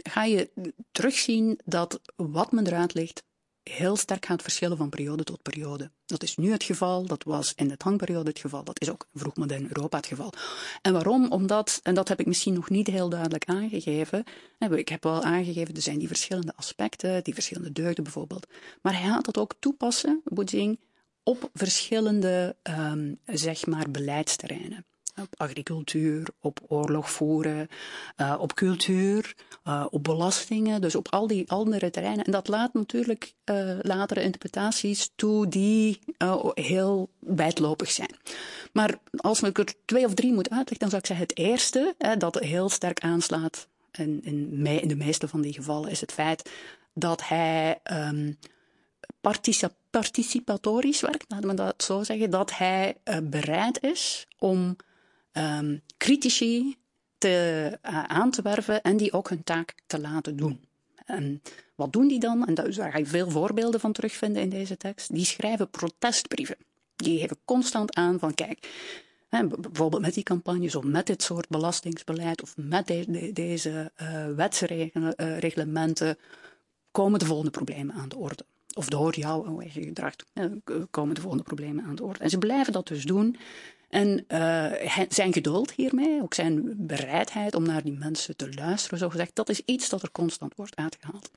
ga 0.09 0.23
je 0.23 0.49
terugzien 0.91 1.59
dat 1.65 2.01
wat 2.15 2.51
men 2.51 2.67
eruit 2.67 2.93
ligt 2.93 3.23
heel 3.69 3.95
sterk 3.95 4.25
gaat 4.25 4.41
verschillen 4.41 4.77
van 4.77 4.89
periode 4.89 5.23
tot 5.23 5.41
periode. 5.41 5.91
Dat 6.05 6.23
is 6.23 6.35
nu 6.35 6.51
het 6.51 6.63
geval, 6.63 7.05
dat 7.05 7.23
was 7.23 7.53
in 7.55 7.67
de 7.67 7.75
hangperiode 7.77 8.29
het 8.29 8.39
geval, 8.39 8.63
dat 8.63 8.81
is 8.81 8.89
ook 8.89 9.07
vroeg 9.13 9.35
modern 9.35 9.67
Europa 9.67 9.97
het 9.97 10.05
geval. 10.05 10.33
En 10.81 10.93
waarom? 10.93 11.31
Omdat, 11.31 11.79
en 11.83 11.95
dat 11.95 12.07
heb 12.07 12.19
ik 12.19 12.25
misschien 12.25 12.53
nog 12.53 12.69
niet 12.69 12.87
heel 12.87 13.09
duidelijk 13.09 13.45
aangegeven, 13.45 14.23
ik 14.71 14.89
heb 14.89 15.03
wel 15.03 15.23
aangegeven, 15.23 15.75
er 15.75 15.81
zijn 15.81 15.99
die 15.99 16.07
verschillende 16.07 16.53
aspecten, 16.55 17.23
die 17.23 17.33
verschillende 17.33 17.71
deugden 17.71 18.03
bijvoorbeeld, 18.03 18.47
maar 18.81 18.99
hij 18.99 19.09
gaat 19.09 19.25
dat 19.25 19.37
ook 19.37 19.55
toepassen, 19.59 20.21
Boedzing, 20.23 20.79
op 21.23 21.49
verschillende, 21.53 22.55
um, 22.63 23.19
zeg 23.25 23.65
maar, 23.65 23.91
beleidsterreinen 23.91 24.85
op 25.21 25.33
agricultuur, 25.37 26.27
op 26.39 26.59
oorlog 26.67 27.11
voeren, 27.11 27.67
uh, 28.17 28.35
op 28.39 28.53
cultuur, 28.53 29.35
uh, 29.67 29.85
op 29.89 30.03
belastingen, 30.03 30.81
dus 30.81 30.95
op 30.95 31.07
al 31.11 31.27
die 31.27 31.51
andere 31.51 31.89
terreinen. 31.89 32.25
En 32.25 32.31
dat 32.31 32.47
laat 32.47 32.73
natuurlijk 32.73 33.33
uh, 33.45 33.77
latere 33.81 34.21
interpretaties 34.21 35.11
toe 35.15 35.47
die 35.47 35.99
heel 36.53 37.09
wijdlopig 37.19 37.91
zijn. 37.91 38.15
Maar 38.71 38.99
als 39.17 39.41
ik 39.41 39.57
er 39.57 39.73
twee 39.85 40.05
of 40.05 40.13
drie 40.13 40.33
moet 40.33 40.49
uitleggen, 40.49 40.79
dan 40.79 40.89
zou 40.89 41.01
ik 41.01 41.07
zeggen 41.07 41.27
het 41.27 41.37
eerste, 41.37 41.95
dat 42.17 42.39
heel 42.39 42.69
sterk 42.69 42.99
aanslaat, 42.99 43.67
en 43.91 44.23
in, 44.23 44.65
in 44.65 44.87
de 44.87 44.95
meeste 44.95 45.27
van 45.27 45.41
die 45.41 45.53
gevallen, 45.53 45.89
is 45.89 46.01
het 46.01 46.11
feit 46.11 46.51
dat 46.93 47.27
hij 47.27 47.79
um, 47.91 48.37
participatorisch 49.89 51.01
werkt, 51.01 51.25
laten 51.27 51.49
we 51.49 51.55
dat 51.55 51.83
zo 51.83 52.03
zeggen, 52.03 52.29
dat 52.29 52.57
hij 52.57 52.95
bereid 53.23 53.83
is 53.83 54.27
om 54.39 54.75
um, 55.37 55.81
critici 55.97 56.75
te, 57.17 57.77
uh, 57.85 58.03
aan 58.03 58.31
te 58.31 58.41
werven 58.41 58.81
en 58.81 58.97
die 58.97 59.13
ook 59.13 59.29
hun 59.29 59.43
taak 59.43 59.75
te 59.87 59.99
laten 59.99 60.35
doen. 60.35 60.59
En 61.05 61.41
wat 61.75 61.93
doen 61.93 62.07
die 62.07 62.19
dan? 62.19 62.47
En 62.47 62.53
daar 62.53 62.73
ga 62.73 62.97
je 62.97 63.05
veel 63.05 63.29
voorbeelden 63.29 63.79
van 63.79 63.91
terugvinden 63.91 64.41
in 64.41 64.49
deze 64.49 64.77
tekst. 64.77 65.13
Die 65.13 65.25
schrijven 65.25 65.69
protestbrieven. 65.69 66.57
Die 66.95 67.19
geven 67.19 67.37
constant 67.45 67.95
aan 67.95 68.19
van 68.19 68.33
kijk, 68.33 68.69
hè, 69.29 69.47
bijvoorbeeld 69.47 70.01
met 70.01 70.13
die 70.13 70.23
campagnes 70.23 70.75
of 70.75 70.83
met 70.83 71.07
dit 71.07 71.23
soort 71.23 71.49
belastingsbeleid 71.49 72.41
of 72.41 72.53
met 72.57 72.87
de, 72.87 73.05
de, 73.07 73.33
deze 73.33 73.91
uh, 74.01 74.27
wetsreglementen 74.35 76.17
komen 76.91 77.19
de 77.19 77.25
volgende 77.25 77.51
problemen 77.51 77.95
aan 77.95 78.09
de 78.09 78.17
orde. 78.17 78.45
Of 78.73 78.87
door 78.89 79.15
jouw 79.15 79.59
eigen 79.59 79.83
gedrag 79.83 80.15
komen 80.89 81.15
de 81.15 81.21
volgende 81.21 81.45
problemen 81.45 81.85
aan 81.85 81.95
de 81.95 82.03
orde. 82.03 82.19
En 82.19 82.29
ze 82.29 82.37
blijven 82.37 82.73
dat 82.73 82.87
dus 82.87 83.03
doen. 83.03 83.37
En 83.89 84.25
uh, 84.27 84.71
zijn 85.09 85.33
geduld 85.33 85.71
hiermee, 85.71 86.21
ook 86.21 86.33
zijn 86.33 86.73
bereidheid 86.77 87.55
om 87.55 87.63
naar 87.63 87.83
die 87.83 87.97
mensen 87.97 88.35
te 88.35 88.53
luisteren, 88.53 88.99
zo 88.99 89.09
gezegd, 89.09 89.35
dat 89.35 89.49
is 89.49 89.61
iets 89.65 89.89
dat 89.89 90.01
er 90.01 90.11
constant 90.11 90.55
wordt 90.55 90.75
uitgehaald. 90.75 91.31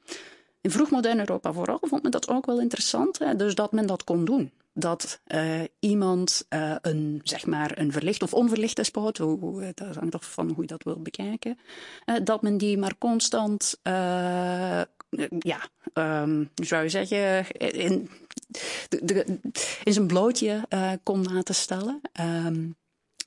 In 0.60 0.70
vroegmodern 0.70 1.18
Europa 1.18 1.52
vooral 1.52 1.78
vond 1.80 2.02
men 2.02 2.10
dat 2.10 2.28
ook 2.28 2.46
wel 2.46 2.60
interessant, 2.60 3.18
hè? 3.18 3.36
dus 3.36 3.54
dat 3.54 3.72
men 3.72 3.86
dat 3.86 4.04
kon 4.04 4.24
doen. 4.24 4.52
Dat 4.72 5.20
uh, 5.26 5.60
iemand 5.78 6.46
uh, 6.48 6.74
een, 6.80 7.20
zeg 7.22 7.46
maar, 7.46 7.78
een 7.78 7.92
verlicht 7.92 8.22
of 8.22 8.34
onverlicht 8.34 8.76
despoot, 8.76 9.18
hoe, 9.18 9.38
hoe, 9.38 9.72
dat 9.74 9.94
hangt 9.94 10.14
af 10.14 10.32
van 10.32 10.48
hoe 10.48 10.60
je 10.60 10.66
dat 10.66 10.82
wil 10.82 11.00
bekijken, 11.00 11.58
dat 12.22 12.42
men 12.42 12.58
die 12.58 12.78
maar 12.78 12.98
constant, 12.98 13.80
ja, 15.38 15.68
um, 16.22 16.50
zou 16.54 16.82
je 16.82 16.88
zeggen, 16.88 17.50
in, 17.58 18.10
in 19.84 19.92
zijn 19.92 20.06
blootje 20.06 20.66
uh, 20.68 20.92
kon 21.02 21.32
laten 21.32 21.54
stellen. 21.54 22.00
Um, 22.20 22.76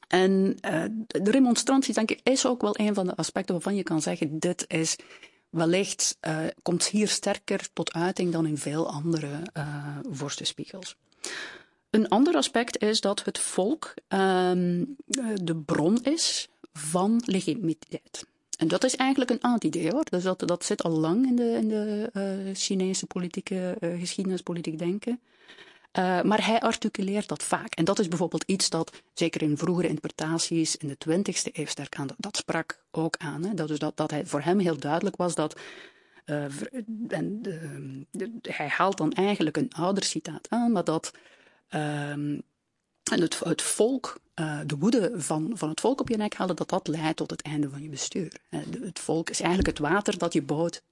en 0.07 0.57
uh, 0.65 0.83
de 1.07 1.31
remonstrantie, 1.31 1.93
denk 1.93 2.11
ik, 2.11 2.19
is 2.23 2.45
ook 2.45 2.61
wel 2.61 2.79
een 2.79 2.93
van 2.93 3.05
de 3.05 3.15
aspecten 3.15 3.53
waarvan 3.53 3.75
je 3.75 3.83
kan 3.83 4.01
zeggen: 4.01 4.39
dit 4.39 4.65
is 4.67 4.95
wellicht, 5.49 6.17
uh, 6.27 6.37
komt 6.61 6.87
hier 6.87 7.07
sterker 7.07 7.73
tot 7.73 7.93
uiting 7.93 8.31
dan 8.31 8.45
in 8.45 8.57
veel 8.57 8.91
andere 8.91 9.41
uh, 9.57 9.97
vorstenspiegels. 10.09 10.95
Een 11.89 12.07
ander 12.07 12.35
aspect 12.35 12.81
is 12.81 13.01
dat 13.01 13.25
het 13.25 13.39
volk 13.39 13.93
um, 14.07 14.95
de 15.33 15.61
bron 15.65 16.03
is 16.03 16.49
van 16.73 17.21
legitimiteit. 17.25 18.25
En 18.61 18.67
dat 18.67 18.83
is 18.83 18.95
eigenlijk 18.95 19.31
een 19.31 19.41
oud-idee 19.41 19.91
hoor. 19.91 20.05
Dus 20.09 20.23
dat, 20.23 20.39
dat 20.39 20.65
zit 20.65 20.83
al 20.83 20.91
lang 20.91 21.25
in 21.25 21.35
de, 21.35 21.51
in 21.51 21.67
de 21.67 22.09
uh, 22.13 22.55
Chinese 22.55 23.05
politieke 23.05 23.77
uh, 23.79 23.99
geschiedenis, 23.99 24.41
politiek 24.41 24.79
denken. 24.79 25.19
Uh, 25.99 26.21
maar 26.21 26.45
hij 26.45 26.59
articuleert 26.59 27.27
dat 27.27 27.43
vaak. 27.43 27.75
En 27.75 27.85
dat 27.85 27.99
is 27.99 28.07
bijvoorbeeld 28.07 28.43
iets 28.43 28.69
dat, 28.69 29.01
zeker 29.13 29.41
in 29.41 29.57
vroegere 29.57 29.87
interpretaties 29.87 30.75
in 30.75 30.87
de 30.87 30.97
20e 31.09 31.51
eeuw 31.51 31.65
sterk 31.65 31.95
aan, 31.95 32.07
dat 32.17 32.37
sprak 32.37 32.83
ook 32.91 33.17
aan. 33.17 33.43
Hè? 33.43 33.53
Dat, 33.53 33.69
is 33.69 33.79
dat, 33.79 33.97
dat 33.97 34.11
hij, 34.11 34.25
voor 34.25 34.41
hem 34.41 34.59
heel 34.59 34.77
duidelijk 34.77 35.15
was 35.15 35.35
dat. 35.35 35.59
En 37.07 37.41
hij 38.41 38.67
haalt 38.67 38.97
dan 38.97 39.11
eigenlijk 39.11 39.57
een 39.57 39.73
ouder 39.73 40.03
citaat 40.03 40.49
aan, 40.49 40.71
maar 40.71 40.83
dat 40.83 41.11
um, 41.69 42.41
en 43.03 43.21
het, 43.21 43.61
volk, 43.61 44.19
uh, 44.35 44.59
de 44.65 44.77
woede 44.77 45.11
van, 45.21 45.51
van 45.53 45.69
het 45.69 45.79
volk 45.79 45.99
op 45.99 46.09
je 46.09 46.17
nek 46.17 46.33
halen, 46.33 46.55
dat 46.55 46.69
dat 46.69 46.87
leidt 46.87 47.17
tot 47.17 47.31
het 47.31 47.41
einde 47.41 47.69
van 47.69 47.81
je 47.81 47.89
bestuur. 47.89 48.41
Uh, 48.49 48.59
het 48.81 48.99
volk 48.99 49.29
is 49.29 49.39
eigenlijk 49.39 49.77
het 49.77 49.87
water 49.87 50.17
dat 50.17 50.33
je 50.33 50.41
boot 50.41 50.83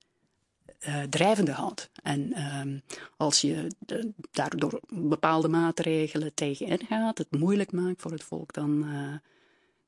uh, 0.88 1.04
drijvende 1.04 1.52
houdt. 1.52 1.89
En 2.04 2.34
ehm, 2.34 2.80
als 3.17 3.41
je 3.41 3.72
daardoor 4.32 4.80
bepaalde 4.89 5.48
maatregelen 5.48 6.34
tegen 6.34 6.67
ingaat, 6.67 7.17
het 7.17 7.32
moeilijk 7.32 7.72
maakt 7.72 8.02
voor 8.02 8.12
het 8.12 8.24
volk, 8.24 8.54
dan, 8.54 8.86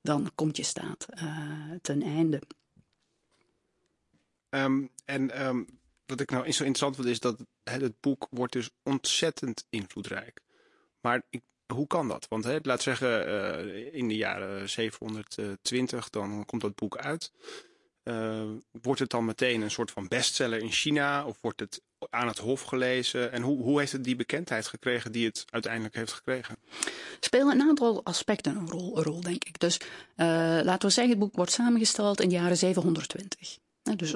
dan 0.02 0.32
komt 0.36 0.58
je 0.58 0.64
staat 0.64 1.06
ten 1.82 2.02
einde. 2.02 2.42
Um, 4.50 4.90
en 5.06 5.46
um, 5.46 5.68
wat 6.06 6.20
ik 6.20 6.30
nou 6.30 6.52
zo 6.52 6.64
interessant 6.64 6.96
vind, 6.96 7.08
is 7.08 7.20
dat 7.20 7.46
het 7.64 8.00
boek 8.00 8.28
wordt 8.30 8.54
dus 8.54 8.70
ontzettend 8.84 9.66
invloedrijk. 9.70 10.42
Maar 11.02 11.22
ik 11.30 11.42
hoe 11.72 11.88
kan 11.88 12.08
dat? 12.08 12.26
Want 12.30 12.44
hè, 12.44 12.58
laat 12.62 12.82
zeggen, 12.82 13.28
uh, 13.28 13.94
in 13.94 14.08
de 14.08 14.16
jaren 14.16 14.70
720, 14.70 16.10
dan 16.10 16.46
komt 16.46 16.62
dat 16.62 16.76
boek 16.76 16.98
uit. 16.98 17.32
Uh, 18.04 18.44
wordt 18.82 19.00
het 19.00 19.10
dan 19.10 19.26
meteen 19.26 19.62
een 19.62 19.72
soort 19.72 19.92
van 19.92 20.08
bestseller 20.08 20.60
in 20.60 20.72
China? 20.72 21.26
Of 21.26 21.38
wordt 21.42 21.60
het 21.60 21.82
aan 22.10 22.28
het 22.28 22.38
hof 22.38 22.62
gelezen? 22.62 23.32
En 23.32 23.42
hoe, 23.42 23.62
hoe 23.62 23.80
heeft 23.80 23.92
het 23.92 24.04
die 24.04 24.16
bekendheid 24.16 24.68
gekregen 24.68 25.12
die 25.12 25.26
het 25.26 25.46
uiteindelijk 25.50 25.96
heeft 25.96 26.14
gekregen? 26.14 26.56
Spelen 27.20 27.52
een 27.52 27.68
aantal 27.68 28.04
aspecten 28.04 28.56
een 28.56 28.70
rol, 28.70 28.98
een 28.98 29.04
rol 29.04 29.22
denk 29.22 29.44
ik. 29.44 29.60
Dus 29.60 29.78
uh, 29.78 29.86
laten 30.64 30.88
we 30.88 30.94
zeggen, 30.94 31.10
het 31.10 31.20
boek 31.20 31.36
wordt 31.36 31.52
samengesteld 31.52 32.22
in 32.22 32.30
de 32.30 32.36
jaren 32.36 32.58
720. 32.58 33.58
Dus 33.96 34.14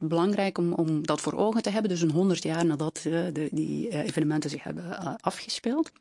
belangrijk 0.00 0.58
om, 0.58 0.72
om 0.72 1.06
dat 1.06 1.20
voor 1.20 1.34
ogen 1.34 1.62
te 1.62 1.70
hebben. 1.70 1.90
Dus 1.90 2.00
een 2.00 2.10
honderd 2.10 2.42
jaar 2.42 2.64
nadat 2.64 3.00
de, 3.02 3.48
die 3.52 4.02
evenementen 4.02 4.50
zich 4.50 4.62
hebben 4.62 5.18
afgespeeld. 5.20 5.92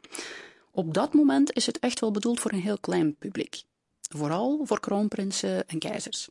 Op 0.76 0.94
dat 0.94 1.14
moment 1.14 1.54
is 1.54 1.66
het 1.66 1.80
echt 1.80 2.00
wel 2.00 2.12
bedoeld 2.12 2.40
voor 2.40 2.52
een 2.52 2.60
heel 2.60 2.78
klein 2.78 3.16
publiek. 3.16 3.64
Vooral 4.10 4.62
voor 4.64 4.80
kroonprinsen 4.80 5.68
en 5.68 5.80
keizers. 5.80 6.30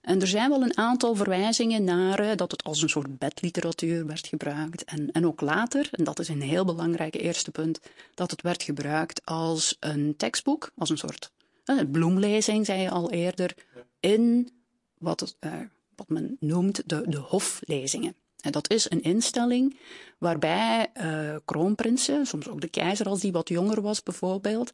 En 0.00 0.20
er 0.20 0.26
zijn 0.26 0.50
wel 0.50 0.62
een 0.62 0.76
aantal 0.76 1.14
verwijzingen 1.14 1.84
naar 1.84 2.18
eh, 2.18 2.36
dat 2.36 2.50
het 2.50 2.64
als 2.64 2.82
een 2.82 2.88
soort 2.88 3.18
bedliteratuur 3.18 4.06
werd 4.06 4.26
gebruikt. 4.26 4.84
En, 4.84 5.12
en 5.12 5.26
ook 5.26 5.40
later, 5.40 5.88
en 5.92 6.04
dat 6.04 6.18
is 6.18 6.28
een 6.28 6.40
heel 6.42 6.64
belangrijk 6.64 7.14
eerste 7.14 7.50
punt, 7.50 7.80
dat 8.14 8.30
het 8.30 8.42
werd 8.42 8.62
gebruikt 8.62 9.24
als 9.24 9.76
een 9.80 10.16
tekstboek, 10.16 10.70
als 10.76 10.90
een 10.90 10.98
soort 10.98 11.32
uh, 11.64 11.80
bloemlezing, 11.90 12.66
zei 12.66 12.80
je 12.80 12.90
al 12.90 13.10
eerder, 13.10 13.54
in 14.00 14.50
wat, 14.98 15.20
het, 15.20 15.36
uh, 15.40 15.52
wat 15.96 16.08
men 16.08 16.36
noemt 16.40 16.82
de, 16.88 17.02
de 17.08 17.18
hoflezingen. 17.18 18.14
En 18.40 18.52
dat 18.52 18.70
is 18.70 18.90
een 18.90 19.02
instelling 19.02 19.78
waarbij 20.18 20.90
uh, 21.02 21.36
kroonprinsen, 21.44 22.26
soms 22.26 22.48
ook 22.48 22.60
de 22.60 22.68
keizer 22.68 23.06
als 23.06 23.20
die 23.20 23.32
wat 23.32 23.48
jonger 23.48 23.82
was 23.82 24.02
bijvoorbeeld, 24.02 24.72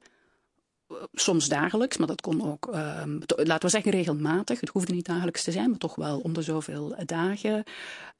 uh, 0.88 0.96
soms 1.12 1.48
dagelijks, 1.48 1.96
maar 1.96 2.06
dat 2.06 2.20
kon 2.20 2.50
ook, 2.50 2.68
uh, 2.74 3.02
laten 3.26 3.60
we 3.60 3.68
zeggen 3.68 3.90
regelmatig, 3.90 4.60
het 4.60 4.68
hoefde 4.68 4.92
niet 4.92 5.06
dagelijks 5.06 5.44
te 5.44 5.52
zijn, 5.52 5.70
maar 5.70 5.78
toch 5.78 5.94
wel 5.94 6.18
om 6.18 6.32
de 6.32 6.42
zoveel 6.42 6.94
dagen, 7.04 7.64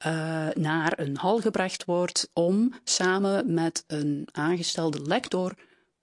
uh, 0.05 0.47
naar 0.53 0.99
een 0.99 1.17
hal 1.17 1.39
gebracht 1.39 1.85
wordt 1.85 2.29
om 2.33 2.73
samen 2.83 3.53
met 3.53 3.83
een 3.87 4.27
aangestelde 4.31 5.01
lector 5.01 5.53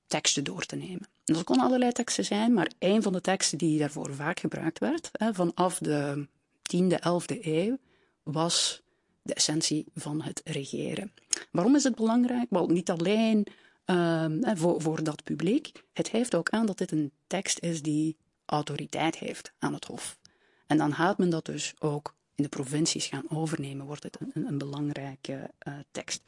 teksten 0.06 0.44
door 0.44 0.66
te 0.66 0.76
nemen. 0.76 1.08
En 1.24 1.34
dat 1.34 1.44
kon 1.44 1.60
allerlei 1.60 1.92
teksten 1.92 2.24
zijn, 2.24 2.52
maar 2.52 2.70
een 2.78 3.02
van 3.02 3.12
de 3.12 3.20
teksten 3.20 3.58
die 3.58 3.78
daarvoor 3.78 4.14
vaak 4.14 4.40
gebruikt 4.40 4.78
werd, 4.78 5.10
hè, 5.12 5.34
vanaf 5.34 5.78
de 5.78 6.26
10e, 6.62 6.98
11e 6.98 7.38
eeuw, 7.40 7.78
was 8.22 8.82
de 9.24 9.34
essentie 9.34 9.86
van 9.94 10.22
het 10.22 10.40
regeren. 10.44 11.12
Waarom 11.50 11.74
is 11.74 11.84
het 11.84 11.94
belangrijk? 11.94 12.46
Wel, 12.50 12.66
niet 12.66 12.90
alleen 12.90 13.46
ehm, 13.84 14.56
voor, 14.56 14.80
voor 14.80 15.02
dat 15.02 15.24
publiek. 15.24 15.72
Het 15.92 16.08
geeft 16.08 16.34
ook 16.34 16.50
aan 16.50 16.66
dat 16.66 16.78
dit 16.78 16.92
een 16.92 17.12
tekst 17.26 17.58
is 17.58 17.82
die 17.82 18.16
autoriteit 18.46 19.16
heeft 19.16 19.52
aan 19.58 19.74
het 19.74 19.84
Hof. 19.84 20.18
En 20.66 20.76
dan 20.76 20.94
gaat 20.94 21.18
men 21.18 21.30
dat 21.30 21.44
dus 21.44 21.74
ook 21.78 22.14
in 22.34 22.42
de 22.42 22.48
provincies 22.48 23.06
gaan 23.06 23.24
overnemen, 23.28 23.86
wordt 23.86 24.02
het 24.02 24.18
een, 24.20 24.46
een 24.46 24.58
belangrijke 24.58 25.50
uh, 25.68 25.74
tekst. 25.90 26.22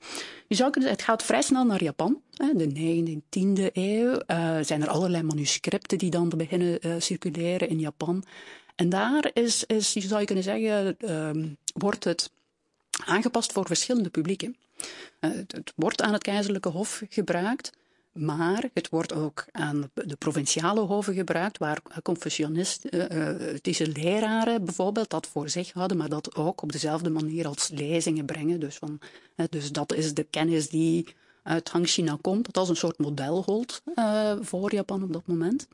Je 0.49 0.55
zou 0.55 0.71
kunnen, 0.71 0.91
het 0.91 1.03
gaat 1.03 1.23
vrij 1.23 1.43
snel 1.43 1.65
naar 1.65 1.83
Japan. 1.83 2.23
Hè, 2.31 2.53
de 2.55 2.69
9e, 2.69 3.39
10e 3.39 3.73
eeuw 3.73 4.21
uh, 4.27 4.59
zijn 4.61 4.83
er 4.83 4.89
allerlei 4.89 5.23
manuscripten 5.23 5.99
die 5.99 6.11
dan 6.11 6.29
beginnen 6.29 6.87
uh, 6.87 6.95
circuleren 6.99 7.69
in 7.69 7.79
Japan. 7.79 8.25
En 8.75 8.89
daar 8.89 9.31
is, 9.33 9.65
is 9.65 9.93
je 9.93 10.01
zou 10.01 10.21
je 10.21 10.27
kunnen 10.27 10.45
zeggen, 10.45 10.99
ehm, 10.99 11.49
wordt 11.75 12.05
het 12.05 12.31
aangepast 13.05 13.53
voor 13.53 13.67
verschillende 13.67 14.11
publieken. 14.11 14.57
Het, 15.21 15.53
het 15.53 15.73
wordt 15.77 16.03
aan 16.03 16.13
het 16.13 16.23
keizerlijke 16.23 16.69
hof 16.69 17.03
gebruikt, 17.09 17.73
maar 18.13 18.69
het 18.75 18.89
wordt 18.89 19.13
ook 19.13 19.47
aan 19.53 19.91
de 19.95 20.17
provinciale 20.17 20.81
hoven 20.81 21.15
gebruikt, 21.15 21.59
waar 21.59 21.83
confessionistische 22.03 23.89
leraren 23.93 24.65
bijvoorbeeld 24.65 25.11
dat 25.11 25.27
voor 25.27 25.49
zich 25.49 25.73
hadden, 25.73 25.97
maar 25.97 26.09
dat 26.09 26.35
ook 26.35 26.63
op 26.63 26.73
dezelfde 26.73 27.11
manier 27.11 27.47
als 27.47 27.69
lezingen 27.69 28.25
brengen. 28.25 28.61
Dus, 28.61 28.77
van, 28.77 28.99
dus 29.51 29.73
dat 29.73 29.95
is 29.95 30.15
de 30.15 30.27
kennis 30.31 30.69
die 30.69 31.15
uit 31.43 31.69
Hangchina 31.69 32.19
komt, 32.21 32.45
dat 32.45 32.57
als 32.57 32.69
een 32.69 32.77
soort 32.77 32.99
model 32.99 33.65
uh, 33.95 34.33
voor 34.41 34.75
Japan 34.75 35.03
op 35.03 35.13
dat 35.13 35.27
moment. 35.27 35.69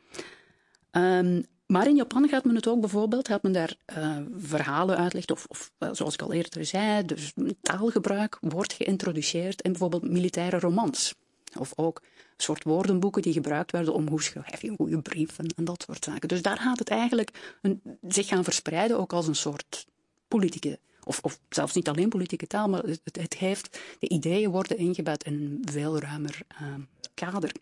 Um, 0.91 1.45
maar 1.67 1.87
in 1.87 1.97
Japan 1.97 2.29
gaat 2.29 2.45
men 2.45 2.55
het 2.55 2.69
ook 2.69 2.81
bijvoorbeeld, 2.81 3.29
gaat 3.29 3.43
men 3.43 3.53
daar 3.53 3.77
uh, 3.97 4.17
verhalen 4.37 4.97
uitleggen, 4.97 5.35
of, 5.35 5.47
of 5.49 5.71
zoals 5.93 6.15
ik 6.15 6.23
al 6.23 6.33
eerder 6.33 6.65
zei, 6.65 7.05
dus 7.05 7.33
taalgebruik 7.63 8.39
wordt 8.41 8.73
geïntroduceerd 8.73 9.63
in 9.63 9.71
bijvoorbeeld 9.71 10.11
militaire 10.11 10.59
romans. 10.59 11.15
Of 11.59 11.73
ook 11.77 12.03
soort 12.37 12.65
woordenboeken 12.65 13.23
die 13.23 13.33
gebruikt 13.33 13.73
werden 13.73 13.95
om 13.95 14.09
hoe 14.09 14.23
schrijf 14.23 14.63
je 14.63 14.69
een 14.69 14.77
goede 14.77 15.03
brief 15.03 15.39
en, 15.39 15.65
dat 15.65 15.85
soort 15.87 16.05
zaken. 16.05 16.29
Dus 16.29 16.43
daar 16.43 16.59
gaat 16.59 16.79
het 16.79 16.89
eigenlijk 16.89 17.57
een, 17.63 17.83
zich 18.09 18.27
gaan 18.27 18.45
verspreiden 18.45 18.99
ook 18.99 19.13
als 19.13 19.27
een 19.27 19.35
soort 19.35 19.87
politieke, 20.29 20.79
of, 21.05 21.21
of 21.23 21.39
zelfs 21.49 21.75
niet 21.75 21.89
alleen 21.89 22.09
politieke 22.09 22.47
taal, 22.47 22.69
maar 22.69 22.83
het, 22.83 23.01
het, 23.13 23.35
heeft, 23.35 23.79
de 23.99 24.09
ideeën 24.09 24.51
worden 24.51 24.77
ingebed 24.77 25.25
in 25.25 25.33
een 25.33 25.73
veel 25.73 25.99
ruimer 25.99 26.41
uh, 26.63 26.75
kader. 27.15 27.53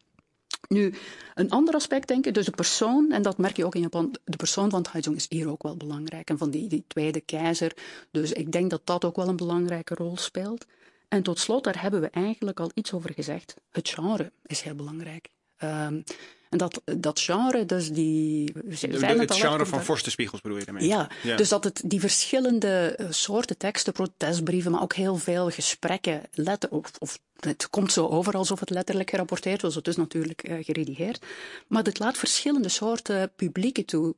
Nu, 0.69 0.95
een 1.35 1.51
ander 1.51 1.75
aspect 1.75 2.09
denk 2.09 2.27
ik, 2.27 2.35
dus 2.35 2.45
de 2.45 2.51
persoon, 2.51 3.13
en 3.13 3.23
dat 3.23 3.39
merk 3.39 3.57
je 3.57 3.65
ook 3.65 3.75
in 3.75 3.81
Japan, 3.81 4.17
de 4.25 4.37
persoon 4.37 4.71
van 4.71 4.83
Taizong 4.83 5.17
is 5.17 5.27
hier 5.29 5.49
ook 5.51 5.63
wel 5.63 5.77
belangrijk. 5.77 6.31
En 6.31 6.39
van 6.39 6.51
die, 6.51 6.69
die 6.69 6.85
tweede 6.87 7.21
keizer. 7.21 7.77
Dus 8.11 8.33
ik 8.33 8.53
denk 8.53 8.71
dat 8.71 8.81
dat 8.85 9.05
ook 9.05 9.17
wel 9.17 9.29
een 9.29 9.37
belangrijke 9.37 9.95
rol 9.95 10.17
speelt. 10.17 10.67
En 11.09 11.23
tot 11.23 11.39
slot, 11.39 11.65
daar 11.65 11.83
hebben 11.83 12.01
we 12.01 12.11
eigenlijk 12.11 12.61
al 12.61 12.71
iets 12.75 12.93
over 12.93 13.13
gezegd. 13.15 13.55
Het 13.71 13.89
genre 13.89 14.33
is 14.47 14.61
heel 14.61 14.75
belangrijk. 14.75 15.29
Um, 15.63 16.03
en 16.51 16.59
dat, 16.59 16.83
dat 16.85 17.21
genre, 17.21 17.67
dus 17.67 17.93
die... 17.93 18.53
Zijn 18.69 18.93
het, 18.93 19.19
het 19.19 19.35
genre 19.35 19.67
van 19.67 19.85
vorstenspiegels 19.85 20.41
bedoel 20.41 20.59
je 20.59 20.65
daarmee? 20.65 20.87
Ja, 20.87 21.11
ja, 21.23 21.37
dus 21.37 21.49
dat 21.49 21.65
het 21.65 21.83
die 21.85 22.01
verschillende 22.01 22.97
uh, 23.01 23.07
soorten 23.11 23.57
teksten, 23.57 23.93
protestbrieven, 23.93 24.71
maar 24.71 24.83
ook 24.83 24.95
heel 24.95 25.17
veel 25.17 25.51
gesprekken, 25.51 26.23
letten, 26.33 26.71
of, 26.71 26.91
of 26.99 27.19
het 27.41 27.71
komt 27.71 27.93
zo 27.93 28.07
over 28.07 28.35
alsof 28.35 28.61
het 28.61 28.71
letterlijk 28.71 29.11
gerapporteerd 29.11 29.63
was, 29.63 29.75
het 29.75 29.89
is 29.89 29.97
natuurlijk 29.97 30.49
uh, 30.49 30.65
geredigeerd, 30.65 31.25
maar 31.67 31.83
het 31.83 31.99
laat 31.99 32.19
verschillende 32.19 32.69
soorten 32.69 33.33
publieken 33.37 33.85
toe 33.85 34.15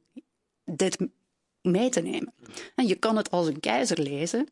dit 0.64 0.96
mee 1.62 1.88
te 1.88 2.00
nemen. 2.00 2.32
En 2.74 2.86
je 2.86 2.94
kan 2.94 3.16
het 3.16 3.30
als 3.30 3.46
een 3.46 3.60
keizer 3.60 4.00
lezen, 4.00 4.48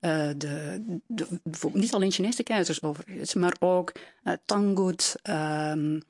uh, 0.00 0.30
de, 0.36 0.82
de, 1.06 1.26
niet 1.72 1.94
alleen 1.94 2.12
Chinese 2.12 2.42
keizers 2.42 2.82
overigens, 2.82 3.34
maar 3.34 3.56
ook 3.58 3.92
uh, 4.24 4.32
Tangut, 4.44 5.14
um, 5.22 5.94
uh, 5.94 6.00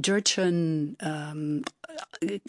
Jurchen, 0.00 0.96
um, 1.04 1.60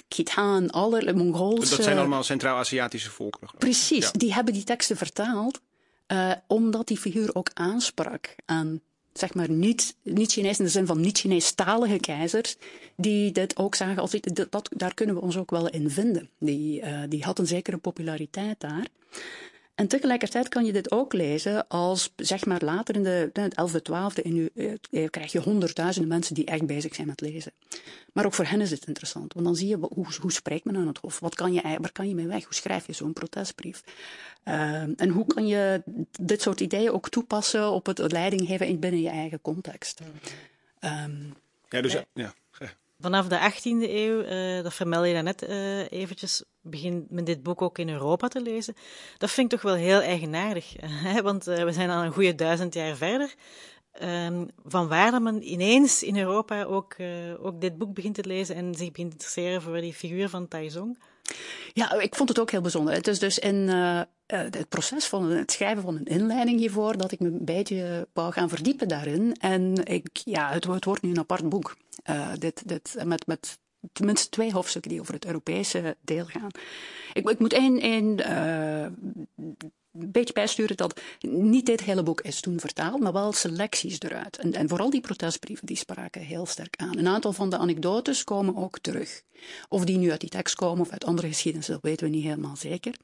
Khitan, 0.08 0.70
alle 0.70 1.14
Mongoolse... 1.14 1.76
Dat 1.76 1.84
zijn 1.84 1.97
allemaal 1.97 2.24
Centraal-Aziatische 2.24 3.12
volkeren. 3.12 3.49
Precies, 3.58 4.06
ja. 4.06 4.12
die 4.12 4.34
hebben 4.34 4.53
die 4.53 4.64
teksten 4.64 4.97
vertaald, 4.97 5.62
uh, 6.08 6.32
omdat 6.47 6.88
die 6.88 6.97
figuur 6.97 7.36
ook 7.36 7.49
aansprak 7.53 8.36
aan 8.45 8.82
zeg 9.18 9.34
maar 9.34 9.49
niet, 9.49 9.95
niet 10.01 10.32
Chinees 10.32 10.60
in 10.60 10.66
de 10.66 10.72
zin 10.72 10.86
van 10.86 10.99
niet 10.99 11.18
Chinees-talige 11.18 11.99
keizers, 11.99 12.56
die 12.95 13.32
dit 13.32 13.58
ook 13.58 13.76
zagen 13.76 14.01
als 14.01 14.12
dat, 14.12 14.47
dat, 14.51 14.70
daar 14.76 14.93
kunnen 14.93 15.16
we 15.16 15.22
ons 15.22 15.38
ook 15.38 15.51
wel 15.51 15.70
in 15.70 15.89
vinden. 15.89 16.30
Die, 16.39 16.82
uh, 16.82 16.99
die 17.10 17.24
had 17.24 17.39
een 17.39 17.47
zekere 17.47 17.78
populariteit 17.78 18.60
daar. 18.60 18.88
En 19.76 19.88
tegelijkertijd 19.88 20.49
kan 20.49 20.65
je 20.65 20.71
dit 20.71 20.91
ook 20.91 21.13
lezen 21.13 21.67
als, 21.67 22.13
zeg 22.15 22.45
maar, 22.45 22.63
later 22.63 22.95
in 22.95 23.03
de, 23.03 23.30
de 23.34 23.51
11e, 23.51 23.80
12e 23.91 24.26
eeuw 24.26 24.47
eh, 24.91 25.09
krijg 25.09 25.32
je 25.32 25.39
honderdduizenden 25.39 26.09
mensen 26.09 26.36
die 26.36 26.45
echt 26.45 26.65
bezig 26.65 26.95
zijn 26.95 27.07
met 27.07 27.21
lezen. 27.21 27.51
Maar 28.13 28.26
ook 28.26 28.34
voor 28.34 28.45
hen 28.45 28.61
is 28.61 28.71
het 28.71 28.88
interessant, 28.88 29.34
want 29.34 29.45
dan 29.45 29.55
zie 29.55 29.67
je 29.67 29.76
hoe, 29.76 30.07
hoe 30.21 30.32
spreekt 30.32 30.65
men 30.65 30.76
aan 30.76 30.88
het 30.88 30.97
hof? 30.97 31.19
Wat 31.19 31.36
kan 31.36 31.53
je, 31.53 31.61
waar 31.61 31.91
kan 31.91 32.07
je 32.07 32.15
mee 32.15 32.28
weg? 32.28 32.43
Hoe 32.43 32.53
schrijf 32.53 32.88
je 32.88 32.93
zo'n 32.93 33.13
protestbrief? 33.13 33.84
Uh, 34.43 34.82
en 34.82 35.09
hoe 35.09 35.26
kan 35.26 35.47
je 35.47 35.82
dit 36.21 36.41
soort 36.41 36.59
ideeën 36.59 36.91
ook 36.91 37.09
toepassen 37.09 37.71
op 37.71 37.86
het 37.86 38.11
leiding 38.11 38.47
geven 38.47 38.80
binnen 38.80 39.01
je 39.01 39.09
eigen 39.09 39.41
context? 39.41 40.01
Um, 40.80 41.36
ja, 41.69 41.82
dus 41.82 41.97
ja. 42.13 42.34
Vanaf 42.99 43.28
de 43.28 43.51
18e 43.51 43.89
eeuw, 43.89 44.23
uh, 44.23 44.63
dat 44.63 44.73
vermeld 44.73 45.07
je 45.07 45.13
daarnet 45.13 45.43
uh, 45.43 45.91
eventjes, 45.91 46.43
begint 46.66 47.11
men 47.11 47.24
dit 47.24 47.43
boek 47.43 47.61
ook 47.61 47.78
in 47.78 47.89
Europa 47.89 48.28
te 48.28 48.41
lezen. 48.41 48.76
Dat 49.18 49.32
vind 49.32 49.53
ik 49.53 49.59
toch 49.59 49.72
wel 49.72 49.80
heel 49.80 50.01
eigenaardig, 50.01 50.76
hè? 51.07 51.22
want 51.22 51.47
uh, 51.47 51.63
we 51.63 51.72
zijn 51.72 51.89
al 51.89 52.03
een 52.03 52.13
goede 52.13 52.36
duizend 52.36 52.74
jaar 52.74 52.95
verder. 52.95 53.36
Um, 54.01 54.49
van 54.66 54.88
waar 54.88 55.11
dat 55.11 55.22
men 55.22 55.51
ineens 55.51 56.03
in 56.03 56.18
Europa 56.18 56.63
ook, 56.63 56.95
ook 57.41 57.61
dit 57.61 57.78
boek 57.78 57.93
begint 57.93 58.16
te 58.16 58.24
lezen 58.26 58.55
en 58.55 58.76
zich 58.76 58.91
begint 58.91 59.09
te 59.09 59.16
interesseren 59.16 59.61
voor 59.61 59.82
die 59.82 59.93
figuur 59.93 60.30
van 60.30 60.47
Taizong. 60.47 60.97
Ja, 61.74 61.99
ik 61.99 62.16
vond 62.16 62.30
het 62.30 62.39
ook 62.39 62.51
heel 62.51 62.61
bijzonder. 62.61 62.93
Het 62.93 63.07
is 63.07 63.20
dus 63.20 63.39
in 63.39 63.55
uh, 63.55 64.01
het 64.28 64.70
proces 64.70 65.05
van 65.05 65.32
het 65.32 65.51
schrijven 65.51 65.84
van 65.84 65.95
een 65.95 66.05
inleiding 66.05 66.59
hiervoor 66.59 66.97
dat 66.97 67.11
ik 67.11 67.20
me 67.20 67.28
een 67.28 67.45
beetje 67.45 68.07
wou 68.13 68.32
gaan 68.32 68.49
verdiepen 68.49 68.88
daarin. 68.88 69.36
En 69.39 69.86
ik, 69.86 70.07
ja, 70.24 70.51
het, 70.51 70.66
wordt 70.66 71.01
nu 71.01 71.09
een 71.09 71.20
apart 71.20 71.49
boek. 71.49 71.76
Dit, 72.38 72.68
dit, 72.68 72.95
met, 73.03 73.28
met 73.28 73.57
tenminste 73.94 74.30
twee 74.30 74.52
hoofdstukken 74.52 74.92
die 74.92 75.00
over 75.00 75.14
het 75.14 75.26
Europese 75.26 75.96
deel 76.02 76.26
gaan. 76.26 76.50
Ik, 77.14 77.30
ik 77.30 77.40
moet 77.40 77.54
één, 77.54 77.90
een 80.00 80.12
beetje 80.12 80.34
bijsturen 80.34 80.78
dat 80.78 81.02
niet 81.20 81.66
dit 81.66 81.84
hele 81.84 82.04
boek 82.04 82.22
is 82.22 82.40
toen 82.40 82.60
vertaald, 82.60 83.00
maar 83.00 83.14
wel 83.14 83.34
selecties 83.34 84.00
eruit. 84.00 84.38
En, 84.38 84.54
en 84.54 84.70
vooral 84.70 84.90
die 84.90 85.02
protestbrieven, 85.02 85.66
die 85.66 85.78
spraken 85.78 86.22
heel 86.22 86.46
sterk 86.46 86.76
aan. 86.78 86.98
Een 86.98 87.08
aantal 87.08 87.34
van 87.34 87.50
de 87.50 87.58
anekdotes 87.58 88.24
komen 88.24 88.56
ook 88.56 88.80
terug. 88.80 89.22
Of 89.70 89.86
die 89.86 89.98
nu 89.98 90.12
uit 90.12 90.20
die 90.20 90.30
tekst 90.30 90.56
komen 90.56 90.82
of 90.82 90.92
uit 90.92 91.06
andere 91.06 91.28
geschiedenis, 91.28 91.68
dat 91.68 91.82
weten 91.82 92.06
we 92.06 92.16
niet 92.16 92.24
helemaal 92.24 92.56
zeker. 92.56 92.96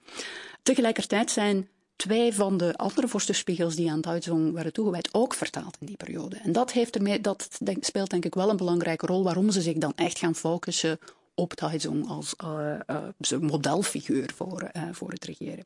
Tegelijkertijd 0.64 1.32
zijn 1.32 1.70
twee 2.02 2.34
van 2.34 2.58
de 2.58 2.76
andere 2.76 3.08
vorstenspiegels 3.08 3.76
die 3.76 3.91
aan 3.91 4.02
Taizong 4.02 4.54
werden 4.54 4.74
toegewijd 4.74 5.10
ook 5.12 5.34
vertaald 5.34 5.78
in 5.80 5.86
die 5.86 5.97
periode. 5.97 6.36
En 6.36 6.52
dat, 6.52 6.72
heeft 6.72 6.95
ermee, 6.95 7.22
dat 7.22 7.60
speelt 7.80 8.10
denk 8.10 8.26
ik 8.26 8.36
wel 8.36 8.49
een 8.49 8.58
belangrijke 8.58 9.06
rol 9.06 9.24
waarom 9.24 9.52
ze 9.52 9.62
zich 9.62 9.78
dan 9.78 9.93
echt 9.95 10.18
gaan 10.18 10.36
focussen 10.36 10.99
op 11.36 11.54
Taizong 11.54 12.08
als 12.10 12.36
uh, 12.43 13.39
modelfiguur 13.39 14.32
voor, 14.36 14.70
uh, 14.74 14.84
voor 14.91 15.12
het 15.12 15.26
regeren. 15.26 15.66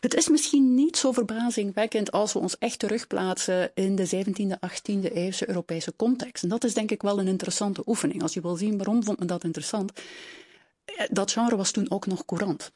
Het 0.00 0.14
is 0.14 0.28
misschien 0.28 0.74
niet 0.74 0.96
zo 0.96 1.12
verbazingwekkend 1.12 2.12
als 2.12 2.32
we 2.32 2.38
ons 2.38 2.58
echt 2.58 2.78
terugplaatsen 2.78 3.70
in 3.74 3.96
de 3.96 4.24
17e, 4.26 4.58
18e 4.68 5.12
eeuwse 5.12 5.48
Europese 5.48 5.92
context. 5.96 6.42
En 6.42 6.48
dat 6.48 6.64
is 6.64 6.74
denk 6.74 6.90
ik 6.90 7.02
wel 7.02 7.18
een 7.18 7.28
interessante 7.28 7.82
oefening. 7.86 8.22
Als 8.22 8.34
je 8.34 8.40
wil 8.40 8.56
zien 8.56 8.76
waarom 8.76 9.04
vond 9.04 9.18
men 9.18 9.28
dat 9.28 9.44
interessant. 9.44 9.92
Dat 11.10 11.32
genre 11.32 11.56
was 11.56 11.70
toen 11.70 11.90
ook 11.90 12.06
nog 12.06 12.24
courant. 12.24 12.72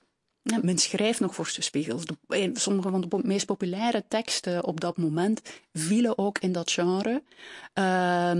Ja, 0.51 0.59
men 0.63 0.79
schrijft 0.79 1.21
nog 1.21 1.35
vorstenspiegels. 1.35 2.03
Eh, 2.29 2.51
sommige 2.55 2.91
van 2.91 3.01
de 3.01 3.19
meest 3.23 3.47
populaire 3.47 4.05
teksten 4.09 4.65
op 4.65 4.81
dat 4.81 4.97
moment 4.97 5.41
vielen 5.73 6.19
ook 6.19 6.39
in 6.39 6.53
dat 6.53 6.71
genre. 6.71 7.23
Uh, 7.79 8.33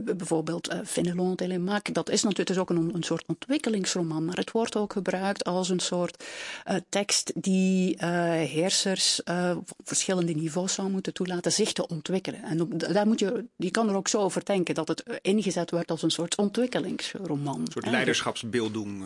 bijvoorbeeld 0.00 0.72
uh, 0.72 0.78
Fénelon 0.84 1.36
Télémaque. 1.36 1.92
Dat 1.92 2.10
is 2.10 2.22
natuurlijk 2.22 2.50
is 2.50 2.58
ook 2.58 2.70
een, 2.70 2.94
een, 2.94 3.02
soort 3.02 3.24
ontwikkelingsroman, 3.26 4.24
maar 4.24 4.36
het 4.36 4.50
wordt 4.50 4.76
ook 4.76 4.92
gebruikt 4.92 5.44
als 5.44 5.68
een 5.68 5.80
soort 5.80 6.24
uh, 6.70 6.76
tekst 6.88 7.32
die 7.34 8.04
heersers 8.36 9.22
op 9.56 9.68
verschillende 9.84 10.32
niveaus 10.32 10.74
zou 10.74 10.90
moeten 10.90 11.12
toelaten 11.12 11.52
zich 11.52 11.72
te 11.72 11.88
ontwikkelen. 11.88 12.42
En 12.42 12.60
op, 12.60 12.78
daar 12.78 13.06
moet 13.06 13.18
je, 13.18 13.44
je 13.56 13.70
kan 13.70 13.88
er 13.88 13.96
ook 13.96 14.08
zo 14.08 14.18
over 14.18 14.44
denken 14.44 14.74
dat 14.74 14.88
het 14.88 15.02
ingezet 15.22 15.70
wordt 15.70 15.90
als 15.90 16.02
een 16.02 16.10
soort 16.10 16.36
ontwikkelingsroman. 16.36 17.60
Een 17.60 17.72
soort 17.72 17.90
leiderschapsbeelddoen. 17.90 19.04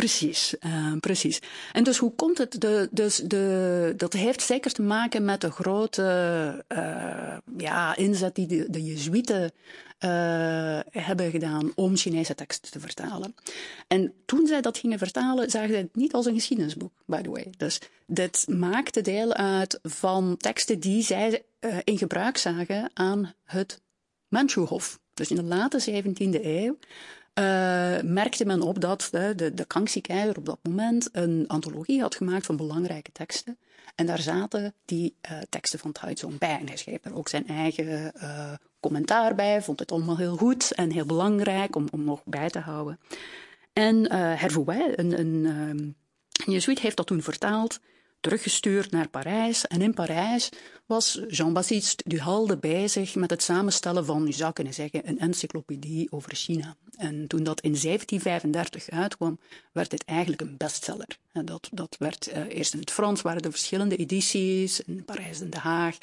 Precies, 0.00 0.54
uh, 0.60 0.92
precies. 1.00 1.40
En 1.72 1.84
dus 1.84 1.98
hoe 1.98 2.14
komt 2.14 2.38
het? 2.38 2.60
De, 2.60 2.88
dus 2.90 3.16
de, 3.16 3.94
dat 3.96 4.12
heeft 4.12 4.42
zeker 4.42 4.72
te 4.72 4.82
maken 4.82 5.24
met 5.24 5.40
de 5.40 5.50
grote 5.50 6.64
uh, 6.68 7.36
ja, 7.56 7.96
inzet 7.96 8.34
die 8.34 8.46
de, 8.46 8.66
de 8.70 8.82
Jezuïeten 8.82 9.42
uh, 9.42 9.50
hebben 10.90 11.30
gedaan 11.30 11.72
om 11.74 11.96
Chinese 11.96 12.34
teksten 12.34 12.70
te 12.70 12.80
vertalen. 12.80 13.34
En 13.88 14.12
toen 14.26 14.46
zij 14.46 14.60
dat 14.60 14.78
gingen 14.78 14.98
vertalen, 14.98 15.50
zagen 15.50 15.70
zij 15.70 15.78
het 15.78 15.96
niet 15.96 16.12
als 16.12 16.26
een 16.26 16.34
geschiedenisboek, 16.34 16.92
by 17.04 17.20
the 17.20 17.30
way. 17.30 17.52
Dus 17.56 17.80
dit 18.06 18.44
maakte 18.48 19.00
deel 19.00 19.32
uit 19.32 19.78
van 19.82 20.36
teksten 20.36 20.80
die 20.80 21.02
zij 21.02 21.42
in 21.84 21.98
gebruik 21.98 22.36
zagen 22.36 22.90
aan 22.94 23.34
het 23.44 23.80
Manchuhof. 24.28 24.98
Dus 25.14 25.30
in 25.30 25.36
de 25.36 25.42
late 25.42 26.02
17e 26.02 26.44
eeuw 26.44 26.78
uh, 27.34 28.10
merkte 28.10 28.44
men 28.44 28.62
op 28.62 28.80
dat 28.80 29.08
de, 29.10 29.32
de, 29.34 29.54
de 29.54 30.34
op 30.36 30.46
dat 30.46 30.58
moment 30.62 31.08
een 31.12 31.44
antologie 31.46 32.00
had 32.00 32.14
gemaakt 32.14 32.46
van 32.46 32.56
belangrijke 32.56 33.12
teksten. 33.12 33.58
En 33.94 34.06
daar 34.06 34.18
zaten 34.18 34.74
die 34.84 35.16
uh, 35.30 35.38
teksten 35.48 35.78
van 35.78 35.92
Taizong 35.92 36.38
bij. 36.38 36.58
En 36.58 36.66
hij 36.66 36.76
schreef 36.76 37.04
er 37.04 37.14
ook 37.14 37.28
zijn 37.28 37.46
eigen 37.46 38.12
uh, 38.16 38.52
commentaar 38.80 39.34
bij, 39.34 39.62
vond 39.62 39.78
het 39.78 39.92
allemaal 39.92 40.16
heel 40.16 40.36
goed 40.36 40.72
en 40.72 40.90
heel 40.90 41.06
belangrijk 41.06 41.76
om, 41.76 41.88
om 41.90 42.04
nog 42.04 42.22
bij 42.24 42.48
te 42.48 42.58
houden. 42.58 43.00
En 43.72 43.96
uh, 43.96 44.10
Hervouet, 44.12 44.98
een, 44.98 45.18
een, 45.18 45.44
een 45.44 45.96
jezuïet, 46.32 46.78
heeft 46.78 46.96
dat 46.96 47.06
toen 47.06 47.22
vertaald 47.22 47.80
teruggestuurd 48.20 48.90
naar 48.90 49.08
Parijs. 49.08 49.66
En 49.66 49.82
in 49.82 49.94
Parijs 49.94 50.48
was 50.86 51.20
Jean-Baptiste 51.28 52.04
Duhalde 52.06 52.56
bezig 52.56 53.14
met 53.14 53.30
het 53.30 53.42
samenstellen 53.42 54.04
van, 54.04 54.26
je 54.26 54.32
zou 54.32 54.52
kunnen 54.52 54.74
zeggen, 54.74 55.08
een 55.08 55.18
encyclopedie 55.18 56.12
over 56.12 56.34
China. 56.34 56.76
En 56.96 57.26
toen 57.26 57.42
dat 57.42 57.60
in 57.60 57.76
1735 57.82 58.90
uitkwam, 58.90 59.38
werd 59.72 59.90
dit 59.90 60.04
eigenlijk 60.04 60.40
een 60.40 60.56
bestseller. 60.56 61.18
En 61.32 61.44
dat, 61.44 61.68
dat 61.72 61.96
werd 61.98 62.28
uh, 62.28 62.56
eerst 62.56 62.72
in 62.72 62.80
het 62.80 62.90
Frans, 62.90 63.22
waren 63.22 63.42
er 63.42 63.50
verschillende 63.50 63.96
edities, 63.96 64.80
in 64.80 65.04
Parijs 65.04 65.40
en 65.40 65.50
Den 65.50 65.60
Haag. 65.60 65.98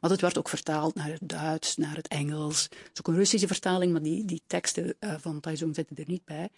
Maar 0.00 0.10
het 0.10 0.20
werd 0.20 0.38
ook 0.38 0.48
vertaald 0.48 0.94
naar 0.94 1.10
het 1.10 1.28
Duits, 1.28 1.76
naar 1.76 1.96
het 1.96 2.08
Engels. 2.08 2.62
Het 2.62 2.90
is 2.92 2.98
ook 2.98 3.08
een 3.08 3.14
Russische 3.14 3.46
vertaling, 3.46 3.92
maar 3.92 4.02
die, 4.02 4.24
die 4.24 4.42
teksten 4.46 4.94
uh, 5.00 5.14
van 5.18 5.40
Taizong 5.40 5.74
zitten 5.74 5.96
er 5.96 6.04
niet 6.06 6.24
bij. 6.24 6.48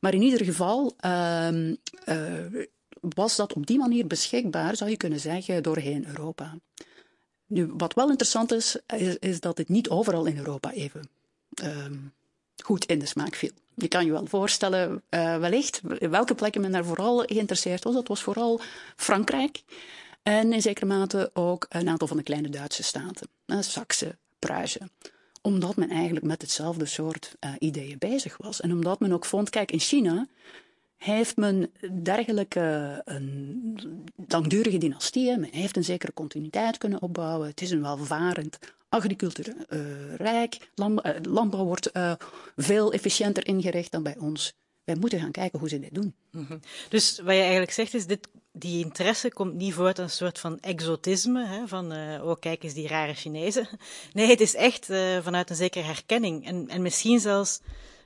Maar 0.00 0.14
in 0.14 0.22
ieder 0.22 0.44
geval... 0.44 0.96
Uh, 1.04 1.48
was 3.08 3.36
dat 3.36 3.52
op 3.52 3.66
die 3.66 3.78
manier 3.78 4.06
beschikbaar, 4.06 4.76
zou 4.76 4.90
je 4.90 4.96
kunnen 4.96 5.20
zeggen, 5.20 5.62
doorheen 5.62 6.06
Europa. 6.06 6.58
Nu, 7.46 7.72
wat 7.76 7.94
wel 7.94 8.08
interessant 8.08 8.52
is, 8.52 8.76
is, 8.96 9.16
is 9.18 9.40
dat 9.40 9.58
het 9.58 9.68
niet 9.68 9.88
overal 9.88 10.24
in 10.24 10.38
Europa 10.38 10.72
even 10.72 11.08
um, 11.62 12.12
goed 12.64 12.84
in 12.84 12.98
de 12.98 13.06
smaak 13.06 13.34
viel. 13.34 13.50
Je 13.74 13.88
kan 13.88 14.04
je 14.04 14.10
wel 14.10 14.26
voorstellen, 14.26 15.02
uh, 15.10 15.38
wellicht, 15.38 15.80
welke 15.98 16.34
plekken 16.34 16.60
men 16.60 16.72
daar 16.72 16.84
vooral 16.84 17.18
geïnteresseerd 17.18 17.84
was. 17.84 17.94
Dat 17.94 18.08
was 18.08 18.22
vooral 18.22 18.60
Frankrijk 18.96 19.62
en 20.22 20.52
in 20.52 20.62
zekere 20.62 20.86
mate 20.86 21.30
ook 21.34 21.66
een 21.68 21.88
aantal 21.88 22.08
van 22.08 22.16
de 22.16 22.22
kleine 22.22 22.48
Duitse 22.48 22.82
staten. 22.82 23.28
Uh, 23.46 23.60
Saxe, 23.60 24.16
Pruisen 24.38 24.90
omdat 25.42 25.76
men 25.76 25.90
eigenlijk 25.90 26.26
met 26.26 26.42
hetzelfde 26.42 26.86
soort 26.86 27.34
uh, 27.40 27.50
ideeën 27.58 27.98
bezig 27.98 28.36
was. 28.36 28.60
En 28.60 28.72
omdat 28.72 29.00
men 29.00 29.12
ook 29.12 29.24
vond, 29.24 29.50
kijk, 29.50 29.72
in 29.72 29.78
China 29.78 30.26
heeft 31.02 31.36
men 31.36 31.70
dergelijke 32.02 33.00
een 33.04 33.78
langdurige 34.28 34.78
dynastieën, 34.78 35.40
men 35.40 35.50
heeft 35.52 35.76
een 35.76 35.84
zekere 35.84 36.12
continuïteit 36.12 36.78
kunnen 36.78 37.02
opbouwen. 37.02 37.48
Het 37.48 37.60
is 37.60 37.70
een 37.70 37.82
welvarend 37.82 38.58
agricultuur 38.88 39.54
rijk, 40.16 40.70
landbouw, 40.74 41.12
uh, 41.12 41.18
landbouw 41.22 41.64
wordt 41.64 41.90
uh, 41.96 42.12
veel 42.56 42.92
efficiënter 42.92 43.46
ingericht 43.46 43.92
dan 43.92 44.02
bij 44.02 44.16
ons. 44.18 44.54
Wij 44.84 44.96
moeten 44.96 45.20
gaan 45.20 45.30
kijken 45.30 45.58
hoe 45.58 45.68
ze 45.68 45.80
dit 45.80 45.94
doen. 45.94 46.14
-hmm. 46.30 46.60
Dus 46.88 47.18
wat 47.18 47.34
je 47.34 47.40
eigenlijk 47.40 47.72
zegt 47.72 47.94
is, 47.94 48.06
dit, 48.06 48.28
die 48.52 48.84
interesse 48.84 49.32
komt 49.32 49.54
niet 49.54 49.74
voort 49.74 49.98
uit 49.98 49.98
een 49.98 50.10
soort 50.10 50.38
van 50.38 50.60
exotisme, 50.60 51.46
hè, 51.46 51.68
van 51.68 51.92
oh 52.22 52.34
kijk 52.40 52.62
eens 52.62 52.74
die 52.74 52.88
rare 52.88 53.14
Chinezen. 53.14 53.68
Nee, 54.12 54.28
het 54.28 54.40
is 54.40 54.54
echt 54.54 54.86
vanuit 55.22 55.50
een 55.50 55.56
zekere 55.56 55.84
herkenning 55.84 56.46
en, 56.46 56.68
en 56.68 56.82
misschien 56.82 57.20
zelfs 57.20 57.60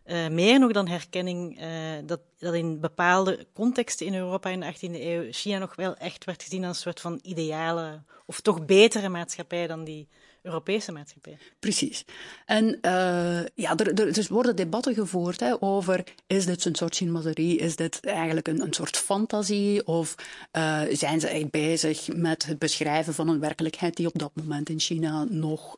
uh, 0.06 0.28
meer 0.28 0.58
nog 0.58 0.72
dan 0.72 0.88
herkenning 0.88 1.60
uh, 1.60 1.66
dat, 2.04 2.20
dat 2.38 2.54
in 2.54 2.80
bepaalde 2.80 3.46
contexten 3.54 4.06
in 4.06 4.14
Europa 4.14 4.50
in 4.50 4.60
de 4.60 4.74
18e 4.74 5.00
eeuw 5.00 5.26
China 5.30 5.58
nog 5.58 5.76
wel 5.76 5.96
echt 5.96 6.24
werd 6.24 6.42
gezien 6.42 6.64
als 6.64 6.76
een 6.76 6.82
soort 6.82 7.00
van 7.00 7.18
ideale 7.22 8.02
of 8.26 8.40
toch 8.40 8.64
betere 8.64 9.08
maatschappij 9.08 9.66
dan 9.66 9.84
die 9.84 10.08
Europese 10.42 10.92
maatschappij. 10.92 11.38
Precies. 11.58 12.04
En 12.44 12.64
uh, 12.66 13.44
ja, 13.54 13.76
er, 13.76 14.00
er, 14.00 14.18
er, 14.18 14.26
worden 14.28 14.56
debatten 14.56 14.94
gevoerd 14.94 15.40
hè, 15.40 15.62
over 15.62 16.04
is 16.26 16.46
dit 16.46 16.64
een 16.64 16.74
soort 16.74 16.96
chinoiserie, 16.96 17.58
is 17.58 17.76
dit 17.76 18.00
eigenlijk 18.00 18.48
een, 18.48 18.60
een 18.60 18.72
soort 18.72 18.96
fantasie 18.96 19.86
of 19.86 20.14
zijn 20.92 21.20
ze 21.20 21.28
echt 21.28 21.50
bezig 21.50 22.08
met 22.14 22.46
het 22.46 22.58
beschrijven 22.58 23.14
van 23.14 23.28
een 23.28 23.40
werkelijkheid 23.40 23.96
die 23.96 24.06
op 24.06 24.18
dat 24.18 24.32
moment 24.34 24.68
in 24.68 24.80
China 24.80 25.24
nog 25.28 25.76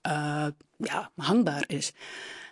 ja, 0.76 1.11
hangbaar 1.16 1.64
is. 1.66 1.93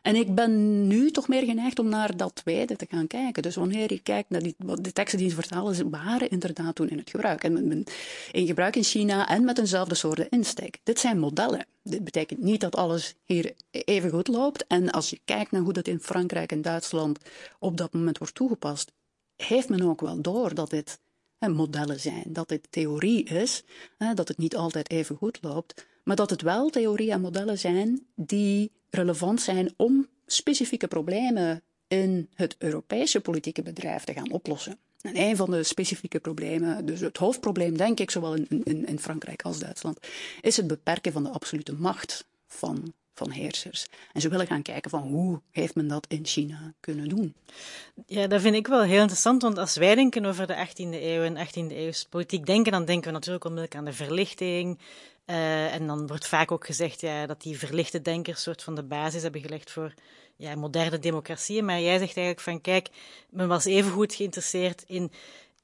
En 0.07 0.17
ik 0.17 0.35
ben 0.35 0.87
nu 0.87 1.11
toch 1.11 1.29
meer 1.29 1.45
geneigd 1.45 1.79
om 1.79 1.89
naar 1.89 2.17
dat 2.17 2.35
tweede 2.35 2.77
te 2.77 2.87
gaan 2.89 3.07
kijken. 3.07 3.43
Dus 3.43 3.55
wanneer 3.55 3.93
je 3.93 4.01
kijkt 4.01 4.31
naar 4.31 4.43
die, 4.43 4.55
de 4.59 4.93
teksten 4.93 5.19
die 5.19 5.29
ze 5.29 5.35
vertalen, 5.35 5.91
waren 5.91 6.31
inderdaad 6.31 6.75
toen 6.75 6.89
in 6.89 6.99
het 6.99 7.11
gebruik. 7.11 7.45
En 7.45 7.85
in 8.33 8.47
gebruik 8.47 8.77
in 8.77 8.83
China 8.83 9.29
en 9.29 9.45
met 9.45 9.59
eenzelfde 9.59 9.95
soort 9.95 10.27
insteek. 10.29 10.79
Dit 10.83 10.99
zijn 11.01 11.19
modellen. 11.19 11.67
Dit 11.83 12.05
betekent 12.05 12.41
niet 12.41 12.61
dat 12.61 12.77
alles 12.77 13.15
hier 13.25 13.53
even 13.71 14.11
goed 14.11 14.29
loopt. 14.29 14.67
En 14.67 14.91
als 14.91 15.11
je 15.11 15.21
kijkt 15.25 15.51
naar 15.51 15.63
hoe 15.63 15.73
dat 15.73 15.89
in 15.89 16.01
Frankrijk 16.01 16.53
en 16.53 16.63
Duitsland 16.63 17.19
op 17.59 17.77
dat 17.77 17.93
moment 17.93 18.19
wordt 18.19 18.35
toegepast, 18.35 18.93
heeft 19.37 19.69
men 19.69 19.83
ook 19.83 20.01
wel 20.01 20.21
door 20.21 20.55
dat 20.55 20.71
dit 20.71 20.99
modellen 21.39 22.01
zijn, 22.01 22.25
dat 22.27 22.49
dit 22.49 22.67
theorie 22.71 23.25
is, 23.25 23.65
hè, 23.99 24.15
dat 24.15 24.29
het 24.29 24.39
niet 24.39 24.57
altijd 24.57 24.91
even 24.91 25.17
goed 25.17 25.39
loopt, 25.41 25.87
maar 26.05 26.17
dat 26.17 26.31
het 26.31 26.43
wel 26.43 26.69
theorie 26.69 27.11
en 27.11 27.21
modellen 27.21 27.59
zijn 27.59 28.07
die 28.15 28.71
relevant 28.97 29.41
zijn 29.41 29.75
om 29.77 30.09
specifieke 30.27 30.89
problemen 30.89 31.63
in 31.89 32.29
het 32.35 32.55
Europese 32.59 33.21
politieke 33.21 33.63
bedrijf 33.63 34.05
te 34.05 34.13
gaan 34.13 34.31
oplossen. 34.31 34.79
En 35.01 35.21
een 35.21 35.37
van 35.37 35.51
de 35.51 35.63
specifieke 35.63 36.21
problemen, 36.21 36.87
dus 36.87 37.01
het 37.01 37.17
hoofdprobleem, 37.17 37.77
denk 37.77 38.01
ik, 38.01 38.11
zowel 38.11 38.35
in, 38.35 38.47
in, 38.65 38.87
in 38.87 38.99
Frankrijk 38.99 39.43
als 39.43 39.59
Duitsland, 39.59 39.99
is 40.41 40.57
het 40.57 40.67
beperken 40.67 41.13
van 41.13 41.23
de 41.23 41.31
absolute 41.31 41.75
macht 41.75 42.25
van, 42.47 42.93
van 43.15 43.31
heersers. 43.31 43.87
En 44.13 44.21
ze 44.21 44.29
willen 44.29 44.47
gaan 44.47 44.63
kijken 44.63 44.91
van 44.91 45.03
hoe 45.03 45.41
heeft 45.51 45.75
men 45.75 45.89
dat 45.89 46.07
in 46.09 46.27
China 46.27 46.75
kunnen 46.81 47.09
doen. 47.09 47.35
Ja, 48.07 48.27
dat 48.27 48.41
vind 48.41 48.55
ik 48.55 48.67
wel 48.67 48.83
heel 48.83 49.01
interessant, 49.01 49.43
want 49.43 49.59
als 49.59 49.77
wij 49.77 49.95
denken 49.95 50.25
over 50.25 50.47
de 50.47 50.67
18e 50.67 51.03
eeuw 51.03 51.23
en 51.23 51.47
18e 51.47 51.73
eeuwse 51.73 52.09
politiek 52.09 52.47
denken, 52.47 52.73
dan 52.73 52.85
denken 52.85 53.07
we 53.07 53.13
natuurlijk 53.13 53.45
onmiddellijk 53.45 53.79
aan 53.79 53.85
de 53.85 54.05
verlichting, 54.05 54.79
uh, 55.27 55.75
en 55.75 55.87
dan 55.87 56.07
wordt 56.07 56.27
vaak 56.27 56.53
ook 56.53 56.67
gezegd 56.67 57.01
ja, 57.01 57.27
dat 57.27 57.43
die 57.43 57.59
verlichte 57.59 58.03
denkers 58.03 58.43
soort 58.43 58.63
van 58.63 58.75
de 58.75 58.85
basis 58.85 59.23
hebben 59.23 59.41
gelegd 59.41 59.71
voor 59.71 59.95
ja, 60.37 60.55
moderne 60.55 60.99
democratieën. 60.99 61.65
Maar 61.65 61.81
jij 61.81 61.99
zegt 61.99 62.17
eigenlijk 62.17 62.41
van 62.41 62.61
kijk, 62.61 62.89
men 63.31 63.49
was 63.49 63.65
evengoed 63.65 64.15
geïnteresseerd 64.15 64.85
in 64.87 65.11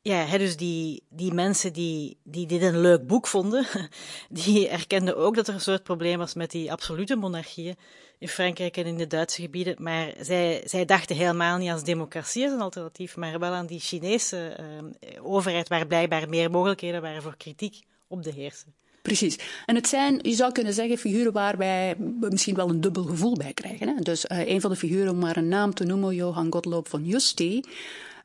ja, 0.03 0.25
hè, 0.25 0.39
dus 0.39 0.57
die, 0.57 1.03
die 1.09 1.33
mensen 1.33 1.73
die, 1.73 2.19
die 2.23 2.47
dit 2.47 2.63
een 2.63 2.81
leuk 2.81 3.07
boek 3.07 3.27
vonden, 3.27 3.67
die 4.29 4.69
erkenden 4.69 5.17
ook 5.17 5.35
dat 5.35 5.49
er 5.49 5.55
een 5.55 5.61
soort 5.61 5.83
probleem 5.83 6.19
was 6.19 6.35
met 6.35 6.51
die 6.51 6.73
absolute 6.73 7.17
monarchieën 7.17 7.77
in 8.19 8.29
Frankrijk 8.29 8.77
en 8.77 8.87
in 8.87 8.97
de 8.97 9.07
Duitse 9.07 9.43
gebieden. 9.43 9.77
Maar 9.79 10.13
zij, 10.21 10.63
zij 10.65 10.85
dachten 10.85 11.17
helemaal 11.17 11.59
niet 11.59 11.71
aan 11.71 11.85
democratie 11.85 12.45
als 12.45 12.53
een 12.53 12.61
alternatief, 12.61 13.17
maar 13.17 13.39
wel 13.39 13.53
aan 13.53 13.67
die 13.67 13.81
Chinese 13.81 14.57
uh, 14.61 15.25
overheid, 15.25 15.69
waar 15.69 15.87
blijkbaar 15.87 16.29
meer 16.29 16.51
mogelijkheden 16.51 17.03
waren 17.03 17.23
voor 17.23 17.37
kritiek 17.37 17.83
op 18.07 18.23
de 18.23 18.33
heerser. 18.33 18.73
Precies. 19.03 19.39
En 19.67 19.75
het 19.75 19.89
zijn, 19.89 20.19
je 20.23 20.35
zou 20.35 20.53
kunnen 20.53 20.73
zeggen, 20.73 20.99
figuren 20.99 21.33
waar 21.33 21.57
wij 21.57 21.95
misschien 22.19 22.55
wel 22.55 22.69
een 22.69 22.81
dubbel 22.81 23.05
gevoel 23.05 23.37
bij 23.37 23.53
krijgen. 23.53 23.89
Hè? 23.89 23.95
Dus 24.01 24.25
uh, 24.25 24.49
een 24.49 24.61
van 24.61 24.71
de 24.71 24.77
figuren, 24.77 25.13
om 25.13 25.19
maar 25.19 25.37
een 25.37 25.49
naam 25.49 25.75
te 25.75 25.85
noemen, 25.85 26.15
Johan 26.15 26.53
Gottlob 26.53 26.89
van 26.89 27.05
Justi, 27.05 27.61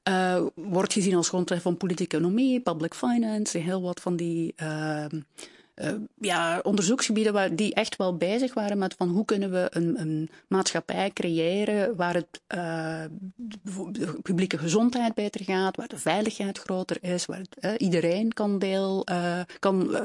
uh, 0.09 0.41
wordt 0.53 0.93
gezien 0.93 1.15
als 1.15 1.27
grondweg 1.27 1.61
van 1.61 1.77
politieke 1.77 2.15
economie, 2.15 2.59
public 2.59 2.93
finance, 2.93 3.57
heel 3.57 3.81
wat 3.81 3.99
van 3.99 4.15
die 4.15 4.53
uh, 4.63 5.05
uh, 5.81 5.93
ja, 6.19 6.59
onderzoeksgebieden 6.63 7.33
waar, 7.33 7.55
die 7.55 7.73
echt 7.73 7.95
wel 7.95 8.17
bezig 8.17 8.53
waren 8.53 8.77
met 8.77 8.93
van 8.97 9.09
hoe 9.09 9.25
kunnen 9.25 9.51
we 9.51 9.67
een, 9.69 9.99
een 9.99 10.29
maatschappij 10.47 11.11
creëren 11.11 11.95
waar 11.95 12.13
het 12.13 12.41
uh, 12.55 13.03
de 13.91 14.19
publieke 14.21 14.57
gezondheid 14.57 15.13
beter 15.13 15.43
gaat, 15.43 15.75
waar 15.75 15.87
de 15.87 15.97
veiligheid 15.97 16.57
groter 16.57 16.97
is, 17.01 17.25
waar 17.25 17.39
het, 17.39 17.57
uh, 17.59 17.71
iedereen 17.77 18.33
kan 18.33 18.59
deel 18.59 19.05
kan 19.59 19.97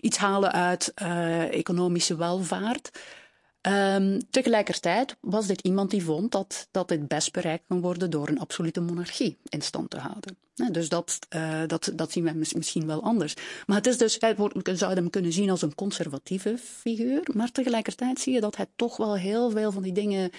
iets 0.00 0.16
halen 0.16 0.52
uit 0.52 0.92
economische 1.50 2.16
welvaart. 2.16 2.90
Um, 3.66 4.20
tegelijkertijd 4.30 5.16
was 5.20 5.46
dit 5.46 5.60
iemand 5.60 5.90
die 5.90 6.04
vond 6.04 6.32
dat, 6.32 6.68
dat 6.70 6.88
dit 6.88 7.08
best 7.08 7.32
bereikt 7.32 7.64
kan 7.68 7.80
worden 7.80 8.10
door 8.10 8.28
een 8.28 8.38
absolute 8.38 8.80
monarchie 8.80 9.38
in 9.48 9.62
stand 9.62 9.90
te 9.90 9.98
houden. 9.98 10.36
dus 10.72 10.88
dat, 10.88 11.18
uh, 11.34 11.60
dat, 11.66 11.92
dat 11.94 12.12
zien 12.12 12.24
wij 12.24 12.34
misschien 12.34 12.86
wel 12.86 13.02
anders. 13.02 13.34
Maar 13.66 13.76
het 13.76 13.86
is 13.86 13.98
dus, 13.98 14.18
wij 14.18 14.36
zouden 14.62 15.02
hem 15.02 15.10
kunnen 15.10 15.32
zien 15.32 15.50
als 15.50 15.62
een 15.62 15.74
conservatieve 15.74 16.58
figuur, 16.58 17.22
maar 17.32 17.52
tegelijkertijd 17.52 18.20
zie 18.20 18.32
je 18.32 18.40
dat 18.40 18.56
hij 18.56 18.66
toch 18.76 18.96
wel 18.96 19.16
heel 19.16 19.50
veel 19.50 19.72
van 19.72 19.82
die 19.82 19.92
dingen 19.92 20.30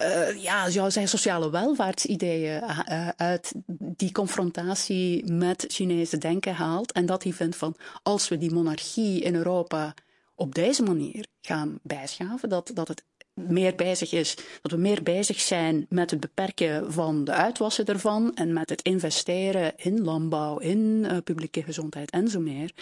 uh, 0.00 0.42
ja, 0.42 0.70
zou 0.70 0.90
zijn 0.90 1.08
sociale 1.08 1.50
welvaartsideeën 1.50 2.62
uh, 2.62 3.08
uit 3.16 3.52
die 3.76 4.12
confrontatie 4.12 5.32
met 5.32 5.64
Chinese 5.68 6.18
denken 6.18 6.54
haalt. 6.54 6.92
En 6.92 7.06
dat 7.06 7.22
hij 7.22 7.32
vindt 7.32 7.56
van 7.56 7.76
als 8.02 8.28
we 8.28 8.38
die 8.38 8.52
monarchie 8.52 9.20
in 9.20 9.34
Europa 9.34 9.94
op 10.34 10.54
deze 10.54 10.82
manier 10.82 11.26
gaan 11.40 11.78
bijschaven, 11.82 12.48
dat, 12.48 12.70
dat 12.74 12.88
het 12.88 13.04
meer 13.34 13.74
bezig 13.74 14.12
is, 14.12 14.36
dat 14.62 14.72
we 14.72 14.78
meer 14.78 15.02
bezig 15.02 15.40
zijn 15.40 15.86
met 15.88 16.10
het 16.10 16.20
beperken 16.20 16.92
van 16.92 17.24
de 17.24 17.32
uitwassen 17.32 17.86
ervan 17.86 18.34
en 18.34 18.52
met 18.52 18.70
het 18.70 18.82
investeren 18.82 19.72
in 19.76 20.04
landbouw, 20.04 20.58
in 20.58 20.78
uh, 20.78 21.16
publieke 21.24 21.62
gezondheid 21.62 22.10
en 22.10 22.28
zo 22.28 22.40
meer. 22.40 22.72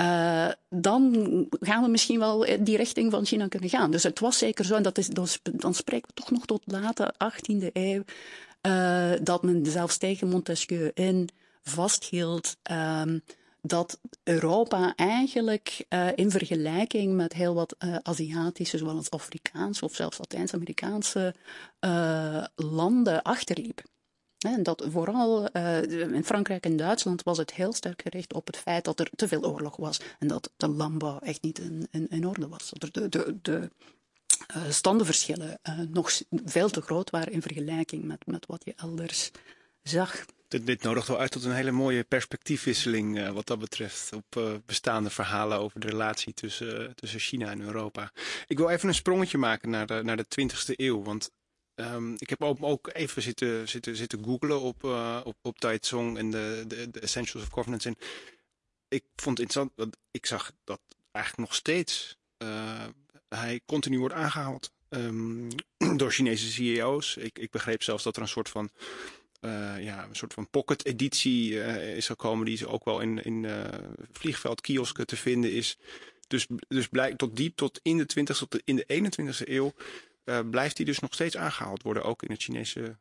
Uh, 0.00 0.48
dan 0.68 1.12
gaan 1.60 1.82
we 1.82 1.88
misschien 1.88 2.18
wel 2.18 2.46
die 2.60 2.76
richting 2.76 3.10
van 3.10 3.26
China 3.26 3.48
kunnen 3.48 3.68
gaan. 3.68 3.90
Dus 3.90 4.02
het 4.02 4.18
was 4.18 4.38
zeker 4.38 4.64
zo, 4.64 4.74
en 4.74 4.82
dat 4.82 4.98
is, 4.98 5.08
dan 5.42 5.74
spreken 5.74 6.08
we 6.08 6.14
toch 6.14 6.30
nog 6.30 6.46
tot 6.46 6.62
late 6.64 7.14
18e 7.14 7.66
eeuw, 7.72 8.02
uh, 8.66 9.10
dat 9.22 9.42
men 9.42 9.66
zelfs 9.66 9.96
tegen 9.96 10.28
Montesquieu 10.28 10.90
in 10.94 11.28
vasthield. 11.62 12.56
Um, 12.70 13.22
dat 13.62 14.00
Europa 14.22 14.92
eigenlijk 14.96 15.84
uh, 15.88 16.08
in 16.14 16.30
vergelijking 16.30 17.14
met 17.14 17.32
heel 17.32 17.54
wat 17.54 17.76
uh, 17.78 17.96
Aziatische, 18.02 18.78
zowel 18.78 18.96
als 18.96 19.10
Afrikaanse 19.10 19.84
of 19.84 19.94
zelfs 19.94 20.18
Latijns-Amerikaanse 20.18 21.34
uh, 21.80 22.44
landen 22.54 23.22
achterliep. 23.22 23.82
En 24.38 24.62
dat 24.62 24.86
vooral 24.90 25.48
in 25.48 26.24
Frankrijk 26.24 26.64
en 26.64 26.76
Duitsland 26.76 27.22
was 27.22 27.38
het 27.38 27.52
heel 27.52 27.72
sterk 27.72 28.02
gericht 28.02 28.32
op 28.32 28.46
het 28.46 28.56
feit 28.56 28.84
dat 28.84 29.00
er 29.00 29.10
te 29.16 29.28
veel 29.28 29.44
oorlog 29.44 29.76
was 29.76 30.00
en 30.18 30.28
dat 30.28 30.52
de 30.56 30.68
landbouw 30.68 31.18
echt 31.18 31.42
niet 31.42 31.58
in 31.90 32.26
orde 32.26 32.48
was. 32.48 32.70
Dat 32.70 32.82
er 32.82 32.92
de, 32.92 33.08
de, 33.08 33.38
de 33.42 33.70
standenverschillen 34.68 35.58
nog 35.88 36.20
veel 36.44 36.68
te 36.68 36.80
groot 36.80 37.10
waren 37.10 37.32
in 37.32 37.42
vergelijking 37.42 38.04
met, 38.04 38.26
met 38.26 38.46
wat 38.46 38.64
je 38.64 38.72
elders 38.76 39.30
zag. 39.82 40.24
Dit, 40.52 40.66
dit 40.66 40.82
nodigt 40.82 41.08
wel 41.08 41.18
uit 41.18 41.30
tot 41.30 41.44
een 41.44 41.54
hele 41.54 41.70
mooie 41.70 42.04
perspectiefwisseling 42.04 43.18
uh, 43.18 43.30
wat 43.30 43.46
dat 43.46 43.58
betreft 43.58 44.12
op 44.12 44.36
uh, 44.38 44.54
bestaande 44.66 45.10
verhalen 45.10 45.58
over 45.58 45.80
de 45.80 45.86
relatie 45.86 46.34
tussen, 46.34 46.82
uh, 46.82 46.90
tussen 46.94 47.20
China 47.20 47.50
en 47.50 47.60
Europa. 47.60 48.12
Ik 48.46 48.58
wil 48.58 48.68
even 48.68 48.88
een 48.88 48.94
sprongetje 48.94 49.38
maken 49.38 49.70
naar 49.70 49.86
de, 49.86 50.00
naar 50.02 50.16
de 50.16 50.26
20e 50.40 50.74
eeuw, 50.76 51.02
want 51.02 51.30
um, 51.74 52.14
ik 52.18 52.28
heb 52.28 52.42
ook, 52.42 52.90
even 52.92 53.22
zitten, 53.22 53.68
zitten, 53.68 53.96
zitten 53.96 54.24
googlen 54.24 54.60
op, 54.60 54.84
op, 55.24 55.36
op 55.42 55.58
Taizong 55.58 56.18
en 56.18 56.30
de, 56.30 56.64
de, 56.68 57.00
Essentials 57.00 57.46
of 57.46 57.52
Governance. 57.52 57.88
En 57.88 57.96
ik 58.88 59.04
vond 59.16 59.38
het 59.38 59.46
interessant, 59.46 59.72
want 59.76 59.96
ik 60.10 60.26
zag 60.26 60.52
dat 60.64 60.80
eigenlijk 61.10 61.48
nog 61.48 61.58
steeds 61.58 62.16
hij 63.28 63.60
continu 63.66 63.98
wordt 63.98 64.14
aangehaald 64.14 64.72
um, 64.88 65.48
door 65.98 66.10
Chinese 66.10 66.50
CEO's. 66.50 67.16
Ik, 67.16 67.38
ik 67.38 67.50
begreep 67.50 67.82
zelfs 67.82 68.04
dat 68.04 68.16
er 68.16 68.22
een 68.22 68.28
soort 68.28 68.48
van 68.48 68.70
uh, 69.44 69.84
ja, 69.84 70.04
een 70.04 70.14
soort 70.14 70.34
van 70.34 70.50
pocket 70.50 70.86
editie 70.86 71.52
uh, 71.52 71.96
is 71.96 72.06
gekomen. 72.06 72.44
Die 72.44 72.54
is 72.54 72.64
ook 72.64 72.84
wel 72.84 73.00
in, 73.00 73.24
in 73.24 73.42
uh, 73.42 73.64
vliegveldkiosken 74.12 75.06
te 75.06 75.16
vinden 75.16 75.52
is. 75.52 75.78
Dus, 76.28 76.46
dus 76.68 76.88
blijkt 76.88 77.18
tot 77.18 77.36
diep 77.36 77.56
tot 77.56 77.80
in 77.82 77.96
de 77.96 78.06
20 78.06 78.38
tot 78.38 78.60
in 78.64 78.76
de 78.76 78.86
21ste 78.86 79.48
eeuw 79.48 79.72
blijft 80.50 80.76
die 80.76 80.86
dus 80.86 80.98
nog 80.98 81.14
steeds 81.14 81.36
aangehaald 81.36 81.82
worden. 81.82 82.02
Ook 82.02 82.22
in 82.22 82.30
het 82.30 82.42
Chinese 82.42 82.96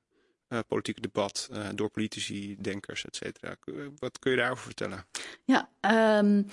politieke 0.68 1.02
debat 1.02 1.50
door 1.76 1.90
politici, 1.90 2.56
denkers, 2.60 3.06
et 3.06 3.16
cetera. 3.16 3.56
Wat 4.00 4.20
kun 4.20 4.32
je 4.32 4.38
daarover 4.38 4.64
vertellen? 4.64 5.06
Ja, 5.46 5.70
um, 6.20 6.48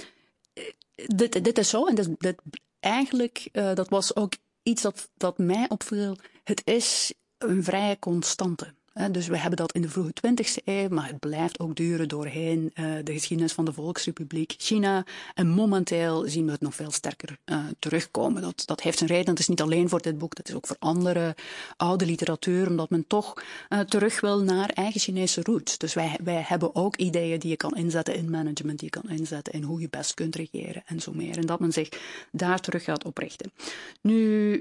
dit, 1.07 1.45
dit 1.45 1.59
is 1.59 1.69
zo. 1.69 1.87
En 1.87 1.95
dit, 1.95 2.09
dit 2.19 2.41
eigenlijk, 2.81 3.49
dat 3.53 3.89
was 3.89 4.17
ook 4.17 4.33
iets 4.63 4.83
dat, 4.83 5.11
dat 5.17 5.39
mij 5.39 5.69
opviel. 5.69 6.17
Het 6.45 6.63
is 6.65 7.13
een 7.39 7.65
vrij 7.65 7.99
constante. 7.99 8.75
Dus 9.11 9.27
we 9.27 9.39
hebben 9.39 9.57
dat 9.57 9.73
in 9.73 9.83
de 9.83 9.89
vroege 9.89 10.13
20e 10.27 10.65
eeuw, 10.65 10.89
maar 10.89 11.07
het 11.07 11.19
blijft 11.19 11.59
ook 11.59 11.77
duren 11.77 12.09
doorheen 12.09 12.73
uh, 12.75 12.85
de 13.05 13.13
geschiedenis 13.13 13.53
van 13.53 13.65
de 13.65 13.73
Volksrepubliek 13.73 14.55
China. 14.57 15.05
En 15.35 15.49
momenteel 15.49 16.29
zien 16.29 16.45
we 16.45 16.53
het 16.53 16.61
nog 16.61 16.75
veel 16.75 16.91
sterker 16.91 17.39
uh, 17.45 17.59
terugkomen. 17.79 18.43
Dat, 18.43 18.63
dat 18.67 18.81
heeft 18.81 18.99
zijn 18.99 19.11
reden. 19.11 19.29
Het 19.29 19.39
is 19.39 19.49
niet 19.49 19.63
alleen 19.63 19.89
voor 19.89 20.03
dit 20.03 20.19
boek, 20.19 20.35
dat 20.35 20.49
is 20.49 20.55
ook 20.55 20.67
voor 20.67 20.77
andere 20.79 21.37
oude 21.77 22.07
literatuur, 22.07 22.69
omdat 22.69 22.91
men 22.91 23.05
toch 23.07 23.43
uh, 23.69 23.81
terug 23.81 24.21
wil 24.21 24.43
naar 24.43 24.69
eigen 24.69 25.01
Chinese 25.01 25.43
roots. 25.43 25.79
Dus 25.79 25.95
wij, 25.95 26.19
wij 26.25 26.43
hebben 26.47 26.75
ook 26.75 26.97
ideeën 26.97 27.39
die 27.39 27.51
je 27.51 27.57
kan 27.57 27.77
inzetten 27.77 28.15
in 28.15 28.31
management, 28.31 28.79
die 28.79 28.91
je 28.93 29.01
kan 29.01 29.11
inzetten 29.11 29.53
in 29.53 29.63
hoe 29.63 29.81
je 29.81 29.89
best 29.91 30.15
kunt 30.15 30.37
regeren 30.37 30.83
en 30.87 31.01
zo 31.01 31.13
meer. 31.15 31.37
En 31.37 31.47
dat 31.47 31.61
men 31.61 31.73
zich 31.73 31.89
daar 32.33 32.61
terug 32.61 32.85
gaat 32.85 33.05
oprichten. 33.05 33.53
Nu, 34.01 34.17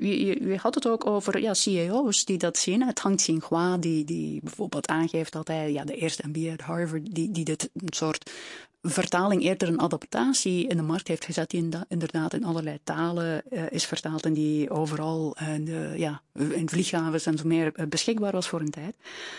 je, 0.06 0.58
had 0.58 0.76
het 0.76 0.88
ook 0.88 1.06
over 1.06 1.40
ja, 1.40 1.54
CEO's 1.54 2.26
die 2.26 2.38
dat 2.38 2.58
zien. 2.58 2.84
Het 2.84 3.00
Hang 3.00 3.16
Xinghua, 3.16 3.78
die, 3.78 4.06
die 4.06 4.27
die 4.28 4.40
bijvoorbeeld 4.44 4.88
aangeeft 4.88 5.32
dat 5.32 5.48
hij 5.48 5.72
ja, 5.72 5.84
de 5.84 5.96
eerste 5.96 6.28
MBA 6.28 6.50
uit 6.50 6.62
Harvard, 6.62 7.16
die, 7.16 7.32
die 7.32 7.44
dit 7.44 7.70
een 7.74 7.94
soort 7.94 8.32
vertaling 8.82 9.44
eerder 9.44 9.68
een 9.68 9.82
adaptatie 9.82 10.68
in 10.68 10.78
de 10.78 10.84
markt 10.84 11.08
heeft 11.08 11.26
gezet, 11.26 11.50
die 11.50 11.70
inderdaad 11.88 12.34
in 12.34 12.44
allerlei 12.44 12.80
talen 12.84 13.44
uh, 13.50 13.64
is 13.70 13.86
vertaald 13.86 14.26
en 14.26 14.34
die 14.34 14.70
overal 14.70 15.38
uh, 15.42 15.66
de, 15.66 15.94
ja, 15.96 16.22
in 16.34 16.70
vlieghavens 16.70 17.26
en 17.26 17.38
zo 17.38 17.48
meer 17.48 17.72
uh, 17.76 17.86
beschikbaar 17.88 18.32
was 18.32 18.48
voor 18.48 18.60
een 18.60 18.70
tijd. 18.70 18.96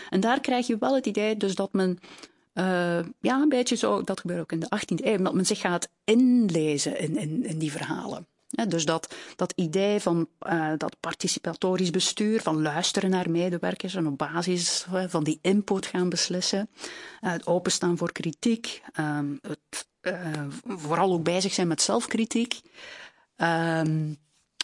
En 0.09 0.19
daar 0.19 0.39
krijg 0.39 0.67
je 0.67 0.77
wel 0.77 0.95
het 0.95 1.05
idee 1.05 1.37
dus 1.37 1.55
dat 1.55 1.73
men 1.73 1.99
ja, 3.19 3.41
een 3.41 3.49
beetje 3.49 3.75
zo, 3.75 4.03
dat 4.03 4.19
gebeurt 4.19 4.39
ook 4.39 4.51
in 4.51 4.59
de 4.59 4.71
18e 4.77 5.05
eeuw, 5.05 5.17
dat 5.17 5.33
men 5.33 5.45
zich 5.45 5.59
gaat 5.59 5.89
inlezen 6.03 6.99
in, 6.99 7.17
in, 7.17 7.45
in 7.45 7.59
die 7.59 7.71
verhalen. 7.71 8.27
Dus 8.67 8.85
dat, 8.85 9.15
dat 9.35 9.53
idee 9.55 9.99
van 9.99 10.27
uh, 10.41 10.71
dat 10.77 10.99
participatorisch 10.99 11.89
bestuur, 11.89 12.41
van 12.41 12.61
luisteren 12.61 13.09
naar 13.09 13.29
medewerkers 13.29 13.95
en 13.95 14.07
op 14.07 14.17
basis 14.17 14.85
van 15.07 15.23
die 15.23 15.39
input 15.41 15.85
gaan 15.85 16.09
beslissen, 16.09 16.69
uh, 16.73 17.31
het 17.31 17.47
openstaan 17.47 17.97
voor 17.97 18.11
kritiek, 18.11 18.81
um, 18.99 19.39
het 19.41 19.87
vooral 20.65 21.13
ook 21.13 21.23
bezig 21.23 21.53
zijn 21.53 21.67
met 21.67 21.81
zelfkritiek. 21.81 22.61
Um, 23.37 24.17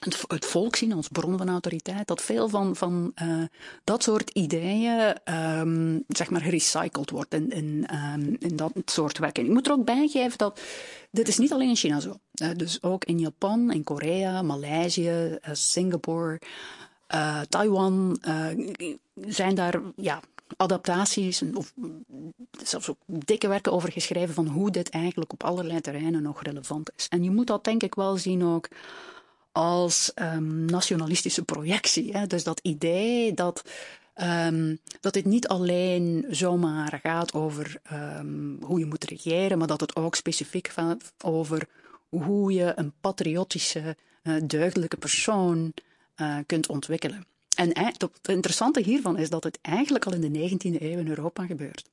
het, 0.05 0.45
volk 0.45 0.75
zien 0.75 0.93
als 0.93 1.07
bron 1.07 1.37
van 1.37 1.49
autoriteit, 1.49 2.07
dat 2.07 2.21
veel 2.21 2.49
van, 2.49 2.75
van 2.75 3.11
uh, 3.23 3.43
dat 3.83 4.03
soort 4.03 4.29
ideeën 4.29 5.15
um, 5.33 6.03
zeg 6.07 6.29
maar 6.29 6.41
gerecycled 6.41 7.09
wordt 7.09 7.33
in, 7.33 7.49
in, 7.49 7.87
um, 7.93 8.35
in 8.39 8.55
dat 8.55 8.71
soort 8.85 9.17
werken. 9.17 9.43
Ik 9.43 9.49
moet 9.49 9.67
er 9.67 9.73
ook 9.73 9.85
bijgeven 9.85 10.37
dat 10.37 10.59
dit 11.11 11.27
is 11.27 11.37
niet 11.37 11.53
alleen 11.53 11.69
in 11.69 11.75
China 11.75 11.99
zo. 11.99 12.19
Uh, 12.41 12.49
dus 12.55 12.83
ook 12.83 13.05
in 13.05 13.19
Japan, 13.19 13.71
in 13.71 13.83
Korea, 13.83 14.41
Maleisië, 14.41 15.09
uh, 15.09 15.37
Singapore, 15.51 16.41
Taiwan 17.49 18.17
zijn 19.15 19.55
daar 19.55 19.81
ja, 19.95 20.21
adaptaties 20.57 21.43
of 21.53 21.73
zelfs 22.63 22.89
ook 22.89 22.97
dikke 23.05 23.47
werken 23.47 23.71
over 23.71 23.91
geschreven 23.91 24.33
van 24.33 24.47
hoe 24.47 24.71
dit 24.71 24.89
eigenlijk 24.89 25.33
op 25.33 25.43
allerlei 25.43 25.81
terreinen 25.81 26.21
nog 26.21 26.41
relevant 26.41 26.91
is. 26.95 27.07
En 27.07 27.23
je 27.23 27.31
moet 27.31 27.47
dat 27.47 27.63
denk 27.63 27.83
ik 27.83 27.95
wel 27.95 28.17
zien 28.17 28.43
ook 28.43 28.67
als 29.55 30.11
um, 30.15 30.65
nationalistische 30.65 31.43
projectie. 31.43 32.11
Hè? 32.17 32.27
Dus 32.27 32.43
dat 32.43 32.59
idee 32.63 33.33
dat, 33.33 33.69
um, 34.15 34.79
dat 34.99 35.13
dit 35.13 35.25
niet 35.25 35.47
alleen 35.47 36.25
zomaar 36.29 36.99
gaat 37.03 37.33
over 37.33 37.81
um, 37.93 38.57
hoe 38.61 38.79
je 38.79 38.85
moet 38.85 39.03
regeren, 39.03 39.57
maar 39.57 39.67
dat 39.67 39.81
het 39.81 39.95
ook 39.95 40.15
specifiek 40.15 40.67
gaat 40.67 41.13
over 41.23 41.67
hoe 42.09 42.53
je 42.53 42.73
een 42.75 42.93
patriotische, 43.01 43.97
uh, 44.23 44.41
deugdelijke 44.43 44.97
persoon 44.97 45.73
uh, 46.15 46.37
kunt 46.45 46.67
ontwikkelen. 46.67 47.25
En 47.55 47.77
het 47.77 48.09
interessante 48.21 48.81
hiervan 48.81 49.17
is 49.17 49.29
dat 49.29 49.43
het 49.43 49.59
eigenlijk 49.61 50.05
al 50.05 50.13
in 50.13 50.31
de 50.31 50.49
19e 50.49 50.81
eeuw 50.81 50.99
in 50.99 51.07
Europa 51.07 51.45
gebeurt. 51.45 51.89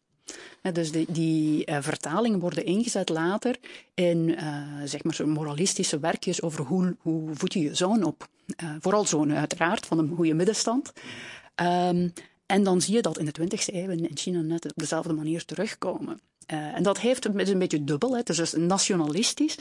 Dus 0.72 0.92
die, 0.92 1.06
die 1.08 1.70
uh, 1.70 1.76
vertalingen 1.80 2.38
worden 2.38 2.64
ingezet 2.64 3.08
later 3.08 3.56
in 3.94 4.28
uh, 4.28 4.64
zeg 4.84 5.04
maar 5.04 5.28
moralistische 5.28 5.98
werkjes 5.98 6.42
over 6.42 6.64
hoe, 6.64 6.96
hoe 7.00 7.30
voed 7.32 7.52
je 7.52 7.60
je 7.60 7.74
zoon 7.74 8.02
op. 8.02 8.28
Uh, 8.62 8.70
vooral 8.80 9.04
zoon 9.04 9.32
uiteraard, 9.32 9.86
van 9.86 9.98
een 9.98 10.12
goede 10.16 10.34
middenstand. 10.34 10.92
Um, 11.62 12.12
en 12.46 12.62
dan 12.62 12.80
zie 12.80 12.94
je 12.94 13.02
dat 13.02 13.18
in 13.18 13.24
de 13.24 13.40
20e 13.40 13.74
eeuw 13.74 13.90
in 13.90 14.10
China 14.14 14.40
net 14.40 14.64
op 14.64 14.72
dezelfde 14.74 15.12
manier 15.12 15.44
terugkomen. 15.44 16.20
en 16.46 16.82
dat 16.82 17.00
heeft, 17.00 17.34
is 17.36 17.48
een 17.48 17.58
beetje 17.58 17.84
dubbel. 17.84 18.10
Hè. 18.10 18.16
Het 18.16 18.28
is 18.28 18.36
dus 18.36 18.52
nationalistisch. 18.52 19.58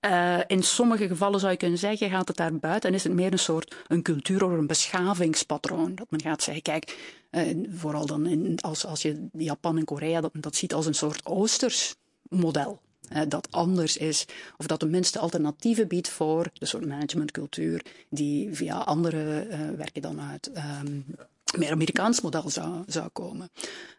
Uh, 0.00 0.38
in 0.46 0.62
sommige 0.62 1.08
gevallen 1.08 1.40
zou 1.40 1.52
je 1.52 1.58
kunnen 1.58 1.78
zeggen, 1.78 2.10
gaat 2.10 2.28
het 2.28 2.36
daar 2.36 2.56
buiten 2.56 2.90
en 2.90 2.96
is 2.96 3.04
het 3.04 3.12
meer 3.12 3.32
een 3.32 3.38
soort 3.38 3.74
een 3.86 4.02
cultuur 4.02 4.44
of 4.44 4.50
een 4.50 4.66
beschavingspatroon. 4.66 5.94
Dat 5.94 6.10
men 6.10 6.22
gaat 6.22 6.42
zeggen, 6.42 6.62
kijk, 6.62 7.16
uh, 7.30 7.66
vooral 7.70 8.06
dan 8.06 8.26
in, 8.26 8.58
als, 8.60 8.86
als 8.86 9.02
je 9.02 9.28
Japan 9.32 9.78
en 9.78 9.84
Korea 9.84 10.20
dat, 10.20 10.32
dat 10.34 10.56
ziet 10.56 10.74
als 10.74 10.86
een 10.86 10.94
soort 10.94 11.26
oosters 11.26 11.94
model. 12.28 12.80
Dat 13.28 13.48
anders 13.50 13.96
is, 13.96 14.24
of 14.56 14.66
dat 14.66 14.78
tenminste 14.80 15.18
alternatieven 15.18 15.88
biedt 15.88 16.08
voor 16.08 16.50
de 16.52 16.66
soort 16.66 16.86
managementcultuur 16.86 17.84
die 18.08 18.54
via 18.54 18.76
andere 18.76 19.46
werken 19.76 20.02
dan 20.02 20.20
uit 20.20 20.50
um, 20.82 21.04
meer 21.56 21.70
Amerikaans 21.70 22.20
model 22.20 22.50
zou, 22.50 22.82
zou 22.86 23.08
komen. 23.08 23.50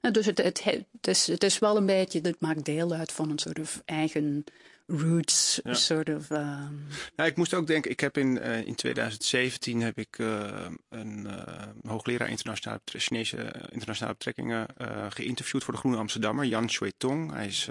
En 0.02 0.14
dus 0.14 0.26
het, 0.26 0.38
het, 0.38 0.64
het, 0.64 1.08
is, 1.08 1.28
het 1.28 1.44
is 1.44 1.60
wel 1.60 1.78
een 1.78 1.86
beetje, 1.86 2.22
dit 2.22 2.40
maakt 2.40 2.66
deel 2.66 2.92
uit 2.92 3.12
van 3.12 3.30
een 3.30 3.40
soort 3.40 3.82
eigen 3.86 4.44
roots 4.90 5.60
soort 5.64 6.10
of. 6.10 6.30
Um... 6.30 6.88
Nou, 7.16 7.30
ik 7.30 7.36
moest 7.36 7.54
ook 7.54 7.68
denken, 7.68 7.92
ik 7.92 8.00
heb 8.00 8.18
in, 8.18 8.38
uh, 8.38 8.66
in 8.66 8.76
2017 8.76 9.82
heb 9.82 9.98
ik 9.98 10.18
uh, 10.18 10.66
een 10.90 11.26
uh, 11.26 11.64
hoogleraar 11.82 12.30
internationale, 12.30 12.82
Chinese 12.86 13.54
internationale 13.70 14.16
betrekkingen 14.18 14.68
geïnterviewd 15.10 15.64
voor 15.64 15.74
de 15.74 15.80
Groene 15.80 15.98
Amsterdammer, 15.98 16.46
Jan 16.46 16.70
Shui-tong. 16.70 17.32
Hij 17.32 17.48
is 17.48 17.68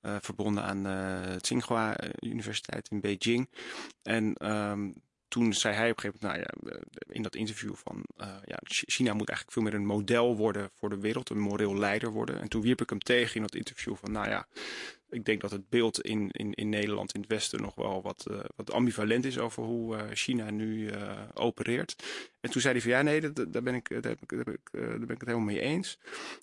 verbonden 0.00 0.62
aan 0.62 0.82
de 0.82 1.40
Tsinghua 1.40 1.96
Universiteit 2.20 2.88
in 2.90 3.00
Beijing. 3.00 3.50
En 4.02 4.50
um, 4.50 4.94
toen 5.28 5.52
zei 5.52 5.74
hij 5.74 5.90
op 5.90 5.96
een 5.96 6.02
gegeven 6.02 6.28
moment, 6.28 6.46
nou 6.62 6.74
ja, 6.74 6.80
in 7.14 7.22
dat 7.22 7.34
interview 7.34 7.74
van, 7.74 8.04
ja, 8.44 8.58
China 8.62 9.12
moet 9.12 9.28
eigenlijk 9.28 9.50
veel 9.52 9.62
meer 9.62 9.74
een 9.74 9.86
model 9.86 10.36
worden 10.36 10.70
voor 10.74 10.88
de 10.88 11.00
wereld, 11.00 11.30
een 11.30 11.38
moreel 11.38 11.78
leider 11.78 12.10
worden. 12.10 12.40
En 12.40 12.48
toen 12.48 12.62
wierp 12.62 12.80
ik 12.80 12.90
hem 12.90 12.98
tegen 12.98 13.36
in 13.36 13.42
dat 13.42 13.54
interview 13.54 13.96
van, 13.96 14.12
nou 14.12 14.28
ja, 14.28 14.46
ik 15.12 15.24
denk 15.24 15.40
dat 15.40 15.50
het 15.50 15.68
beeld 15.68 16.00
in, 16.00 16.30
in, 16.30 16.52
in 16.52 16.68
Nederland, 16.68 17.14
in 17.14 17.20
het 17.20 17.30
Westen, 17.30 17.62
nog 17.62 17.74
wel 17.74 18.02
wat, 18.02 18.26
uh, 18.30 18.40
wat 18.56 18.72
ambivalent 18.72 19.24
is 19.24 19.38
over 19.38 19.62
hoe 19.62 19.96
uh, 19.96 20.02
China 20.12 20.50
nu 20.50 20.90
uh, 20.90 21.20
opereert. 21.34 22.02
En 22.40 22.50
toen 22.50 22.60
zei 22.60 22.72
hij 22.72 22.82
van 22.82 22.90
ja, 22.90 23.02
nee, 23.02 23.32
daar, 23.32 23.62
ben 23.62 23.74
ik, 23.74 24.02
daar, 24.02 24.12
ik, 24.12 24.26
ben 24.26 24.54
ik, 24.54 24.70
daar 24.72 24.98
ben 24.98 25.02
ik 25.02 25.20
het 25.20 25.28
helemaal 25.28 25.46
mee 25.46 25.60
eens. 25.60 25.98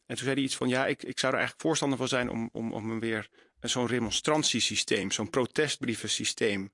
En 0.05 0.15
toen 0.15 0.17
zei 0.17 0.33
hij 0.33 0.43
iets 0.43 0.55
van 0.55 0.67
ja, 0.69 0.87
ik, 0.87 1.03
ik 1.03 1.19
zou 1.19 1.31
er 1.33 1.37
eigenlijk 1.39 1.67
voorstander 1.67 1.97
van 1.97 2.07
zijn 2.07 2.29
om, 2.29 2.49
om, 2.51 2.73
om 2.73 2.99
weer 2.99 3.29
zo'n 3.61 3.87
remonstrantiesysteem, 3.87 5.11
zo'n 5.11 5.29
protestbrievensysteem 5.29 6.71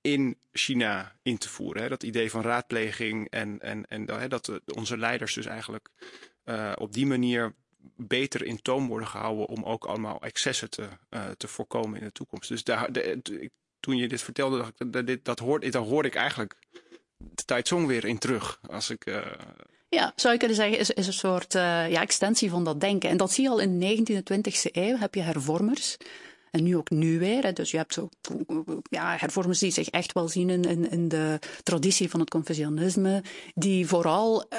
in 0.00 0.38
China 0.52 1.16
in 1.22 1.38
te 1.38 1.48
voeren. 1.48 1.82
Hè? 1.82 1.88
Dat 1.88 2.02
idee 2.02 2.30
van 2.30 2.42
raadpleging 2.42 3.30
en, 3.30 3.60
en, 3.60 3.86
en 3.86 4.10
hè, 4.10 4.28
dat 4.28 4.60
onze 4.74 4.98
leiders 4.98 5.34
dus 5.34 5.46
eigenlijk 5.46 5.88
op 6.74 6.92
die 6.92 7.06
manier 7.06 7.54
beter 7.96 8.44
in 8.44 8.62
toom 8.62 8.88
worden 8.88 9.08
gehouden 9.08 9.46
om 9.46 9.64
ook 9.64 9.84
allemaal 9.84 10.20
excessen 10.20 10.70
te, 10.70 10.88
uh, 11.10 11.24
te 11.36 11.48
voorkomen 11.48 11.98
in 11.98 12.04
de 12.04 12.12
toekomst. 12.12 12.48
Dus 12.48 12.64
daar, 12.64 12.88
toen 13.80 13.96
je 13.96 14.08
dit 14.08 14.22
vertelde, 14.22 14.56
dacht 14.56 14.80
ik, 14.80 14.92
dat, 14.92 15.06
dit, 15.06 15.24
dat 15.24 15.38
hoort, 15.38 15.72
daar 15.72 15.82
hoor 15.82 16.04
ik 16.04 16.14
eigenlijk 16.14 16.56
de 17.16 17.44
Taizong 17.44 17.86
weer 17.86 18.04
in 18.04 18.18
terug. 18.18 18.60
Als 18.70 18.90
ik, 18.90 19.06
uh... 19.06 19.26
Ja, 19.88 20.12
zou 20.16 20.32
je 20.32 20.38
kunnen 20.38 20.56
zeggen, 20.56 20.78
is, 20.78 20.90
is 20.90 21.06
een 21.06 21.12
soort 21.12 21.54
uh, 21.54 21.90
ja, 21.90 22.00
extensie 22.00 22.50
van 22.50 22.64
dat 22.64 22.80
denken. 22.80 23.10
En 23.10 23.16
dat 23.16 23.32
zie 23.32 23.44
je 23.44 23.50
al 23.50 23.60
in 23.60 23.78
de 23.78 23.96
19e 23.96 24.24
en 24.24 24.42
20e 24.42 24.70
eeuw, 24.72 24.96
heb 24.96 25.14
je 25.14 25.20
hervormers. 25.20 25.96
En 26.52 26.62
nu 26.62 26.76
ook 26.76 26.90
nu 26.90 27.18
weer. 27.18 27.54
Dus 27.54 27.70
je 27.70 27.76
hebt 27.76 27.94
zo, 27.94 28.08
ja, 28.82 29.16
hervormers 29.16 29.58
die 29.58 29.70
zich 29.70 29.88
echt 29.88 30.12
wel 30.12 30.28
zien 30.28 30.50
in, 30.50 30.90
in, 30.90 31.08
de 31.08 31.38
traditie 31.62 32.10
van 32.10 32.20
het 32.20 32.30
Confucianisme, 32.30 33.22
die 33.54 33.86
vooral 33.86 34.44
uh, 34.52 34.58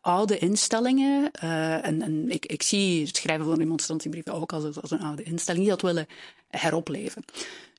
oude 0.00 0.38
instellingen, 0.38 1.30
uh, 1.44 1.86
en, 1.86 2.30
ik, 2.30 2.46
ik, 2.46 2.62
zie 2.62 3.06
het 3.06 3.16
schrijven 3.16 3.46
van 3.46 3.58
demonstrantiebrieven 3.58 4.32
ook 4.32 4.52
als, 4.52 4.80
als 4.80 4.90
een 4.90 5.00
oude 5.00 5.22
instelling, 5.22 5.64
die 5.64 5.72
dat 5.72 5.82
willen 5.82 6.06
heropleven. 6.48 7.24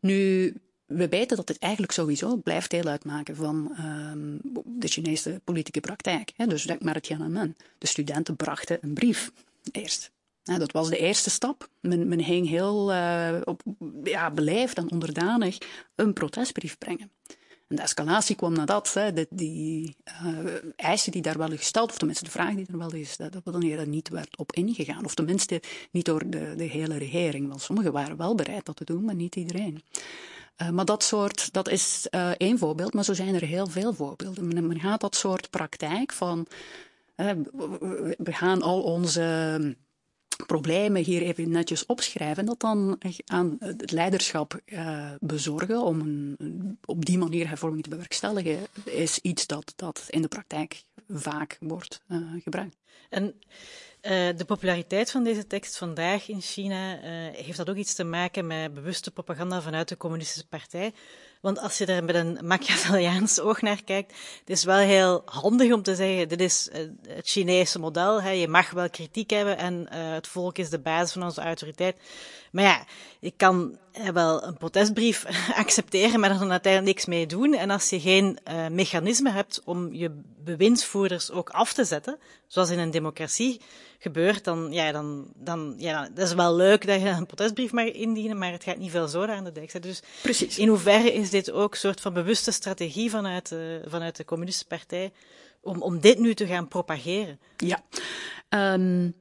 Nu, 0.01 0.53
we 0.85 1.07
weten 1.09 1.37
dat 1.37 1.47
het 1.47 1.59
eigenlijk 1.59 1.91
sowieso 1.91 2.35
blijft 2.35 2.69
deel 2.69 2.85
uitmaken 2.85 3.35
van 3.35 3.75
um, 3.79 4.39
de 4.65 4.87
Chinese 4.87 5.41
politieke 5.43 5.79
praktijk. 5.79 6.31
Hè. 6.35 6.47
Dus 6.47 6.63
denk 6.63 6.81
maar 6.81 6.93
het 6.93 7.03
Tiananmen. 7.03 7.57
De 7.77 7.87
studenten 7.87 8.35
brachten 8.35 8.77
een 8.81 8.93
brief 8.93 9.31
eerst. 9.71 10.11
Dat 10.45 10.71
was 10.71 10.89
de 10.89 10.97
eerste 10.97 11.29
stap. 11.29 11.69
Men, 11.79 12.07
men 12.07 12.23
ging 12.23 12.47
heel 12.47 12.93
uh, 12.93 13.37
op, 13.43 13.61
ja, 14.03 14.31
beleefd 14.31 14.77
en 14.77 14.91
onderdanig 14.91 15.57
een 15.95 16.13
protestbrief 16.13 16.77
brengen. 16.77 17.11
En 17.67 17.75
de 17.75 17.81
escalatie 17.81 18.35
kwam 18.35 18.53
nadat 18.53 18.93
hè, 18.93 19.13
de, 19.13 19.27
die 19.29 19.95
uh, 20.23 20.53
eisen 20.75 21.11
die 21.11 21.21
daar 21.21 21.37
wel 21.37 21.49
gesteld, 21.49 21.89
of 21.89 21.97
tenminste 21.97 22.23
de 22.25 22.31
vraag 22.31 22.55
die 22.55 22.65
er 22.71 22.77
wel 22.77 22.93
is, 22.93 23.17
dat 23.17 23.35
er 23.45 23.87
niet 23.87 24.09
werd 24.09 24.37
op 24.37 24.51
ingegaan. 24.51 25.05
Of 25.05 25.15
tenminste 25.15 25.61
niet 25.91 26.05
door 26.05 26.29
de, 26.29 26.53
de 26.57 26.63
hele 26.63 26.97
regering. 26.97 27.47
Want 27.47 27.61
sommigen 27.61 27.91
waren 27.91 28.17
wel 28.17 28.35
bereid 28.35 28.65
dat 28.65 28.75
te 28.75 28.85
doen, 28.85 29.05
maar 29.05 29.15
niet 29.15 29.35
iedereen. 29.35 29.83
Uh, 30.61 30.69
maar 30.69 30.85
dat 30.85 31.03
soort, 31.03 31.53
dat 31.53 31.69
is 31.69 32.07
één 32.37 32.57
voorbeeld, 32.57 32.93
maar 32.93 33.03
zo 33.03 33.13
zijn 33.13 33.35
er 33.35 33.45
heel 33.45 33.67
veel 33.67 33.93
voorbeelden. 33.93 34.47
Men, 34.47 34.67
men 34.67 34.79
gaat 34.79 35.01
dat 35.01 35.15
soort 35.15 35.49
praktijk 35.49 36.11
van, 36.11 36.47
we 38.17 38.33
gaan 38.33 38.61
al 38.61 38.81
onze 38.81 39.75
problemen 40.45 41.03
hier 41.03 41.21
even 41.21 41.49
netjes 41.49 41.85
opschrijven 41.85 42.37
en 42.37 42.45
dat 42.45 42.59
dan 42.59 43.01
aan 43.25 43.55
het 43.59 43.91
leiderschap 43.91 44.59
uh, 44.65 45.11
bezorgen 45.19 45.81
om 45.81 45.99
een, 45.99 46.77
op 46.85 47.05
die 47.05 47.17
manier 47.17 47.47
hervorming 47.47 47.83
te 47.83 47.89
bewerkstelligen, 47.89 48.59
is 48.83 49.19
iets 49.19 49.47
dat, 49.47 49.73
dat 49.75 50.05
in 50.09 50.21
de 50.21 50.27
praktijk 50.27 50.83
vaak 51.07 51.57
wordt 51.59 52.01
uh, 52.07 52.17
gebruikt. 52.43 52.77
En 53.09 53.23
uh, 53.25 53.31
de 54.37 54.45
populariteit 54.45 55.11
van 55.11 55.23
deze 55.23 55.47
tekst 55.47 55.77
vandaag 55.77 56.27
in 56.29 56.41
China, 56.41 56.99
heeft 57.31 57.57
dat 57.57 57.69
ook 57.69 57.75
iets 57.75 57.93
te 57.93 58.03
maken 58.03 58.47
met 58.47 58.73
bewuste 58.73 59.11
propaganda 59.11 59.61
vanuit 59.61 59.87
de 59.87 59.97
communistische 59.97 60.47
partij? 60.47 60.93
Want 61.41 61.59
als 61.59 61.77
je 61.77 61.85
er 61.85 62.03
met 62.03 62.15
een 62.15 62.39
Machiavelliaans 62.43 63.39
oog 63.39 63.61
naar 63.61 63.83
kijkt, 63.83 64.13
het 64.39 64.49
is 64.49 64.63
wel 64.63 64.77
heel 64.77 65.21
handig 65.25 65.71
om 65.71 65.81
te 65.81 65.95
zeggen, 65.95 66.29
dit 66.29 66.41
is 66.41 66.69
eh, 66.69 66.81
het 67.07 67.27
Chinese 67.27 67.79
model. 67.79 68.21
Hè. 68.21 68.29
Je 68.29 68.47
mag 68.47 68.69
wel 68.69 68.89
kritiek 68.89 69.29
hebben 69.29 69.57
en 69.57 69.87
uh, 69.93 70.13
het 70.13 70.27
volk 70.27 70.57
is 70.57 70.69
de 70.69 70.79
basis 70.79 71.11
van 71.11 71.23
onze 71.23 71.41
autoriteit. 71.41 71.95
Maar 72.51 72.63
ja, 72.63 72.85
ik 73.19 73.33
kan 73.37 73.71
eh, 73.71 73.84
wel 74.13 74.43
een 74.43 74.57
protestbrief 74.57 75.25
accepteren, 75.63 76.19
maar 76.19 76.31
er 76.31 76.39
dan 76.39 76.51
uiteindelijk 76.51 76.95
niks 76.95 77.05
mee 77.05 77.27
doen. 77.27 77.53
En 77.53 77.69
als 77.69 77.89
je 77.89 77.99
geen 77.99 78.39
uh, 78.49 78.67
mechanisme 78.67 79.31
hebt 79.31 79.61
om 79.65 79.93
je 79.93 80.21
bewindsvoerders 80.43 81.31
ook 81.31 81.49
af 81.49 81.73
te 81.73 81.83
zetten, 81.83 82.19
zoals 82.47 82.69
in 82.69 82.79
een 82.79 82.91
democratie 82.91 83.61
gebeurt, 83.99 84.43
dan, 84.43 84.67
ja, 84.71 84.91
dan, 84.91 85.31
dan, 85.35 85.75
ja, 85.77 86.09
dat 86.13 86.27
is 86.27 86.33
wel 86.33 86.55
leuk 86.55 86.87
dat 86.87 87.01
je 87.01 87.07
een 87.07 87.25
protestbrief 87.25 87.71
mag 87.71 87.85
indienen, 87.85 88.37
maar 88.37 88.51
het 88.51 88.63
gaat 88.63 88.77
niet 88.77 88.91
veel 88.91 89.07
zo 89.07 89.25
aan 89.25 89.43
de 89.43 89.51
dijk 89.51 89.71
zetten. 89.71 89.91
Dus 89.91 90.01
Precies. 90.21 90.57
in 90.57 90.67
hoeverre 90.67 91.13
is 91.13 91.29
dit 91.29 91.51
ook 91.51 91.71
een 91.71 91.79
soort 91.79 92.01
van 92.01 92.13
bewuste 92.13 92.51
strategie 92.51 93.09
vanuit, 93.09 93.49
de, 93.49 93.81
vanuit 93.87 94.15
de 94.15 94.25
communistische 94.25 94.67
partij 94.67 95.11
om, 95.61 95.81
om 95.81 95.99
dit 95.99 96.19
nu 96.19 96.33
te 96.33 96.47
gaan 96.47 96.67
propageren? 96.67 97.39
Ja. 97.57 97.83
Um... 98.73 99.15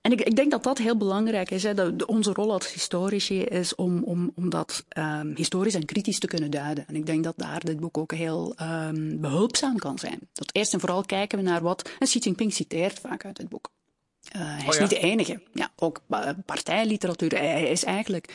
En 0.00 0.12
ik, 0.12 0.20
ik, 0.20 0.36
denk 0.36 0.50
dat 0.50 0.62
dat 0.62 0.78
heel 0.78 0.96
belangrijk 0.96 1.50
is. 1.50 1.62
Hè. 1.62 1.74
De, 1.74 2.06
onze 2.06 2.32
rol 2.32 2.52
als 2.52 2.72
historici 2.72 3.42
is 3.42 3.74
om, 3.74 4.02
om, 4.02 4.32
om 4.34 4.50
dat 4.50 4.84
um, 4.98 5.32
historisch 5.36 5.74
en 5.74 5.84
kritisch 5.84 6.18
te 6.18 6.26
kunnen 6.26 6.50
duiden. 6.50 6.84
En 6.86 6.94
ik 6.94 7.06
denk 7.06 7.24
dat 7.24 7.34
daar 7.36 7.64
dit 7.64 7.80
boek 7.80 7.98
ook 7.98 8.12
heel 8.12 8.54
um, 8.62 9.20
behulpzaam 9.20 9.76
kan 9.76 9.98
zijn. 9.98 10.18
Dat 10.32 10.50
eerst 10.52 10.72
en 10.72 10.80
vooral 10.80 11.04
kijken 11.04 11.38
we 11.38 11.44
naar 11.44 11.62
wat. 11.62 11.90
En 11.98 12.06
Xi 12.06 12.18
Jinping 12.18 12.52
citeert 12.52 12.98
vaak 12.98 13.24
uit 13.24 13.38
het 13.38 13.48
boek. 13.48 13.70
Uh, 14.36 14.42
hij 14.42 14.58
is 14.58 14.66
oh 14.66 14.74
ja? 14.74 14.80
niet 14.80 14.90
de 14.90 14.98
enige. 14.98 15.42
Ja, 15.52 15.70
ook 15.76 16.00
partijliteratuur. 16.46 17.30
Hij 17.30 17.70
is 17.70 17.84
eigenlijk 17.84 18.34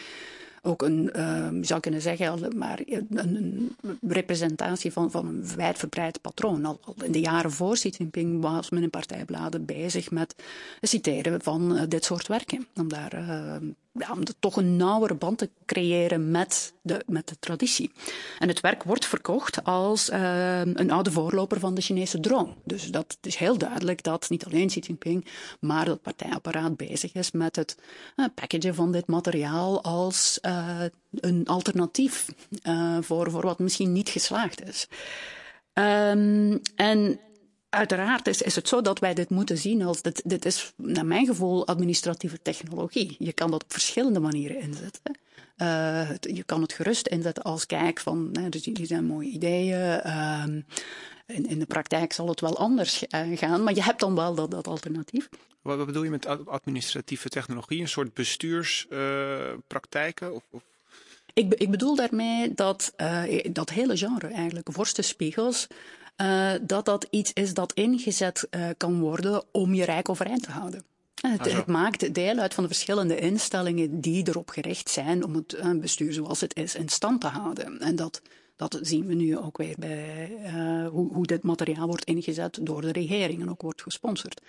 ook 0.66 0.82
een, 0.82 1.10
uh, 1.16 1.48
je 1.52 1.66
zou 1.66 1.80
kunnen 1.80 2.02
zeggen, 2.02 2.58
maar 2.58 2.80
een, 2.86 3.08
een, 3.10 3.76
representatie 4.08 4.92
van, 4.92 5.12
van 5.12 5.28
een 5.28 5.48
wijdverbreid 5.56 6.22
patroon. 6.22 6.66
Al, 6.66 6.80
in 7.04 7.12
de 7.12 7.20
jaren 7.20 7.52
voor 7.52 7.74
Xi 7.74 7.90
Jinping 7.90 8.42
was 8.42 8.70
men 8.70 8.84
in 8.84 8.90
partijbladen 8.90 9.66
bezig 9.66 10.12
met 10.12 10.36
het 10.80 10.90
citeren 10.90 11.42
van 11.42 11.76
uh, 11.76 11.82
dit 11.88 12.06
soort 12.06 12.28
werken. 12.28 12.68
Om 12.76 12.88
daar 12.88 13.14
uh, 13.14 13.56
om 14.12 14.24
toch 14.40 14.56
een 14.56 14.76
nauwere 14.76 15.14
band 15.14 15.38
te 15.38 15.50
creëren 15.66 16.32
met 16.32 16.74
de, 16.82 17.04
met 17.08 17.28
de 17.28 17.36
traditie. 17.40 17.92
En 18.40 18.48
het 18.48 18.60
werk 18.60 18.84
wordt 18.84 19.06
verkocht 19.06 19.64
als 19.64 20.10
uh, 20.10 20.60
een 20.60 20.92
oude 20.92 21.12
voorloper 21.12 21.60
van 21.60 21.76
de 21.76 21.82
Chinese 21.82 22.20
droom. 22.20 22.56
Dus 22.64 22.92
dat 22.92 23.18
is 23.22 23.36
heel 23.36 23.58
duidelijk 23.58 24.04
dat 24.04 24.30
niet 24.30 24.46
alleen 24.46 24.68
Xi 24.68 24.80
Jinping, 24.80 25.26
maar 25.60 25.88
het 25.88 26.02
partijapparaat 26.02 26.78
bezig 26.78 27.14
is 27.14 27.32
met 27.32 27.56
het 27.56 27.78
uh, 28.16 28.26
packagen 28.36 28.76
van 28.76 28.92
dit 28.92 29.08
materiaal 29.08 29.84
als 29.84 30.40
uh, 30.42 30.82
een 31.12 31.48
alternatief 31.48 32.26
voor, 33.02 33.32
voor 33.32 33.42
wat 33.42 33.60
misschien 33.60 33.92
niet 33.92 34.10
geslaagd 34.10 34.68
is. 34.68 34.88
Um, 35.74 36.62
en 36.76 37.20
Uiteraard 37.76 38.28
is, 38.28 38.42
is 38.42 38.56
het 38.56 38.68
zo 38.68 38.82
dat 38.82 39.00
wij 39.00 39.14
dit 39.14 39.30
moeten 39.30 39.58
zien 39.58 39.82
als 39.82 40.02
dit, 40.02 40.22
dit 40.26 40.46
is 40.46 40.74
naar 40.76 41.06
mijn 41.06 41.26
gevoel 41.26 41.68
administratieve 41.68 42.42
technologie. 42.42 43.16
Je 43.20 43.34
kan 43.34 43.52
dat 43.52 43.64
op 43.64 43.72
verschillende 43.72 44.20
manieren 44.20 44.60
inzetten. 44.60 45.18
Uh, 45.58 46.10
je 46.20 46.44
kan 46.44 46.62
het 46.62 46.74
gerust 46.74 47.08
inzetten 47.08 47.44
als 47.44 47.66
kijk 47.66 48.00
van, 48.00 48.30
hè, 48.34 48.50
dus 48.50 48.64
die 48.64 48.86
zijn 48.86 49.06
mooie 49.06 49.30
ideeën. 49.30 50.02
Uh, 50.06 50.44
in, 51.26 51.46
in, 51.46 51.60
de 51.60 51.66
praktijk 51.66 52.14
zal 52.14 52.28
het 52.28 52.42
wel 52.42 52.58
anders 52.58 53.04
uh, 53.10 53.38
gaan, 53.38 53.64
maar 53.64 53.76
je 53.76 53.84
hebt 53.84 54.00
dan 54.00 54.16
wel 54.16 54.36
dat, 54.36 54.52
dat 54.52 54.68
alternatief. 54.68 55.30
Wat, 55.62 55.78
wat 55.78 55.86
bedoel 55.86 56.04
je 56.04 56.10
met 56.10 56.48
administratieve 56.48 57.30
technologie? 57.30 57.82
Een 57.82 57.88
soort 57.88 58.14
bestuurspraktijken? 58.14 60.34
of, 60.34 60.44
of? 60.50 60.62
Ik, 61.34 61.54
ik, 61.54 61.72
bedoel 61.72 61.96
daarmee 61.96 62.54
dat 62.54 62.94
dat 63.52 63.70
hele 63.70 63.98
genre 63.98 64.28
eigenlijk, 64.28 64.68
vorstenspiegels, 64.72 65.68
uh, 66.22 66.52
dat 66.62 66.86
dat 66.86 67.08
iets 67.10 67.34
is 67.34 67.54
dat 67.54 67.74
ingezet 67.74 68.48
uh, 68.52 68.70
kan 68.78 69.00
worden 69.00 69.44
om 69.52 69.74
je 69.74 69.86
rijk 69.86 70.10
overeind 70.10 70.44
te 70.44 70.52
houden. 70.52 70.84
Het, 71.22 71.52
het, 71.54 71.66
maakt 71.66 72.14
deel 72.14 72.38
uit 72.38 72.54
van 72.54 72.64
de 72.64 72.70
verschillende 72.70 73.20
instellingen 73.20 74.02
die 74.02 74.28
erop 74.28 74.50
gericht 74.50 74.90
zijn 74.90 75.24
om 75.24 75.36
het 75.36 75.80
bestuur 75.82 76.14
zoals 76.14 76.42
het 76.42 76.56
is 76.56 76.76
in 76.76 76.90
stand 76.90 77.22
te 77.22 77.28
houden. 77.28 77.80
En 77.80 77.96
dat 77.96 78.22
Dat 78.56 78.80
zien 78.82 79.06
we 79.06 79.14
nu 79.14 79.38
ook 79.38 79.58
weer 79.58 79.76
bij 79.78 80.32
uh, 80.44 80.88
hoe, 80.88 81.14
hoe 81.14 81.26
dit 81.26 81.44
materiaal 81.44 81.88
wordt 81.88 82.04
ingezet 82.04 82.58
door 82.62 82.82
de 82.82 82.92
regering 82.92 83.42
en 83.42 83.50
ook 83.50 83.62
wordt 83.62 83.82
gesponsord. 83.82 84.42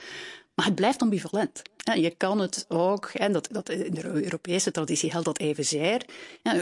Maar 0.55 0.67
het 0.67 0.75
blijft 0.75 1.03
ambivalent. 1.03 1.63
Je 1.95 2.15
kan 2.17 2.39
het 2.39 2.65
ook, 2.69 3.07
en 3.07 3.33
dat, 3.33 3.49
dat 3.51 3.69
in 3.69 3.95
de 3.95 4.05
Europese 4.05 4.71
traditie 4.71 5.11
geldt 5.11 5.27
dat 5.27 5.39
evenzeer. 5.39 6.05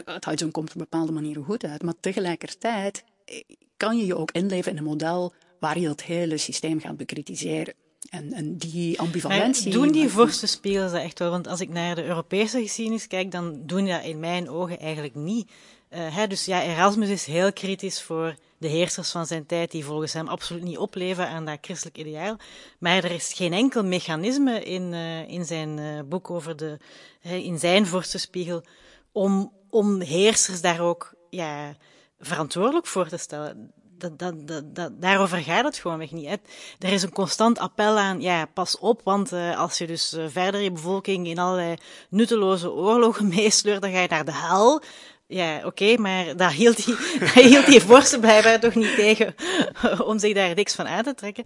Het 0.05 0.24
huizen 0.24 0.50
komt 0.50 0.72
op 0.72 0.78
bepaalde 0.78 1.12
manieren 1.12 1.44
goed 1.44 1.64
uit, 1.64 1.82
maar 1.82 1.94
tegelijkertijd 2.00 2.98
eh, 2.98 3.13
kan 3.77 3.97
je 3.97 4.07
je 4.07 4.16
ook 4.16 4.31
inleven 4.31 4.72
in 4.72 4.79
een 4.79 4.85
model 4.85 5.35
waar 5.61 5.79
je 5.79 5.87
dat 5.87 6.03
hele 6.03 6.37
systeem 6.37 6.81
gaat 6.81 6.97
bekritiseren. 6.97 7.75
En, 8.11 8.33
en 8.33 8.57
die 8.57 9.01
ambivalentie. 9.01 9.68
Maar 9.68 9.72
doen 9.72 9.93
die 9.93 10.09
dat 10.91 11.01
echt 11.01 11.18
wel? 11.18 11.31
Want 11.31 11.49
als 11.49 11.61
ik 11.61 11.68
naar 11.68 11.95
de 11.95 12.05
Europese 12.05 12.61
geschiedenis 12.61 13.07
kijk, 13.07 13.31
dan 13.31 13.61
doen 13.66 13.85
die 13.85 13.93
dat 13.93 14.05
in 14.05 14.20
mijn 14.20 14.49
ogen 14.49 14.79
eigenlijk 14.79 15.14
niet. 15.14 15.51
Uh, 15.91 16.16
hè, 16.16 16.27
dus 16.27 16.45
ja, 16.45 16.62
Erasmus 16.62 17.09
is 17.09 17.27
heel 17.27 17.53
kritisch 17.53 18.03
voor 18.03 18.35
de 18.59 18.68
heersers 18.68 19.11
van 19.11 19.27
zijn 19.27 19.47
tijd, 19.47 19.70
die 19.70 19.85
volgens 19.85 20.12
hem 20.12 20.29
absoluut 20.29 20.62
niet 20.62 20.79
opleven 20.79 21.29
aan 21.29 21.45
dat 21.45 21.59
christelijk 21.61 21.99
ideaal. 21.99 22.37
Maar 22.79 23.05
er 23.05 23.11
is 23.11 23.33
geen 23.33 23.53
enkel 23.53 23.85
mechanisme 23.85 24.62
in, 24.62 24.93
uh, 24.93 25.29
in 25.29 25.45
zijn 25.45 25.79
uh, 25.79 26.01
boek 26.09 26.31
over 26.31 26.57
de, 26.57 26.79
in 27.22 27.59
zijn 27.59 27.87
vorstenspiegel, 27.87 28.62
om, 29.12 29.53
om 29.70 30.01
heersers 30.01 30.61
daar 30.61 30.81
ook 30.81 31.14
ja, 31.31 31.77
verantwoordelijk 32.25 32.87
voor 32.87 33.09
te 33.09 33.16
stellen 33.16 33.72
dat, 33.99 34.18
dat, 34.18 34.49
dat, 34.49 34.75
dat, 34.75 35.01
daarover 35.01 35.39
gaat 35.39 35.64
het 35.64 35.77
gewoonweg 35.77 36.11
niet. 36.11 36.27
Hè. 36.27 36.35
Er 36.79 36.93
is 36.93 37.03
een 37.03 37.12
constant 37.12 37.59
appel 37.59 37.99
aan, 37.99 38.20
ja, 38.20 38.47
pas 38.47 38.79
op, 38.79 39.01
want 39.05 39.33
uh, 39.33 39.59
als 39.59 39.79
je 39.79 39.87
dus 39.87 40.12
uh, 40.12 40.25
verder 40.29 40.61
je 40.61 40.72
bevolking 40.72 41.27
in 41.27 41.39
allerlei 41.39 41.77
nutteloze 42.09 42.72
oorlogen 42.72 43.29
meesleurt, 43.37 43.83
dan 43.83 43.93
ga 43.93 44.01
je 44.01 44.09
naar 44.09 44.25
de 44.25 44.35
hel. 44.35 44.83
Ja, 45.27 45.57
oké, 45.57 45.66
okay, 45.66 45.95
maar 45.95 46.37
daar 46.37 46.53
hield 46.53 46.85
die, 46.85 46.97
daar 47.18 47.39
hield 47.53 47.66
die 47.66 47.81
vorsten 47.81 48.20
blijkbaar 48.20 48.61
toch 48.61 48.75
niet 48.75 48.95
tegen 48.95 49.35
om 50.11 50.18
zich 50.18 50.35
daar 50.35 50.55
niks 50.55 50.75
van 50.75 50.87
aan 50.87 51.03
te 51.03 51.14
trekken. 51.14 51.45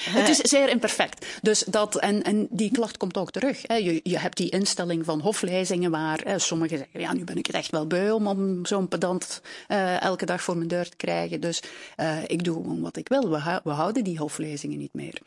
Het 0.00 0.28
is 0.28 0.36
zeer 0.36 0.68
imperfect. 0.68 1.26
Dus 1.42 1.64
dat, 1.66 1.96
en, 1.96 2.22
en 2.22 2.46
die 2.50 2.70
klacht 2.70 2.96
komt 2.96 3.16
ook 3.16 3.30
terug. 3.30 3.62
Hè. 3.62 3.74
Je, 3.74 4.00
je 4.02 4.18
hebt 4.18 4.36
die 4.36 4.50
instelling 4.50 5.04
van 5.04 5.20
hoflezingen 5.20 5.90
waar 5.90 6.20
hè, 6.24 6.38
sommigen 6.38 6.78
zeggen, 6.78 7.00
ja, 7.00 7.12
nu 7.12 7.24
ben 7.24 7.36
ik 7.36 7.46
het 7.46 7.56
echt 7.56 7.70
wel 7.70 7.86
beu 7.86 8.10
om, 8.10 8.26
om 8.26 8.66
zo'n 8.66 8.88
pedant 8.88 9.40
uh, 9.68 10.02
elke 10.02 10.26
dag 10.26 10.42
voor 10.42 10.56
mijn 10.56 10.68
deur 10.68 10.88
te 10.88 10.96
krijgen. 10.96 11.40
Dus 11.40 11.62
uh, 11.96 12.18
ik 12.26 12.44
doe 12.44 12.54
gewoon 12.54 12.80
wat 12.80 12.96
ik 12.96 13.08
wil. 13.08 13.30
We, 13.30 13.60
we 13.64 13.70
houden 13.70 14.04
die 14.04 14.18
hoflezingen 14.18 14.78
niet 14.78 14.94
meer. 14.94 15.18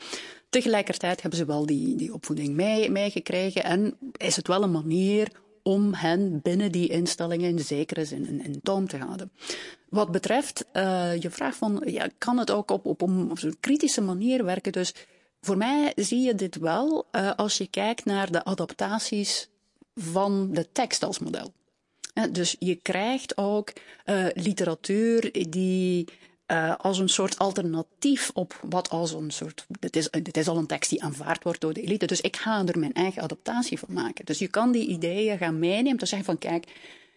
Tegelijkertijd 0.50 1.22
hebben 1.22 1.40
ze 1.40 1.46
wel 1.46 1.66
die, 1.66 1.96
die 1.96 2.14
opvoeding 2.14 2.56
meegekregen 2.90 3.62
mee 3.64 3.72
en 3.72 3.98
is 4.18 4.36
het 4.36 4.48
wel 4.48 4.64
een 4.64 4.72
manier 4.72 5.28
om 5.70 5.94
hen 5.94 6.42
binnen 6.42 6.72
die 6.72 6.88
instellingen 6.88 7.50
in 7.50 7.60
zekere 7.60 8.06
zin 8.06 8.28
in, 8.28 8.44
in 8.44 8.60
toom 8.64 8.88
te 8.88 8.98
houden. 8.98 9.32
Wat 9.90 10.12
betreft 10.12 10.66
uh, 10.74 11.22
je 11.22 11.30
vraag 11.30 11.56
van, 11.56 11.84
ja, 11.86 12.10
kan 12.18 12.38
het 12.38 12.52
ook 12.52 12.72
op, 12.72 12.86
op, 12.86 13.02
op 13.02 13.40
kritische 13.60 14.02
manier 14.02 14.46
werken? 14.46 14.72
Dus 14.72 14.94
voor 15.42 15.58
mij 15.58 15.92
zie 15.96 16.20
je 16.20 16.36
dit 16.36 16.56
wel 16.56 17.08
uh, 17.12 17.32
als 17.36 17.58
je 17.58 17.68
kijkt 17.68 18.06
naar 18.06 18.32
de 18.32 18.44
adaptaties 18.44 19.50
van 19.96 20.52
de 20.52 20.72
tekst 20.72 21.04
als 21.04 21.20
model. 21.20 21.54
dus 22.32 22.56
je 22.60 22.76
krijgt 22.76 23.38
ook 23.38 23.74
literatuur 24.34 25.32
die 25.50 26.08
uh, 26.52 26.76
als 26.78 26.98
een 26.98 27.10
soort 27.10 27.40
alternatief 27.40 28.32
op 28.34 28.60
wat 28.70 28.90
als 28.90 29.14
een 29.14 29.32
soort. 29.32 29.66
Dit 29.80 29.96
is, 29.96 30.10
dit 30.10 30.38
is 30.38 30.48
al 30.48 30.58
een 30.58 30.68
tekst 30.68 30.90
die 30.90 31.04
aanvaard 31.04 31.44
wordt 31.44 31.62
door 31.62 31.74
de 31.74 31.82
elite. 31.82 32.06
Dus 32.06 32.22
ik 32.22 32.38
ga 32.38 32.66
er 32.66 32.80
mijn 32.80 32.94
eigen 32.94 33.22
adaptatie 33.22 33.80
van 33.80 33.94
maken. 33.94 34.26
Dus 34.26 34.40
je 34.40 34.48
kan 34.48 34.72
die 34.72 34.88
ideeën 34.88 35.38
gaan 35.38 35.60
meenemen. 35.60 35.98
Te 35.98 36.06
zeggen 36.06 36.26
van 36.26 36.38
kijk, 36.38 36.66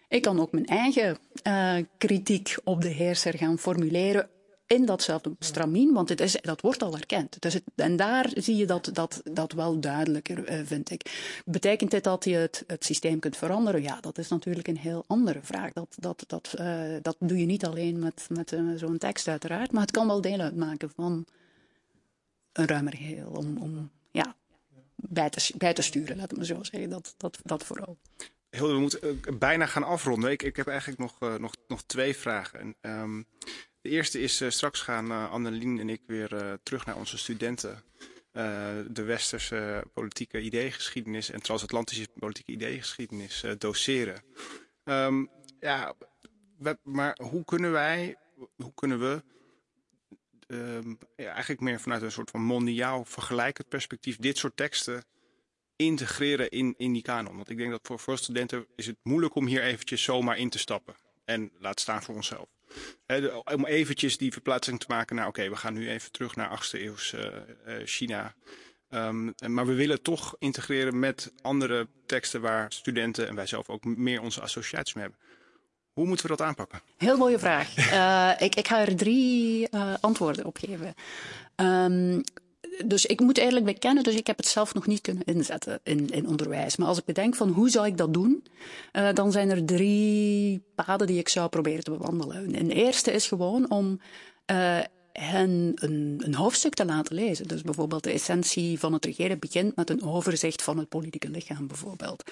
ik 0.09 0.23
kan 0.23 0.41
ook 0.41 0.53
mijn 0.53 0.67
eigen 0.67 1.19
uh, 1.47 1.75
kritiek 1.99 2.57
op 2.65 2.83
de 2.83 2.89
heerser 2.89 3.39
gaan 3.39 3.59
formuleren 3.59 4.29
in 4.73 4.85
datzelfde 4.85 5.37
stramien, 5.39 5.93
want 5.93 6.09
het 6.09 6.21
is, 6.21 6.37
dat 6.41 6.61
wordt 6.61 6.83
al 6.83 6.97
erkend. 6.97 7.41
Dus 7.41 7.55
het, 7.55 7.63
en 7.75 7.97
daar 7.97 8.31
zie 8.35 8.57
je 8.57 8.67
dat, 8.67 8.91
dat, 8.93 9.21
dat 9.33 9.53
wel 9.53 9.81
duidelijker, 9.81 10.53
uh, 10.53 10.67
vind 10.67 10.91
ik. 10.91 11.41
Betekent 11.45 11.91
dit 11.91 12.05
dat 12.05 12.25
je 12.25 12.35
het, 12.35 12.65
het 12.67 12.85
systeem 12.85 13.19
kunt 13.19 13.37
veranderen? 13.37 13.83
Ja, 13.83 14.01
dat 14.01 14.19
is 14.19 14.29
natuurlijk 14.29 14.69
een 14.69 14.79
heel 14.79 15.05
andere 15.07 15.41
vraag. 15.43 15.73
Dat, 15.73 15.97
dat, 15.99 16.25
dat, 16.27 16.55
uh, 16.61 16.97
dat 17.03 17.17
doe 17.19 17.39
je 17.39 17.47
niet 17.47 17.65
alleen 17.65 17.99
met, 17.99 18.27
met 18.29 18.53
uh, 18.53 18.77
zo'n 18.77 18.99
tekst, 18.99 19.29
uiteraard, 19.29 19.73
maar 19.73 19.83
het 19.83 19.91
kan 19.91 20.07
wel 20.07 20.21
deel 20.21 20.41
uitmaken 20.41 20.91
van 20.91 21.27
een 22.53 22.67
ruimer 22.67 22.97
geheel. 22.97 23.29
Om, 23.29 23.57
om 23.59 23.91
ja, 24.11 24.37
bij, 24.97 25.31
te, 25.31 25.53
bij 25.57 25.73
te 25.73 25.83
sturen, 25.83 26.17
laten 26.17 26.39
we 26.39 26.45
zo 26.45 26.63
zeggen. 26.63 26.91
Dat, 26.91 27.15
dat, 27.17 27.39
dat 27.43 27.65
vooral. 27.65 27.97
Hilde, 28.51 28.73
we 28.73 28.81
moeten 28.81 29.21
bijna 29.39 29.67
gaan 29.67 29.85
afronden. 29.85 30.31
Ik, 30.31 30.43
ik 30.43 30.57
heb 30.57 30.67
eigenlijk 30.67 30.99
nog, 31.01 31.39
nog, 31.39 31.55
nog 31.69 31.83
twee 31.83 32.17
vragen. 32.17 32.75
Um, 32.81 33.27
de 33.83 33.89
eerste 33.89 34.21
is, 34.21 34.41
uh, 34.41 34.51
straks 34.51 34.81
gaan 34.81 35.11
uh, 35.11 35.31
Annelien 35.31 35.81
en 35.81 35.89
ik 35.89 36.01
weer 36.07 36.33
uh, 36.33 36.53
terug 36.63 36.87
naar 36.87 36.97
onze 36.97 37.19
studenten. 37.19 37.83
de 38.89 39.03
westerse 39.03 39.85
politieke 39.93 40.41
ideeëngeschiedenis 40.41 41.31
en 41.31 41.43
transatlantische 41.43 42.09
politieke 42.19 42.53
ideeëngeschiedenis 42.53 43.45
doseren. 43.59 44.23
Um, 44.85 45.31
ja, 45.61 45.95
maar 46.83 47.19
hoe 47.23 47.45
kunnen 47.45 47.73
wij, 47.73 48.17
hoe 48.57 48.75
kunnen 48.75 48.99
we 48.99 49.23
ja, 51.17 51.33
eigenlijk 51.33 51.61
meer 51.61 51.81
vanuit 51.81 52.03
een 52.03 52.13
soort 52.13 52.31
van 52.31 52.43
mondiaal 52.43 53.05
vergelijkend 53.05 53.69
perspectief 53.69 54.17
dit 54.17 54.39
soort 54.39 54.57
teksten 54.57 55.05
integreren 55.77 56.51
in, 56.51 56.75
in 56.77 56.93
die 56.93 57.03
kanon? 57.03 57.37
Want 57.37 57.51
ik 57.51 57.57
denk 57.57 57.71
dat 57.71 57.81
voor 57.83 57.99
veel 57.99 58.17
studenten 58.17 58.67
is 58.77 58.87
het 58.87 58.99
moeilijk 59.03 59.35
om 59.35 59.47
hier 59.47 59.63
eventjes 59.63 60.03
zomaar 60.03 60.39
in 60.39 60.51
te 60.51 60.59
stappen. 60.59 60.95
En 61.25 61.51
laat 61.59 61.81
staan 61.81 62.03
voor 62.03 62.15
onszelf 62.15 62.49
om 63.55 63.67
eventjes 63.67 64.17
die 64.17 64.33
verplaatsing 64.33 64.81
te 64.81 64.87
maken 64.89 65.17
naar, 65.17 65.27
oké, 65.27 65.49
we 65.49 65.57
gaan 65.57 65.75
nu 65.75 65.91
even 65.91 66.13
terug 66.13 66.37
naar 66.37 66.65
8e 66.65 66.81
eeuws 66.81 67.13
uh, 67.13 67.27
China. 67.85 68.35
Um, 68.91 69.35
maar 69.47 69.67
we 69.67 69.75
willen 69.75 70.03
toch 70.03 70.37
integreren 70.39 70.99
met 70.99 71.33
andere 71.43 71.89
teksten 72.07 72.41
waar 72.41 72.73
studenten 72.73 73.29
en 73.29 73.35
wij 73.35 73.47
zelf 73.47 73.69
ook 73.69 73.85
meer 73.85 74.21
onze 74.21 74.41
associaties 74.41 74.95
mee 74.95 75.05
hebben. 75.05 75.21
Hoe 75.93 76.07
moeten 76.07 76.27
we 76.27 76.37
dat 76.37 76.47
aanpakken? 76.47 76.81
Heel 76.97 77.17
mooie 77.17 77.39
vraag. 77.39 77.77
Uh, 77.77 78.31
ik, 78.47 78.55
ik, 78.55 78.67
ga 78.69 78.81
er 78.81 78.97
drie 78.97 79.69
antwoorden 80.01 80.45
op 80.45 80.57
geven. 80.57 80.95
Um, 81.57 82.23
dus 82.87 83.07
ik 83.07 83.21
moet 83.21 83.39
eerlijk 83.39 83.65
bekennen, 83.65 84.03
dus 84.03 84.15
ik 84.15 84.27
heb 84.27 84.37
het 84.37 84.47
zelf 84.47 84.75
nog 84.75 84.87
niet 84.87 85.01
kunnen 85.01 85.25
inzetten 85.25 85.81
in, 85.83 86.09
in 86.09 86.29
onderwijs. 86.29 86.77
Maar 86.77 86.89
als 86.89 86.99
ik 86.99 87.05
bedenk 87.05 87.35
van 87.35 87.49
hoe 87.49 87.71
zou 87.71 87.87
ik 87.87 87.97
dat 87.97 88.15
doen, 88.15 88.45
uh, 88.93 89.09
dan 89.13 89.33
zijn 89.33 89.51
er 89.51 89.65
drie 89.65 90.63
paden 90.75 91.07
die 91.07 91.19
ik 91.19 91.29
zou 91.29 91.49
proberen 91.49 91.85
te 91.85 91.91
bewandelen. 91.91 92.55
En 92.55 92.71
eerste 92.71 93.13
is 93.13 93.27
gewoon 93.27 93.71
om 93.71 94.01
uh, 94.51 94.79
hen 95.13 95.73
een, 95.75 96.21
een, 96.25 96.35
hoofdstuk 96.35 96.75
te 96.75 96.85
laten 96.85 97.15
lezen. 97.15 97.49
Dus 97.49 97.63
bijvoorbeeld 97.63 98.05
de 98.05 98.13
essentie 98.13 98.79
van 98.79 98.93
het 98.93 99.05
regeren 99.05 99.39
begint 99.39 99.77
met 99.77 99.91
een 99.91 100.03
overzicht 100.03 100.63
van 100.63 100.79
het 100.79 100.89
politieke 100.89 101.31
lichaam 101.31 101.67
bijvoorbeeld. 101.67 102.31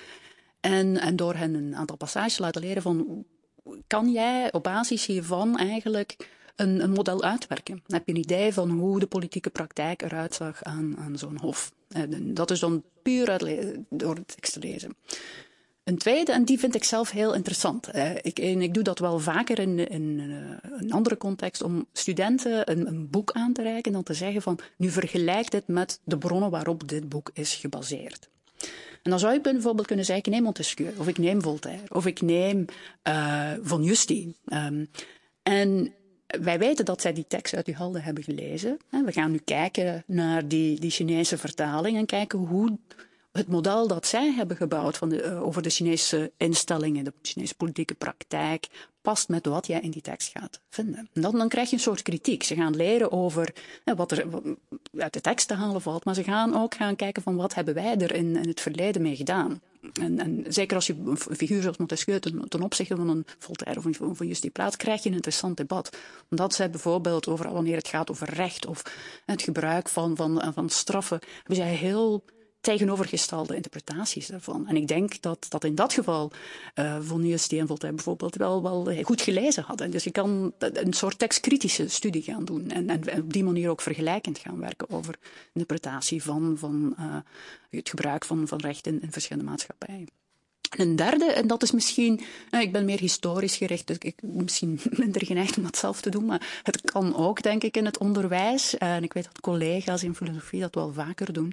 En, 0.61 1.01
en 1.01 1.16
door 1.16 1.34
hen 1.34 1.55
een 1.55 1.76
aantal 1.76 1.97
passages 1.97 2.34
te 2.34 2.43
laten 2.43 2.61
leren 2.61 2.82
van, 2.82 3.24
kan 3.86 4.12
jij 4.12 4.53
op 4.53 4.62
basis 4.62 5.07
hiervan 5.07 5.59
eigenlijk 5.59 6.16
een, 6.57 6.83
een, 6.83 6.91
model 6.91 7.23
uitwerken. 7.23 7.83
Dan 7.87 7.99
heb 7.99 8.07
je 8.07 8.13
een 8.13 8.21
idee 8.21 8.53
van 8.53 8.71
hoe 8.71 9.01
de 9.01 9.07
politieke 9.07 9.51
praktijk 9.51 10.03
eruit 10.03 10.35
zag 10.35 10.63
aan, 10.63 10.97
aan 10.99 11.19
zo'n 11.19 11.39
hof. 11.41 11.73
En 11.89 12.35
dat 12.35 12.51
is 12.51 12.61
dan 12.61 12.83
puur 13.03 13.39
door 13.89 14.15
het 14.15 14.35
tekst 14.35 14.53
te 14.53 14.59
lezen. 14.61 14.97
Een 15.85 15.99
tweede, 15.99 16.33
en 16.33 16.45
die 16.45 16.59
vind 16.59 16.75
ik 16.75 16.85
zelf 16.85 17.11
heel 17.11 17.35
interessant. 17.35 17.89
Ik, 18.23 18.39
en 18.39 18.63
ik 18.63 18.75
doe 18.75 18.83
dat 18.83 18.99
wel 18.99 19.19
vaker 19.19 19.59
in, 19.59 19.79
eh, 19.79 20.71
een 20.81 20.93
andere 20.93 21.17
context, 21.17 21.63
om 21.63 21.87
studenten 21.93 22.71
een, 22.71 22.87
een, 22.87 23.11
boek 23.11 23.33
aan 23.33 23.53
te 23.53 23.63
reiken 23.63 23.85
en 23.85 23.93
dan 23.93 24.03
te 24.03 24.15
zeggen 24.15 24.43
van, 24.43 24.59
nu 24.77 24.89
vergelijk 24.89 25.51
dit 25.51 25.67
met 25.67 26.01
de 26.05 26.19
bronnen 26.19 26.51
waarop 26.51 26.89
dit 26.89 27.09
boek 27.09 27.31
is 27.33 27.55
gebaseerd. 27.55 28.29
En 29.03 29.11
dan 29.11 29.19
zou 29.19 29.35
ik 29.35 29.43
bijvoorbeeld 29.43 29.87
kunnen 29.87 30.05
zeggen, 30.05 30.25
ik 30.25 30.33
neem 30.33 30.43
Montesquieu, 30.43 30.93
of 30.97 31.09
ik 31.09 31.19
neem 31.19 31.43
Voltaire, 31.43 31.83
of 31.89 32.07
ik 32.07 32.21
neem 32.21 32.65
uh, 33.09 33.53
Von 33.63 33.83
Justin. 33.83 34.37
Um, 34.53 34.89
en 35.43 35.93
wij 36.41 36.59
weten 36.59 36.85
dat 36.85 37.01
zij 37.01 37.12
die 37.12 37.26
tekst 37.28 37.55
uit 37.55 37.66
uw 37.66 37.74
handen 37.74 38.03
hebben 38.03 38.24
gelezen. 38.24 38.78
We 38.91 39.12
gaan 39.12 39.31
nu 39.31 39.39
kijken 39.45 40.03
naar 40.07 40.49
die, 40.49 40.81
die 40.81 40.91
Chinese 40.91 41.39
vertaling 41.39 41.97
en 41.97 42.07
kijken 42.07 42.39
hoe 42.39 42.78
het 43.33 43.49
model 43.49 43.89
dat 43.89 44.07
zij 44.07 44.33
hebben 44.33 44.57
gebouwd 44.57 44.97
van 44.97 45.09
de, 45.09 45.22
uh, 45.22 45.43
over 45.43 45.62
de 45.62 45.70
Chinese 45.70 46.33
instellingen, 46.37 47.05
de 47.05 47.12
Chinese 47.22 47.55
politieke 47.55 47.95
praktijk, 47.95 48.68
past 49.03 49.28
met 49.28 49.47
wat 49.47 49.66
jij 49.66 49.81
in 49.81 49.91
die 49.91 50.03
tekst 50.03 50.31
gaat 50.39 50.61
vinden. 50.68 51.09
En 51.12 51.22
dan, 51.22 51.39
dan 51.39 51.49
krijg 51.49 51.70
je 51.70 51.76
een 51.76 51.83
soort 51.83 52.03
kritiek. 52.03 52.43
Ze 52.43 52.55
gaan 52.55 52.76
leren 52.76 53.12
over 53.12 53.55
wat 53.85 54.12
er 54.12 54.26
uit 54.97 55.12
de 55.12 55.20
tekst 55.20 55.49
te 55.49 55.55
halen 55.55 55.83
valt, 55.83 56.05
maar 56.05 56.14
ze 56.14 56.22
gaan 56.22 56.57
ook 56.57 56.74
gaan 56.74 56.97
kijken 56.97 57.22
van 57.22 57.37
wat 57.37 57.55
hebben 57.55 57.74
wij 57.74 57.97
er 57.97 58.14
in, 58.14 58.37
in 58.37 58.49
het 58.49 58.61
verleden 58.61 59.03
mee 59.03 59.16
gedaan. 59.16 59.61
En, 60.01 60.18
en, 60.18 60.45
zeker 60.49 60.76
als 60.76 60.87
je 60.87 60.97
een 61.05 61.37
figuur 61.37 61.62
zoals 61.62 61.76
Montesquieu 61.76 62.20
ten, 62.20 62.62
opzichte 62.62 62.97
van 62.97 63.09
een 63.09 63.26
Voltaire 63.39 63.78
of 63.78 63.85
een 63.85 64.16
van 64.16 64.26
Justie 64.26 64.51
plaats, 64.51 64.76
krijg 64.76 65.03
je 65.03 65.09
een 65.09 65.14
interessant 65.14 65.57
debat. 65.57 65.97
Omdat 66.31 66.55
zij 66.55 66.70
bijvoorbeeld 66.70 67.28
over 67.28 67.53
wanneer 67.53 67.76
het 67.76 67.89
gaat 67.89 68.11
over 68.11 68.35
recht 68.35 68.66
of 68.66 68.83
het 69.26 69.43
gebruik 69.43 69.89
van, 69.89 70.16
van, 70.16 70.53
van 70.55 70.68
straffen, 70.68 71.20
hebben 71.37 71.57
zij 71.57 71.74
heel 71.74 72.24
tegenovergestelde 72.61 73.55
interpretaties 73.55 74.27
daarvan. 74.27 74.69
En 74.69 74.77
ik 74.77 74.89
denk 74.89 75.23
dat, 75.23 75.47
dat 75.49 75.65
in 75.65 75.75
dat 75.75 75.93
geval 75.93 76.31
uh, 76.75 76.97
Von 77.01 77.39
Steenvold 77.39 77.81
bijvoorbeeld 77.81 78.37
wel, 78.37 78.63
wel 78.63 79.03
goed 79.03 79.23
gelezen 79.23 79.63
hadden. 79.63 79.91
Dus 79.91 80.05
je 80.05 80.11
kan 80.11 80.53
een 80.59 80.93
soort 80.93 81.19
tekstkritische 81.19 81.89
studie 81.89 82.23
gaan 82.23 82.45
doen 82.45 82.71
en, 82.71 82.89
en, 82.89 83.23
op 83.23 83.33
die 83.33 83.45
manier 83.45 83.71
ook 83.71 83.81
vergelijkend 83.81 84.39
gaan 84.39 84.59
werken 84.59 84.91
over 84.91 85.15
interpretatie 85.53 86.23
van, 86.23 86.55
van 86.59 86.95
uh, 86.99 87.17
het 87.71 87.89
gebruik 87.89 88.25
van, 88.25 88.49
van 88.49 88.61
recht 88.61 88.87
in, 88.87 89.03
in 89.03 89.13
verschillende 89.13 89.51
maatschappijen. 89.51 90.09
Een 90.71 90.97
derde, 90.97 91.25
en 91.25 91.47
dat 91.47 91.63
is 91.63 91.71
misschien, 91.71 92.21
ik 92.61 92.73
ben 92.73 92.85
meer 92.85 92.99
historisch 92.99 93.57
gericht, 93.57 93.87
dus 93.87 93.97
ik 93.99 94.23
misschien 94.23 94.81
minder 95.03 95.27
geneigd 95.27 95.57
om 95.57 95.63
dat 95.63 95.77
zelf 95.77 96.01
te 96.01 96.11
doen, 96.11 96.25
maar 96.25 96.61
het 96.63 96.81
kan 96.81 97.17
ook, 97.17 97.43
denk 97.43 97.65
ik, 97.65 97.77
in 97.77 97.85
het 97.85 97.99
onderwijs. 97.99 98.79
En 98.79 99.03
ik 99.03 99.13
weet 99.13 99.25
dat 99.25 99.41
collega's 99.41 100.03
in 100.03 100.15
filosofie 100.15 100.61
dat 100.61 100.75
wel 100.75 100.93
vaker 100.93 101.33
doen. 101.33 101.53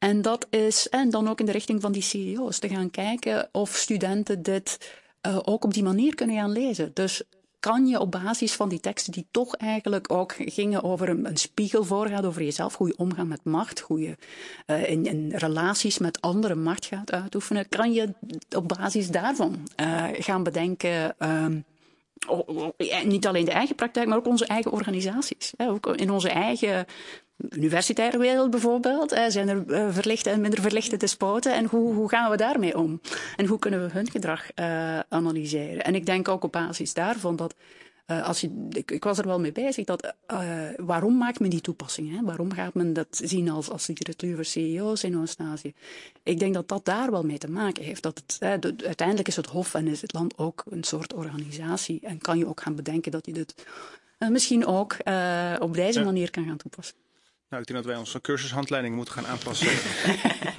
En 0.00 0.22
dat 0.22 0.46
is, 0.50 0.88
en 0.88 1.10
dan 1.10 1.28
ook 1.28 1.40
in 1.40 1.46
de 1.46 1.52
richting 1.52 1.80
van 1.80 1.92
die 1.92 2.02
CEO's, 2.02 2.58
te 2.58 2.68
gaan 2.68 2.90
kijken 2.90 3.48
of 3.52 3.76
studenten 3.76 4.42
dit 4.42 4.94
uh, 5.26 5.38
ook 5.42 5.64
op 5.64 5.74
die 5.74 5.82
manier 5.82 6.14
kunnen 6.14 6.36
gaan 6.36 6.52
lezen. 6.52 6.90
Dus 6.94 7.22
kan 7.58 7.86
je 7.86 8.00
op 8.00 8.10
basis 8.10 8.52
van 8.52 8.68
die 8.68 8.80
teksten 8.80 9.12
die 9.12 9.26
toch 9.30 9.56
eigenlijk 9.56 10.12
ook 10.12 10.34
gingen 10.38 10.82
over 10.82 11.08
een, 11.08 11.26
een 11.26 11.36
spiegel 11.36 11.84
voorgaan 11.84 12.24
over 12.24 12.42
jezelf, 12.42 12.76
hoe 12.76 12.86
je 12.86 12.98
omgaat 12.98 13.26
met 13.26 13.44
macht, 13.44 13.80
hoe 13.80 14.00
je 14.00 14.16
uh, 14.66 14.90
in, 14.90 15.06
in, 15.06 15.32
relaties 15.34 15.98
met 15.98 16.20
andere 16.20 16.54
macht 16.54 16.86
gaat 16.86 17.12
uitoefenen, 17.12 17.68
kan 17.68 17.92
je 17.92 18.14
op 18.56 18.68
basis 18.68 19.08
daarvan 19.08 19.68
uh, 19.80 20.04
gaan 20.12 20.42
bedenken. 20.42 21.14
Um, 21.18 21.64
niet 23.04 23.26
alleen 23.26 23.44
de 23.44 23.50
eigen 23.50 23.74
praktijk, 23.74 24.08
maar 24.08 24.16
ook 24.16 24.26
onze 24.26 24.46
eigen 24.46 24.72
organisaties. 24.72 25.52
Ook 25.56 25.86
in 25.86 26.10
onze 26.10 26.30
eigen 26.30 26.86
universitaire 27.48 28.18
wereld 28.18 28.50
bijvoorbeeld. 28.50 29.20
Zijn 29.28 29.48
er 29.48 29.72
eh, 29.72 29.86
verlichte 29.90 30.30
en 30.30 30.40
minder 30.40 30.60
verlichte 30.60 30.96
despoten? 30.96 31.54
En 31.54 31.64
hoe, 31.64 31.94
hoe 31.94 32.08
gaan 32.08 32.30
we 32.30 32.36
daarmee 32.36 32.78
om? 32.78 33.00
En 33.36 33.46
hoe 33.46 33.58
kunnen 33.58 33.86
we 33.86 33.92
hun 33.92 34.10
gedrag 34.10 34.44
uh, 34.54 34.98
analyseren? 35.08 35.84
En 35.84 35.94
ik 35.94 36.06
denk 36.06 36.28
ook 36.28 36.44
op 36.44 36.52
basis 36.52 36.94
daarvan 36.94 37.36
dat 37.36 37.54
uh, 38.10 38.26
als 38.26 38.40
je, 38.40 38.68
ik, 38.70 38.90
ik, 38.90 39.04
was 39.04 39.18
er 39.18 39.26
wel 39.26 39.40
mee 39.40 39.52
bezig, 39.52 39.84
dat 39.84 40.14
uh, 40.32 40.50
waarom 40.76 41.16
maakt 41.16 41.40
men 41.40 41.50
die 41.50 41.60
toepassingen? 41.60 42.16
Hè? 42.16 42.22
Waarom 42.22 42.52
gaat 42.52 42.74
men 42.74 42.92
dat 42.92 43.20
zien 43.22 43.50
als, 43.50 43.70
als 43.70 43.86
literatuur 43.86 44.34
voor 44.34 44.44
CEO's 44.44 45.02
in 45.02 45.18
Oost-Azië? 45.18 45.74
Ik 46.22 46.38
denk 46.38 46.54
dat 46.54 46.68
dat 46.68 46.84
daar 46.84 47.10
wel 47.10 47.22
mee 47.22 47.38
te 47.38 47.50
maken 47.50 47.84
heeft. 47.84 48.02
Dat 48.02 48.22
het, 48.26 48.62
de, 48.62 48.74
uiteindelijk 48.86 49.28
is 49.28 49.36
het 49.36 49.46
Hof 49.46 49.74
en 49.74 49.86
is 49.86 50.02
het 50.02 50.12
land 50.12 50.38
ook 50.38 50.64
een 50.70 50.84
soort 50.84 51.14
organisatie. 51.14 52.00
En 52.02 52.18
kan 52.18 52.38
je 52.38 52.46
ook 52.46 52.60
gaan 52.60 52.74
bedenken 52.74 53.12
dat 53.12 53.26
je 53.26 53.32
dit 53.32 53.54
misschien 54.18 54.66
ook 54.66 54.96
op 55.58 55.74
deze 55.74 55.98
ja. 55.98 56.04
manier 56.04 56.30
kan 56.30 56.46
gaan 56.46 56.56
toepassen. 56.56 56.96
Nou, 57.50 57.62
ik 57.62 57.68
denk 57.68 57.78
dat 57.78 57.92
wij 57.92 57.96
onze 57.96 58.20
cursushandleiding 58.20 58.94
moeten 58.94 59.14
gaan 59.14 59.26
aanpassen. 59.26 59.72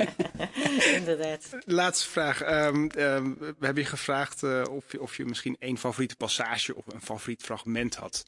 Inderdaad. 0.99 1.49
Laatste 1.65 2.09
vraag. 2.09 2.41
Um, 2.41 2.89
um, 2.97 3.37
we 3.37 3.65
hebben 3.65 3.83
je 3.83 3.89
gevraagd 3.89 4.43
uh, 4.43 4.63
of, 4.69 4.91
je, 4.91 5.01
of 5.01 5.17
je 5.17 5.25
misschien 5.25 5.55
één 5.59 5.77
favoriete 5.77 6.15
passage 6.15 6.75
of 6.75 6.93
een 6.93 7.01
favoriet 7.01 7.43
fragment 7.43 7.95
had. 7.95 8.25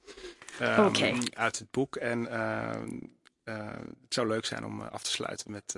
Um, 0.61 0.85
okay. 0.85 1.21
Uit 1.33 1.59
het 1.59 1.71
boek. 1.71 1.95
En 1.95 2.21
uh, 2.21 3.67
het 4.03 4.13
zou 4.13 4.27
leuk 4.27 4.45
zijn 4.45 4.65
om 4.65 4.81
af 4.81 5.03
te 5.03 5.11
sluiten 5.11 5.51
met. 5.51 5.75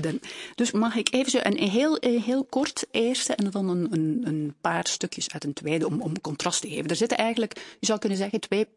De, 0.00 0.20
dus 0.54 0.72
mag 0.72 0.96
ik 0.96 1.12
even 1.12 1.30
zo 1.30 1.38
een 1.42 1.68
heel, 1.68 1.96
heel 2.00 2.44
kort 2.44 2.86
eerste 2.90 3.34
en 3.34 3.50
dan 3.50 3.68
een, 3.68 3.92
een, 3.92 4.22
een 4.24 4.54
paar 4.60 4.86
stukjes 4.86 5.30
uit 5.30 5.44
een 5.44 5.52
tweede 5.52 5.86
om, 5.86 6.02
om 6.02 6.20
contrast 6.20 6.60
te 6.60 6.68
geven. 6.68 6.90
Er 6.90 6.96
zitten 6.96 7.18
eigenlijk, 7.18 7.76
je 7.80 7.86
zou 7.86 7.98
kunnen 7.98 8.18
zeggen, 8.18 8.40
twee 8.40 8.68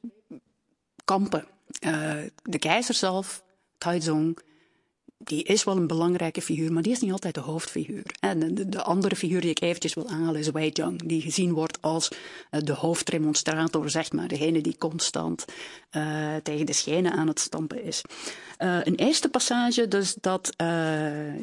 kampen. 1.06 1.48
Uh, 1.86 2.16
de 2.44 2.60
keizer 2.60 2.94
zelf 2.94 3.46
Taizong, 3.78 4.40
die 5.18 5.44
is 5.44 5.64
wel 5.64 5.78
een 5.78 5.88
belangrijke 5.88 6.42
figuur, 6.42 6.74
maar 6.74 6.84
die 6.84 6.92
is 6.92 7.00
niet 7.00 7.12
altijd 7.12 7.34
de 7.34 7.40
hoofdfiguur. 7.40 8.04
En 8.20 8.56
de, 8.56 8.70
de 8.70 8.84
andere 8.84 9.16
figuur 9.16 9.42
die 9.42 9.50
ik 9.50 9.62
eventjes 9.62 9.94
wil 9.94 10.10
aanhalen 10.10 10.40
is 10.40 10.52
Wei 10.52 10.70
Zhang, 10.74 11.08
die 11.08 11.22
gezien 11.22 11.54
wordt 11.54 11.82
als 11.82 12.12
uh, 12.12 12.62
de 12.62 12.74
hoofdremonstrator, 12.74 13.90
zeg 13.90 14.12
maar, 14.12 14.28
degene 14.28 14.62
die 14.62 14.78
constant 14.78 15.46
uh, 15.92 16.36
tegen 16.36 16.66
de 16.66 16.74
schenen 16.74 17.12
aan 17.12 17.28
het 17.28 17.40
stampen 17.40 17.84
is. 17.84 18.02
Uh, 18.60 18.80
een 18.84 18.96
eerste 18.96 19.30
passage, 19.30 19.88
dus 19.88 20.16
dat 20.22 20.54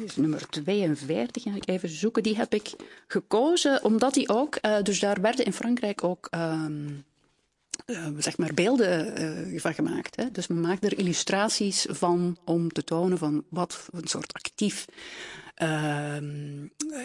is 0.05 0.15
nummer 0.15 0.49
42, 0.49 1.43
ga 1.43 1.55
ik 1.55 1.67
even 1.67 1.89
zoeken, 1.89 2.23
die 2.23 2.35
heb 2.35 2.53
ik 2.53 2.75
gekozen 3.07 3.83
omdat 3.83 4.13
die 4.13 4.29
ook, 4.29 4.59
dus 4.83 4.99
daar 4.99 5.21
werden 5.21 5.45
in 5.45 5.53
Frankrijk 5.53 6.03
ook 6.03 6.27
um, 6.35 7.05
uh, 7.85 8.07
zeg 8.17 8.37
maar 8.37 8.53
beelden 8.53 9.21
uh, 9.53 9.59
van 9.59 9.73
gemaakt. 9.73 10.15
Hè? 10.15 10.31
Dus 10.31 10.47
men 10.47 10.61
maakt 10.61 10.83
er 10.83 10.97
illustraties 10.97 11.85
van 11.89 12.37
om 12.43 12.71
te 12.71 12.83
tonen 12.83 13.17
van 13.17 13.43
wat 13.49 13.87
een 13.91 14.07
soort 14.07 14.33
actief 14.33 14.85
uh, 15.57 16.17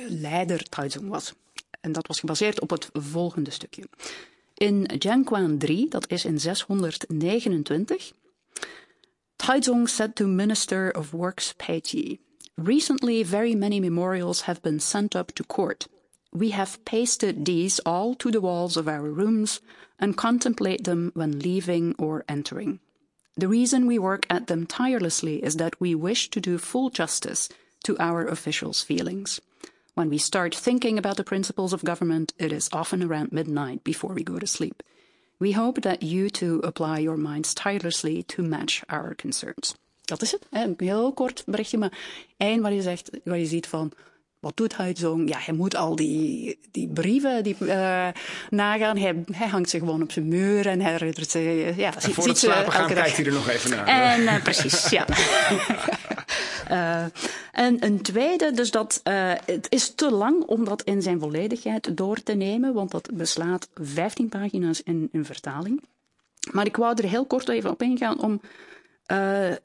leider 0.09 0.68
Taizong 0.68 1.09
was. 1.09 1.33
En 1.81 1.93
dat 1.93 2.07
was 2.07 2.20
gebaseerd 2.20 2.61
op 2.61 2.70
het 2.70 2.89
volgende 2.93 3.51
stukje. 3.51 3.89
In 4.55 4.91
Jianquan 4.99 5.59
3, 5.59 5.89
dat 5.89 6.11
is 6.11 6.24
in 6.24 6.41
629, 6.41 8.12
Taizong 9.37 9.89
said 9.89 10.14
to 10.14 10.26
Minister 10.26 10.95
of 10.99 11.11
Works 11.11 11.55
Peiji, 11.55 12.20
Recently 12.62 13.24
very 13.24 13.55
many 13.55 13.81
memorials 13.81 14.43
have 14.43 14.61
been 14.61 14.81
sent 14.81 15.14
up 15.14 15.31
to 15.35 15.45
court. 15.45 15.89
We 16.33 16.51
have 16.51 16.85
pasted 16.85 17.45
these 17.45 17.81
all 17.81 18.14
to 18.14 18.31
the 18.31 18.41
walls 18.41 18.76
of 18.76 18.87
our 18.87 19.11
rooms 19.11 19.61
and 19.99 20.16
contemplate 20.16 20.85
them 20.85 21.11
when 21.14 21.41
leaving 21.41 21.95
or 21.99 22.24
entering. 22.28 22.78
The 23.37 23.49
reason 23.49 23.87
we 23.87 23.99
work 23.99 24.26
at 24.31 24.47
them 24.47 24.66
tirelessly 24.66 25.43
is 25.43 25.57
that 25.57 25.81
we 25.81 25.95
wish 25.95 26.31
to 26.31 26.41
do 26.41 26.59
full 26.59 26.91
justice 26.91 27.49
to 27.85 27.97
our 27.99 28.26
officials' 28.26 28.83
feelings. 28.83 29.41
When 29.95 30.09
we 30.09 30.18
start 30.18 30.55
thinking 30.55 30.99
about 30.99 31.16
the 31.16 31.24
principles 31.24 31.72
of 31.72 31.85
government, 31.85 32.33
it 32.39 32.53
is 32.53 32.68
often 32.72 33.03
around 33.03 33.33
midnight 33.33 33.83
before 33.83 34.14
we 34.14 34.22
go 34.22 34.39
to 34.39 34.47
sleep. 34.47 34.83
We 35.39 35.53
hope 35.53 35.83
that 35.83 36.03
you 36.03 36.31
too 36.31 36.61
apply 36.62 36.99
your 36.99 37.16
minds 37.16 37.55
tirelessly 37.55 38.22
to 38.24 38.43
match 38.43 38.85
our 38.89 39.14
concerns. 39.14 39.74
Dat 40.05 40.22
is 40.22 40.33
het. 40.33 40.47
Eh, 40.51 40.62
een 40.62 40.74
heel 40.76 41.12
kort 41.12 41.43
berichtje, 41.47 41.78
maar 41.78 41.99
één 42.37 42.62
waar 42.62 42.72
je 42.72 42.83
zegt, 42.83 43.11
waar 43.24 43.39
je 43.39 43.47
ziet 43.47 43.66
van 43.66 43.93
wat 44.41 44.57
doet 44.57 44.76
hij 44.76 44.95
zo? 44.97 45.22
Ja, 45.24 45.38
hij 45.38 45.55
moet 45.55 45.76
al 45.76 45.97
die, 45.97 46.59
die 46.70 46.88
brieven 46.88 47.43
die, 47.43 47.57
uh, 47.61 48.09
nagaan. 48.51 48.97
Hij, 48.97 49.22
hij 49.32 49.49
hangt 49.49 49.70
ze 49.70 49.78
gewoon 49.78 50.03
op 50.03 50.12
zijn 50.12 50.28
muur 50.28 50.66
en 50.66 50.80
hij 50.80 50.93
herinnert 50.93 51.30
ze. 51.30 51.72
Ja, 51.76 51.95
en 51.95 52.12
voor 52.12 52.28
het 52.28 52.38
slapen 52.38 52.72
gaan 52.72 52.86
kijkt 52.86 53.16
hij 53.16 53.26
er 53.26 53.32
nog 53.32 53.49
even 53.49 53.70
naar. 53.70 53.86
En 53.86 54.20
uh, 54.20 54.43
precies, 54.43 54.88
ja. 54.88 55.07
uh, 56.70 57.05
en 57.66 57.84
een 57.84 58.03
tweede, 58.03 58.53
dus 58.53 58.70
dat 58.70 59.01
het 59.45 59.66
is 59.68 59.95
te 59.95 60.11
lang 60.11 60.43
om 60.43 60.64
dat 60.64 60.82
in 60.82 61.03
zijn 61.03 61.20
volledigheid 61.20 61.97
door 61.97 62.22
te 62.22 62.32
nemen, 62.32 62.74
want 62.74 62.91
dat 62.91 63.11
beslaat 63.12 63.68
15 63.74 64.28
pagina's 64.28 64.82
in, 64.82 65.09
in 65.12 65.24
vertaling. 65.24 65.82
Maar 66.51 66.66
ik 66.66 66.76
wou 66.76 66.95
er 66.97 67.09
heel 67.09 67.26
kort 67.26 67.49
even 67.49 67.70
op 67.70 67.82
ingaan 67.82 68.20
om. 68.20 68.41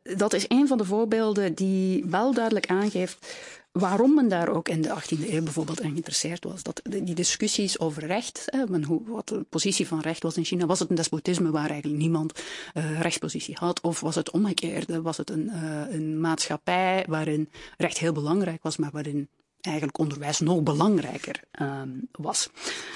dat 0.03 0.33
is 0.33 0.45
een 0.47 0.67
van 0.67 0.77
de 0.77 0.85
voorbeelden 0.85 1.53
die 1.53 2.05
wel 2.07 2.33
duidelijk 2.33 2.67
aangeeft 2.67 3.27
waarom 3.75 4.13
men 4.13 4.27
daar 4.27 4.49
ook 4.49 4.69
in 4.69 4.81
de 4.81 4.89
18e 4.89 5.29
eeuw 5.29 5.43
bijvoorbeeld 5.43 5.81
aan 5.81 5.91
geïnteresseerd 5.91 6.43
was. 6.43 6.63
Dat 6.63 6.81
die 6.83 7.15
discussies 7.15 7.79
over 7.79 8.05
recht, 8.05 8.43
hè, 8.45 8.83
hoe, 8.83 9.01
wat 9.05 9.27
de 9.27 9.45
positie 9.49 9.87
van 9.87 9.99
recht 9.99 10.23
was 10.23 10.37
in 10.37 10.43
China, 10.43 10.65
was 10.65 10.79
het 10.79 10.89
een 10.89 10.95
despotisme 10.95 11.51
waar 11.51 11.69
eigenlijk 11.69 12.01
niemand 12.01 12.39
uh, 12.73 13.01
rechtspositie 13.01 13.55
had, 13.59 13.81
of 13.81 13.99
was 13.99 14.15
het 14.15 14.31
omgekeerde, 14.31 15.01
was 15.01 15.17
het 15.17 15.29
een, 15.29 15.49
uh, 15.53 15.81
een 15.89 16.19
maatschappij 16.19 17.05
waarin 17.07 17.49
recht 17.77 17.97
heel 17.97 18.11
belangrijk 18.11 18.63
was, 18.63 18.77
maar 18.77 18.91
waarin 18.91 19.29
eigenlijk 19.61 19.97
onderwijs 19.97 20.39
nog 20.39 20.63
belangrijker 20.63 21.39
um, 21.61 22.07
was. 22.11 22.49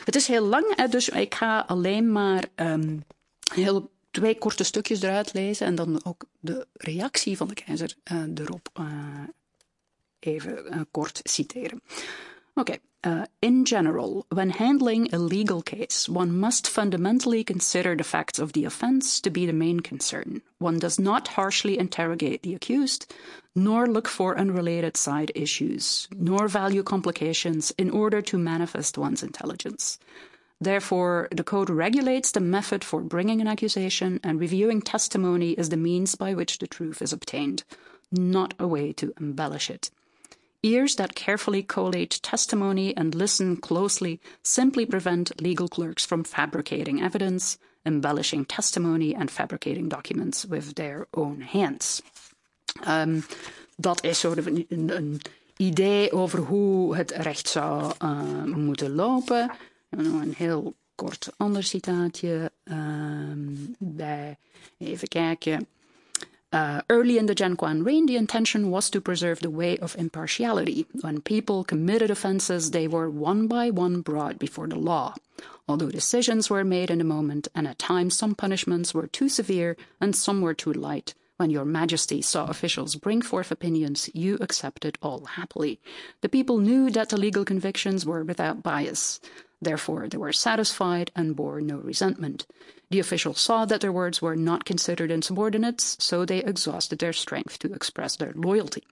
Het 0.06 0.16
is 0.16 0.28
heel 0.28 0.46
lang, 0.46 0.86
dus 0.90 1.10
ik 1.10 1.36
ga 1.36 1.60
alleen 1.60 2.12
maar 2.12 2.46
um, 2.56 3.04
heel 3.54 3.92
twee 4.12 4.38
korte 4.38 4.64
stukjes 4.64 5.02
eruit 5.02 5.34
lezen 5.34 5.68
en 5.68 5.76
dan 5.76 6.06
ook 6.06 6.26
de 6.40 6.68
reactie 6.74 7.38
van 7.38 7.48
de 7.48 7.54
keizer 7.54 7.96
uh, 8.12 8.24
erop 8.36 8.70
uh, 8.80 8.86
even 10.24 10.58
uh, 10.72 10.86
kort 10.94 11.22
citeren. 11.28 11.82
Okay. 12.58 12.80
Uh, 13.02 13.26
in 13.42 13.64
general, 13.64 14.26
when 14.30 14.50
handling 14.50 15.14
a 15.14 15.18
legal 15.18 15.62
case, 15.62 16.10
one 16.10 16.38
must 16.38 16.68
fundamentally 16.68 17.46
consider 17.46 17.96
the 17.96 18.04
facts 18.04 18.40
of 18.40 18.52
the 18.52 18.66
offense 18.66 19.22
to 19.22 19.30
be 19.30 19.46
the 19.46 19.54
main 19.54 19.80
concern. 19.80 20.42
One 20.58 20.80
does 20.80 21.00
not 21.00 21.30
harshly 21.30 21.80
interrogate 21.80 22.44
the 22.44 22.54
accused, 22.54 23.14
nor 23.56 23.88
look 23.88 24.10
for 24.10 24.38
unrelated 24.38 24.98
side 24.98 25.32
issues, 25.34 26.10
nor 26.14 26.50
value 26.50 26.84
complications 26.84 27.72
in 27.78 27.90
order 27.90 28.22
to 28.24 28.38
manifest 28.38 28.98
one's 28.98 29.24
intelligence. 29.24 29.98
Therefore, 30.60 31.30
the 31.32 31.46
code 31.46 31.70
regulates 31.70 32.34
the 32.34 32.42
method 32.42 32.84
for 32.84 33.00
bringing 33.00 33.40
an 33.40 33.48
accusation, 33.48 34.20
and 34.26 34.42
reviewing 34.42 34.82
testimony 34.82 35.52
is 35.52 35.70
the 35.70 35.78
means 35.78 36.16
by 36.16 36.34
which 36.34 36.58
the 36.58 36.68
truth 36.68 37.02
is 37.02 37.14
obtained, 37.14 37.64
not 38.12 38.54
a 38.60 38.68
way 38.68 38.92
to 38.94 39.14
embellish 39.22 39.70
it. 39.70 39.90
Ears 40.62 40.96
that 40.96 41.16
carefully 41.16 41.64
collate 41.64 42.20
testimony 42.22 42.94
and 42.98 43.16
listen 43.16 43.58
closely 43.58 44.20
simply 44.44 44.86
prevent 44.86 45.42
legal 45.42 45.68
clerks 45.70 46.06
from 46.06 46.24
fabricating 46.24 47.02
evidence, 47.02 47.58
embellishing 47.86 48.46
testimony, 48.46 49.16
and 49.16 49.32
fabricating 49.32 49.88
documents 49.88 50.46
with 50.46 50.76
their 50.76 51.08
own 51.14 51.40
hands. 51.42 52.02
Um, 52.86 53.24
dat 53.78 54.04
is 54.04 54.20
soort 54.20 54.46
een, 54.46 54.66
een, 54.70 54.96
een, 54.98 55.22
idee 55.58 56.12
over 56.12 56.40
hoe 56.40 56.96
het 56.96 57.12
recht 57.12 57.48
zou 57.48 57.94
uh, 58.04 58.44
moeten 58.44 58.96
lopen. 58.96 59.52
Een 59.90 60.34
heel 60.38 60.76
kort 60.96 61.30
ander 61.38 61.64
citaatje 61.64 62.52
um, 62.64 63.76
bij. 63.78 64.38
Even 64.78 65.08
kijken. 65.08 65.68
Uh, 66.52 66.82
early 66.90 67.20
in 67.20 67.28
the 67.28 67.36
Jianquan 67.36 67.86
reign, 67.86 68.08
the 68.08 68.16
intention 68.16 68.72
was 68.72 68.90
to 68.90 69.02
preserve 69.02 69.40
the 69.40 69.52
way 69.52 69.78
of 69.78 69.96
impartiality. 69.98 70.88
When 71.02 71.22
people 71.22 71.64
committed 71.64 72.10
offenses, 72.10 72.72
they 72.72 72.88
were 72.88 73.10
one 73.10 73.48
by 73.48 73.70
one 73.70 74.02
brought 74.02 74.40
before 74.40 74.68
the 74.68 74.80
law. 74.80 75.14
Although 75.68 75.92
decisions 75.92 76.50
were 76.50 76.64
made 76.64 76.90
in 76.90 77.02
a 77.02 77.04
moment, 77.04 77.48
and 77.54 77.68
at 77.68 77.78
times 77.78 78.18
some 78.18 78.34
punishments 78.34 78.96
were 78.96 79.06
too 79.06 79.30
severe 79.30 79.78
and 80.02 80.16
some 80.16 80.42
were 80.42 80.56
too 80.56 80.74
light, 80.74 81.14
when 81.40 81.50
your 81.50 81.64
majesty 81.64 82.22
saw 82.22 82.48
officials 82.48 82.98
bring 82.98 83.22
forth 83.22 83.50
opinions, 83.50 84.10
you 84.14 84.38
accepted 84.42 84.98
all 85.02 85.24
happily. 85.24 85.80
The 86.20 86.28
people 86.28 86.58
knew 86.58 86.90
that 86.90 87.08
the 87.08 87.18
legal 87.18 87.46
convictions 87.46 88.06
were 88.06 88.26
without 88.26 88.62
bias. 88.62 89.22
Therefore, 89.62 90.10
they 90.10 90.18
were 90.18 90.34
satisfied 90.34 91.12
and 91.16 91.38
bore 91.38 91.62
no 91.62 91.78
resentment. 91.78 92.46
The 92.90 93.00
officials 93.00 93.40
saw 93.40 93.64
that 93.64 93.80
their 93.80 93.92
words 93.92 94.22
were 94.22 94.36
not 94.36 94.66
considered 94.66 95.12
insubordinates, 95.12 95.96
so 95.98 96.26
they 96.26 96.44
exhausted 96.44 97.00
their 97.00 97.14
strength 97.14 97.58
to 97.60 97.74
express 97.74 98.18
their 98.18 98.34
loyalty. 98.36 98.84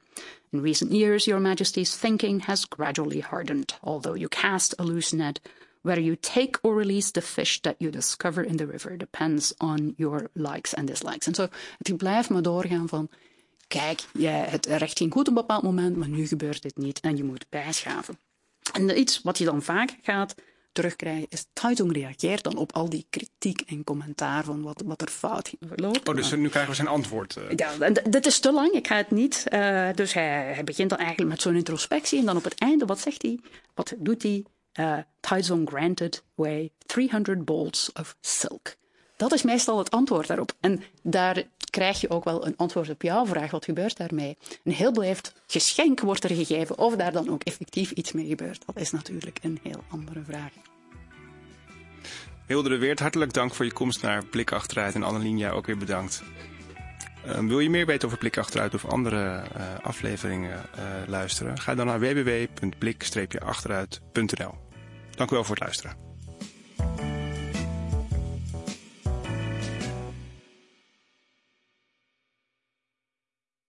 In 0.53 0.61
recent 0.61 0.93
years, 0.93 1.27
Your 1.27 1.41
Majesty's 1.41 1.97
thinking 1.97 2.39
has 2.41 2.63
gradually 2.63 3.19
hardened. 3.19 3.73
Although 3.83 4.13
you 4.13 4.29
cast 4.29 4.73
a 4.79 4.83
loose 4.83 5.11
net, 5.11 5.41
whether 5.87 6.03
you 6.03 6.17
take 6.19 6.59
or 6.61 6.75
release 6.75 7.11
the 7.11 7.21
fish 7.21 7.59
that 7.59 7.75
you 7.77 7.91
discover 7.91 8.45
in 8.45 8.57
the 8.57 8.65
river 8.65 8.97
depends 8.97 9.53
on 9.57 9.93
your 9.97 10.29
likes 10.33 10.75
and 10.75 10.87
dislikes. 10.87 11.27
En 11.27 11.35
zo, 11.35 11.47
het 11.77 11.97
blijft 11.97 12.29
maar 12.29 12.41
doorgaan 12.41 12.87
van, 12.87 13.09
kijk, 13.67 14.05
je, 14.13 14.27
het 14.27 14.65
recht 14.65 14.97
ging 14.97 15.11
goed 15.13 15.21
op 15.21 15.27
een 15.27 15.33
bepaald 15.33 15.63
moment, 15.63 15.95
maar 15.95 16.07
nu 16.07 16.27
gebeurt 16.27 16.61
dit 16.61 16.77
niet 16.77 16.99
en 16.99 17.17
je 17.17 17.23
moet 17.23 17.45
bijschaven. 17.49 18.19
En 18.73 18.99
iets 18.99 19.21
wat 19.23 19.37
je 19.37 19.45
dan 19.45 19.61
vaak 19.61 19.97
gaat 20.01 20.35
terugkrijgen, 20.71 21.25
is 21.29 21.45
Taitung 21.53 21.93
reageert 21.93 22.43
dan 22.43 22.57
op 22.57 22.71
al 22.73 22.89
die 22.89 23.05
kritiek 23.09 23.61
en 23.61 23.83
commentaar 23.83 24.43
van 24.43 24.61
wat, 24.61 24.83
wat 24.85 25.01
er 25.01 25.07
fout 25.07 25.53
loopt. 25.75 26.09
Oh, 26.09 26.15
dus 26.15 26.31
nu 26.31 26.49
krijgen 26.49 26.69
we 26.69 26.75
zijn 26.75 26.87
antwoord. 26.87 27.37
Uh. 27.37 27.43
Ja, 27.55 27.89
dit 28.09 28.25
is 28.25 28.39
te 28.39 28.51
lang, 28.51 28.71
ik 28.71 28.87
ga 28.87 28.95
het 28.95 29.11
niet. 29.11 29.43
Uh, 29.53 29.89
dus 29.95 30.13
hij, 30.13 30.53
hij, 30.53 30.63
begint 30.63 30.89
dan 30.89 30.99
eigenlijk 30.99 31.29
met 31.29 31.41
zo'n 31.41 31.55
introspectie 31.55 32.19
en 32.19 32.25
dan 32.25 32.37
op 32.37 32.43
het 32.43 32.59
einde, 32.59 32.85
wat 32.85 32.99
zegt 32.99 33.21
hij? 33.21 33.39
Wat 33.73 33.93
doet 33.97 34.23
hij? 34.23 34.45
Uh, 34.79 34.97
granted 35.65 36.23
way 36.35 36.71
300 36.85 37.45
bolts 37.45 37.91
of 37.93 38.15
silk. 38.21 38.75
Dat 39.17 39.33
is 39.33 39.43
meestal 39.43 39.77
het 39.77 39.91
antwoord 39.91 40.27
daarop. 40.27 40.53
En 40.59 40.83
daar 41.01 41.43
krijg 41.69 42.01
je 42.01 42.09
ook 42.09 42.23
wel 42.23 42.45
een 42.45 42.57
antwoord 42.57 42.89
op 42.89 43.01
jouw 43.01 43.25
vraag. 43.25 43.51
Wat 43.51 43.65
gebeurt 43.65 43.97
daarmee? 43.97 44.37
Een 44.63 44.71
heel 44.71 44.91
beleefd 44.91 45.33
geschenk 45.47 45.99
wordt 45.99 46.23
er 46.23 46.35
gegeven. 46.35 46.77
Of 46.77 46.95
daar 46.95 47.11
dan 47.11 47.29
ook 47.29 47.43
effectief 47.43 47.91
iets 47.91 48.11
mee 48.11 48.27
gebeurt, 48.27 48.65
dat 48.65 48.79
is 48.79 48.91
natuurlijk 48.91 49.39
een 49.41 49.59
heel 49.63 49.83
andere 49.89 50.23
vraag. 50.23 50.51
Hilde 52.47 52.69
de 52.69 52.77
Weert, 52.77 52.99
hartelijk 52.99 53.33
dank 53.33 53.53
voor 53.53 53.65
je 53.65 53.73
komst 53.73 54.01
naar 54.01 54.25
Blik 54.25 54.51
Achteruit. 54.51 54.95
En 54.95 55.03
Annelien, 55.03 55.37
jij 55.37 55.51
ook 55.51 55.65
weer 55.65 55.77
bedankt. 55.77 56.23
Uh, 57.25 57.39
wil 57.39 57.59
je 57.59 57.69
meer 57.69 57.85
weten 57.85 58.07
over 58.07 58.19
Blik 58.19 58.37
Achteruit 58.37 58.73
of 58.73 58.85
andere 58.85 59.43
uh, 59.57 59.63
afleveringen 59.81 60.65
uh, 60.75 60.83
luisteren? 61.07 61.59
Ga 61.59 61.75
dan 61.75 61.85
naar 61.85 61.99
www.blik-achteruit.nl. 61.99 64.66
Dank 65.17 65.31
u 65.31 65.35
wel 65.35 65.43
voor 65.43 65.55
het 65.55 65.63
luisteren. 65.63 65.95